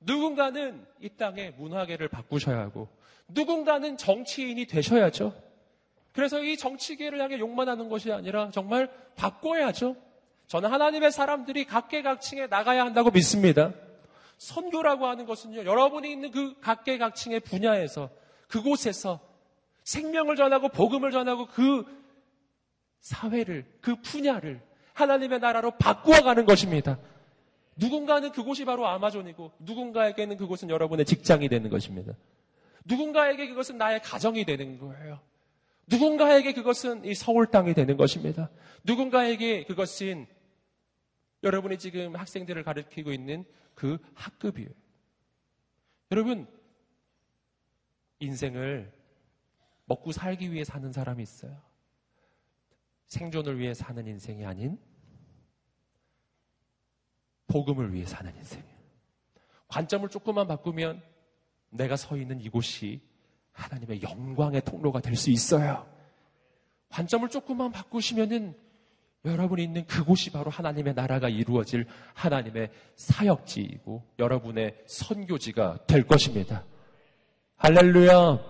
누군가는 0.00 0.86
이 1.00 1.08
땅의 1.08 1.52
문화계를 1.52 2.08
바꾸셔야 2.08 2.58
하고, 2.58 2.88
누군가는 3.28 3.96
정치인이 3.96 4.66
되셔야죠. 4.66 5.34
그래서 6.12 6.42
이 6.42 6.56
정치계를 6.56 7.20
향해 7.20 7.38
욕만 7.38 7.68
하는 7.68 7.88
것이 7.88 8.12
아니라 8.12 8.50
정말 8.50 8.90
바꿔야죠. 9.16 9.96
저는 10.46 10.70
하나님의 10.70 11.12
사람들이 11.12 11.64
각계각층에 11.64 12.46
나가야 12.46 12.84
한다고 12.84 13.10
믿습니다. 13.10 13.72
선교라고 14.38 15.06
하는 15.06 15.26
것은요, 15.26 15.64
여러분이 15.64 16.10
있는 16.10 16.30
그 16.30 16.58
각계각층의 16.60 17.40
분야에서, 17.40 18.10
그곳에서 18.46 19.20
생명을 19.84 20.36
전하고 20.36 20.68
복음을 20.68 21.10
전하고 21.10 21.46
그 21.46 21.84
사회를, 23.00 23.66
그 23.80 23.96
분야를 24.00 24.62
하나님의 24.94 25.40
나라로 25.40 25.72
바꾸어 25.72 26.22
가는 26.22 26.46
것입니다. 26.46 26.98
누군가는 27.76 28.32
그곳이 28.32 28.64
바로 28.64 28.86
아마존이고, 28.86 29.52
누군가에게는 29.58 30.36
그곳은 30.36 30.70
여러분의 30.70 31.04
직장이 31.04 31.48
되는 31.48 31.70
것입니다. 31.70 32.14
누군가에게 32.84 33.48
그것은 33.48 33.76
나의 33.76 34.00
가정이 34.02 34.44
되는 34.44 34.78
거예요. 34.78 35.20
누군가에게 35.86 36.52
그것은 36.52 37.04
이 37.04 37.14
서울 37.14 37.46
땅이 37.46 37.74
되는 37.74 37.96
것입니다. 37.96 38.50
누군가에게 38.84 39.64
그것은 39.64 40.26
여러분이 41.42 41.78
지금 41.78 42.16
학생들을 42.16 42.62
가르치고 42.64 43.12
있는 43.12 43.44
그 43.78 43.96
학급이에요. 44.14 44.70
여러분, 46.10 46.48
인생을 48.18 48.92
먹고 49.84 50.10
살기 50.10 50.50
위해 50.52 50.64
사는 50.64 50.90
사람이 50.90 51.22
있어요. 51.22 51.62
생존을 53.06 53.60
위해 53.60 53.74
사는 53.74 54.04
인생이 54.04 54.44
아닌 54.44 54.80
복음을 57.46 57.92
위해 57.94 58.04
사는 58.04 58.34
인생이에요. 58.34 58.78
관점을 59.68 60.08
조금만 60.08 60.48
바꾸면 60.48 61.00
내가 61.70 61.94
서 61.94 62.16
있는 62.16 62.40
이곳이 62.40 63.00
하나님의 63.52 64.02
영광의 64.02 64.62
통로가 64.62 65.00
될 65.00 65.14
수 65.14 65.30
있어요. 65.30 65.88
관점을 66.88 67.28
조금만 67.28 67.70
바꾸시면은 67.70 68.58
여러분이 69.24 69.62
있는 69.64 69.84
그곳이 69.86 70.30
바로 70.30 70.50
하나님의 70.50 70.94
나라가 70.94 71.28
이루어질 71.28 71.86
하나님의 72.14 72.70
사역지이고 72.96 74.04
여러분의 74.18 74.76
선교지가 74.86 75.86
될 75.86 76.06
것입니다. 76.06 76.64
할렐루야! 77.56 78.40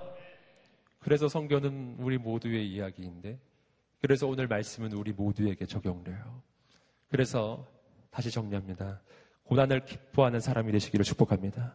그래서 1.01 1.29
성교는 1.29 1.97
우리 2.01 2.19
모두의 2.19 2.69
이야기인데, 2.71 3.39
그래서 4.01 4.27
오늘 4.27 4.47
말씀은 4.47 4.93
우리 4.93 5.13
모두에게 5.13 5.65
적용돼요. 5.65 6.43
그래서 7.09 7.67
다시 8.11 8.31
정리합니다. 8.31 9.01
고난을 9.45 9.87
기뻐하는 9.87 10.41
사람이 10.41 10.71
되시기를 10.73 11.05
축복합니다. 11.05 11.75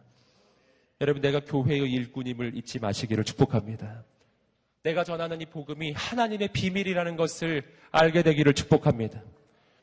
여러분, 1.00 1.20
내가 1.20 1.40
교회의 1.40 1.90
일꾼임을 1.90 2.56
잊지 2.56 2.78
마시기를 2.78 3.24
축복합니다. 3.24 4.04
내가 4.84 5.02
전하는 5.02 5.40
이 5.40 5.46
복음이 5.46 5.92
하나님의 5.92 6.48
비밀이라는 6.48 7.16
것을 7.16 7.62
알게 7.90 8.22
되기를 8.22 8.52
축복합니다. 8.52 9.22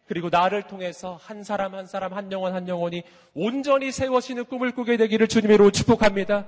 그리고 0.06 0.30
나를 0.30 0.64
통해서 0.64 1.18
한 1.20 1.44
사람 1.44 1.74
한 1.74 1.88
사람 1.88 2.14
한 2.14 2.32
영혼 2.32 2.54
한 2.54 2.68
영혼이 2.68 3.02
온전히 3.34 3.92
세워지는 3.92 4.46
꿈을 4.46 4.72
꾸게 4.74 4.98
되기를 4.98 5.28
주님으로 5.28 5.72
축복합니다. 5.72 6.46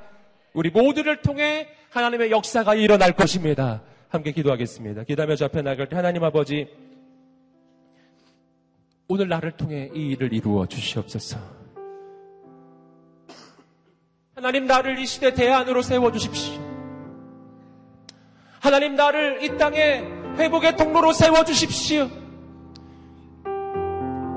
우리 0.53 0.69
모두를 0.69 1.21
통해 1.21 1.67
하나님의 1.89 2.29
역사가 2.29 2.75
일어날 2.75 3.13
것입니다. 3.13 3.81
함께 4.09 4.31
기도하겠습니다. 4.31 5.03
기도하며 5.05 5.35
저 5.35 5.45
앞에 5.45 5.63
나갈 5.63 5.89
때 5.89 5.95
하나님 5.95 6.23
아버지 6.23 6.67
오늘 9.07 9.29
나를 9.29 9.53
통해 9.53 9.89
이 9.95 10.09
일을 10.09 10.31
이루어 10.31 10.67
주시옵소서. 10.67 11.39
하나님 14.35 14.67
나를 14.67 14.99
이 14.99 15.07
시대 15.07 15.33
대안으로 15.33 15.81
세워 15.81 16.11
주십시오. 16.11 16.62
하나님 18.63 18.95
나를 18.95 19.43
이 19.43 19.57
땅에 19.57 20.01
회복의 20.37 20.77
통로로 20.77 21.11
세워 21.11 21.43
주십시오. 21.43 22.09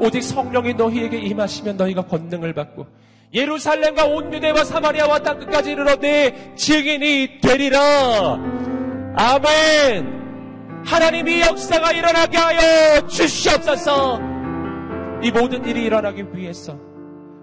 오직 0.00 0.20
성령이 0.20 0.74
너희에게 0.74 1.16
임하시면 1.18 1.76
너희가 1.76 2.02
권능을 2.06 2.52
받고 2.52 2.88
예루살렘과 3.32 4.06
온 4.06 4.32
유대와 4.32 4.64
사마리아와 4.64 5.20
땅 5.20 5.38
끝까지 5.38 5.70
이르러 5.70 5.94
내 5.94 6.54
증인이 6.56 7.38
되리라. 7.40 7.78
아멘. 9.16 10.82
하나님이 10.84 11.42
역사가 11.42 11.92
일어나게 11.92 12.36
하여 12.36 13.06
주시옵소서. 13.06 14.18
이 15.22 15.30
모든 15.30 15.64
일이 15.64 15.84
일어나기 15.84 16.24
위해서 16.34 16.76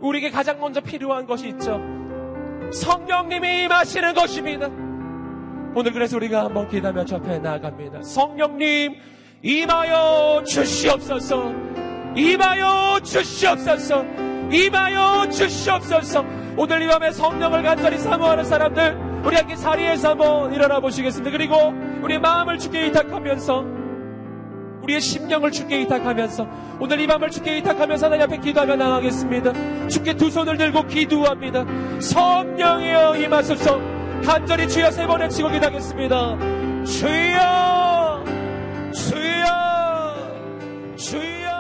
우리에게 0.02 0.32
가장 0.32 0.60
먼저 0.60 0.82
필요한 0.82 1.26
것이 1.26 1.48
있죠. 1.48 1.80
성령님이 2.74 3.64
임하시는 3.64 4.14
것입니다. 4.14 4.83
오늘 5.76 5.92
그래서 5.92 6.18
우리가 6.18 6.46
한번 6.46 6.70
기도하며 6.70 7.06
저 7.06 7.16
앞에 7.16 7.40
나아갑니다. 7.40 8.04
성령님 8.04 8.96
임하여 9.42 10.44
주시옵소서. 10.46 11.52
임하여 12.16 13.00
주시옵소서. 13.04 14.06
임하여 14.52 15.30
주시옵소서. 15.32 16.26
오늘 16.58 16.84
이 16.84 16.88
밤에 16.88 17.12
성령을 17.12 17.64
간절히 17.64 17.98
사모하는 17.98 18.44
사람들 18.44 19.24
우리 19.26 19.36
함께 19.36 19.56
자리에서 19.56 20.12
한번 20.12 20.54
일어나 20.54 20.80
보시겠습니다. 20.80 21.32
그리고 21.32 21.56
우리의 22.04 22.20
마음을 22.20 22.60
주께 22.60 22.84
의탁하면서 22.84 23.66
우리의 24.84 25.02
심령을 25.02 25.50
주께 25.52 25.78
의탁하면서 25.78 26.48
오늘 26.80 27.00
이 27.00 27.08
밤을 27.08 27.32
주께 27.32 27.54
의탁하면서 27.54 28.06
하나님 28.06 28.26
앞에 28.26 28.38
기도하며 28.38 28.76
나가겠습니다. 28.76 29.88
주께 29.88 30.14
두 30.14 30.30
손을 30.30 30.58
들고 30.58 30.86
기도합니다. 30.88 31.66
성령이여 32.00 33.16
임하소서 33.16 33.93
간절히 34.26 34.68
주여 34.68 34.90
세 34.92 35.06
번에 35.06 35.28
치고 35.28 35.50
기도하겠습니다. 35.50 36.38
주여 36.86 38.24
주여 38.94 39.46
주여 40.96 41.54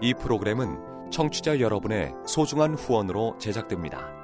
이 0.00 0.14
프로그램은 0.14 1.10
청취자 1.10 1.60
여러분의 1.60 2.12
소중한 2.26 2.74
후원으로 2.74 3.36
제작됩니다. 3.38 4.23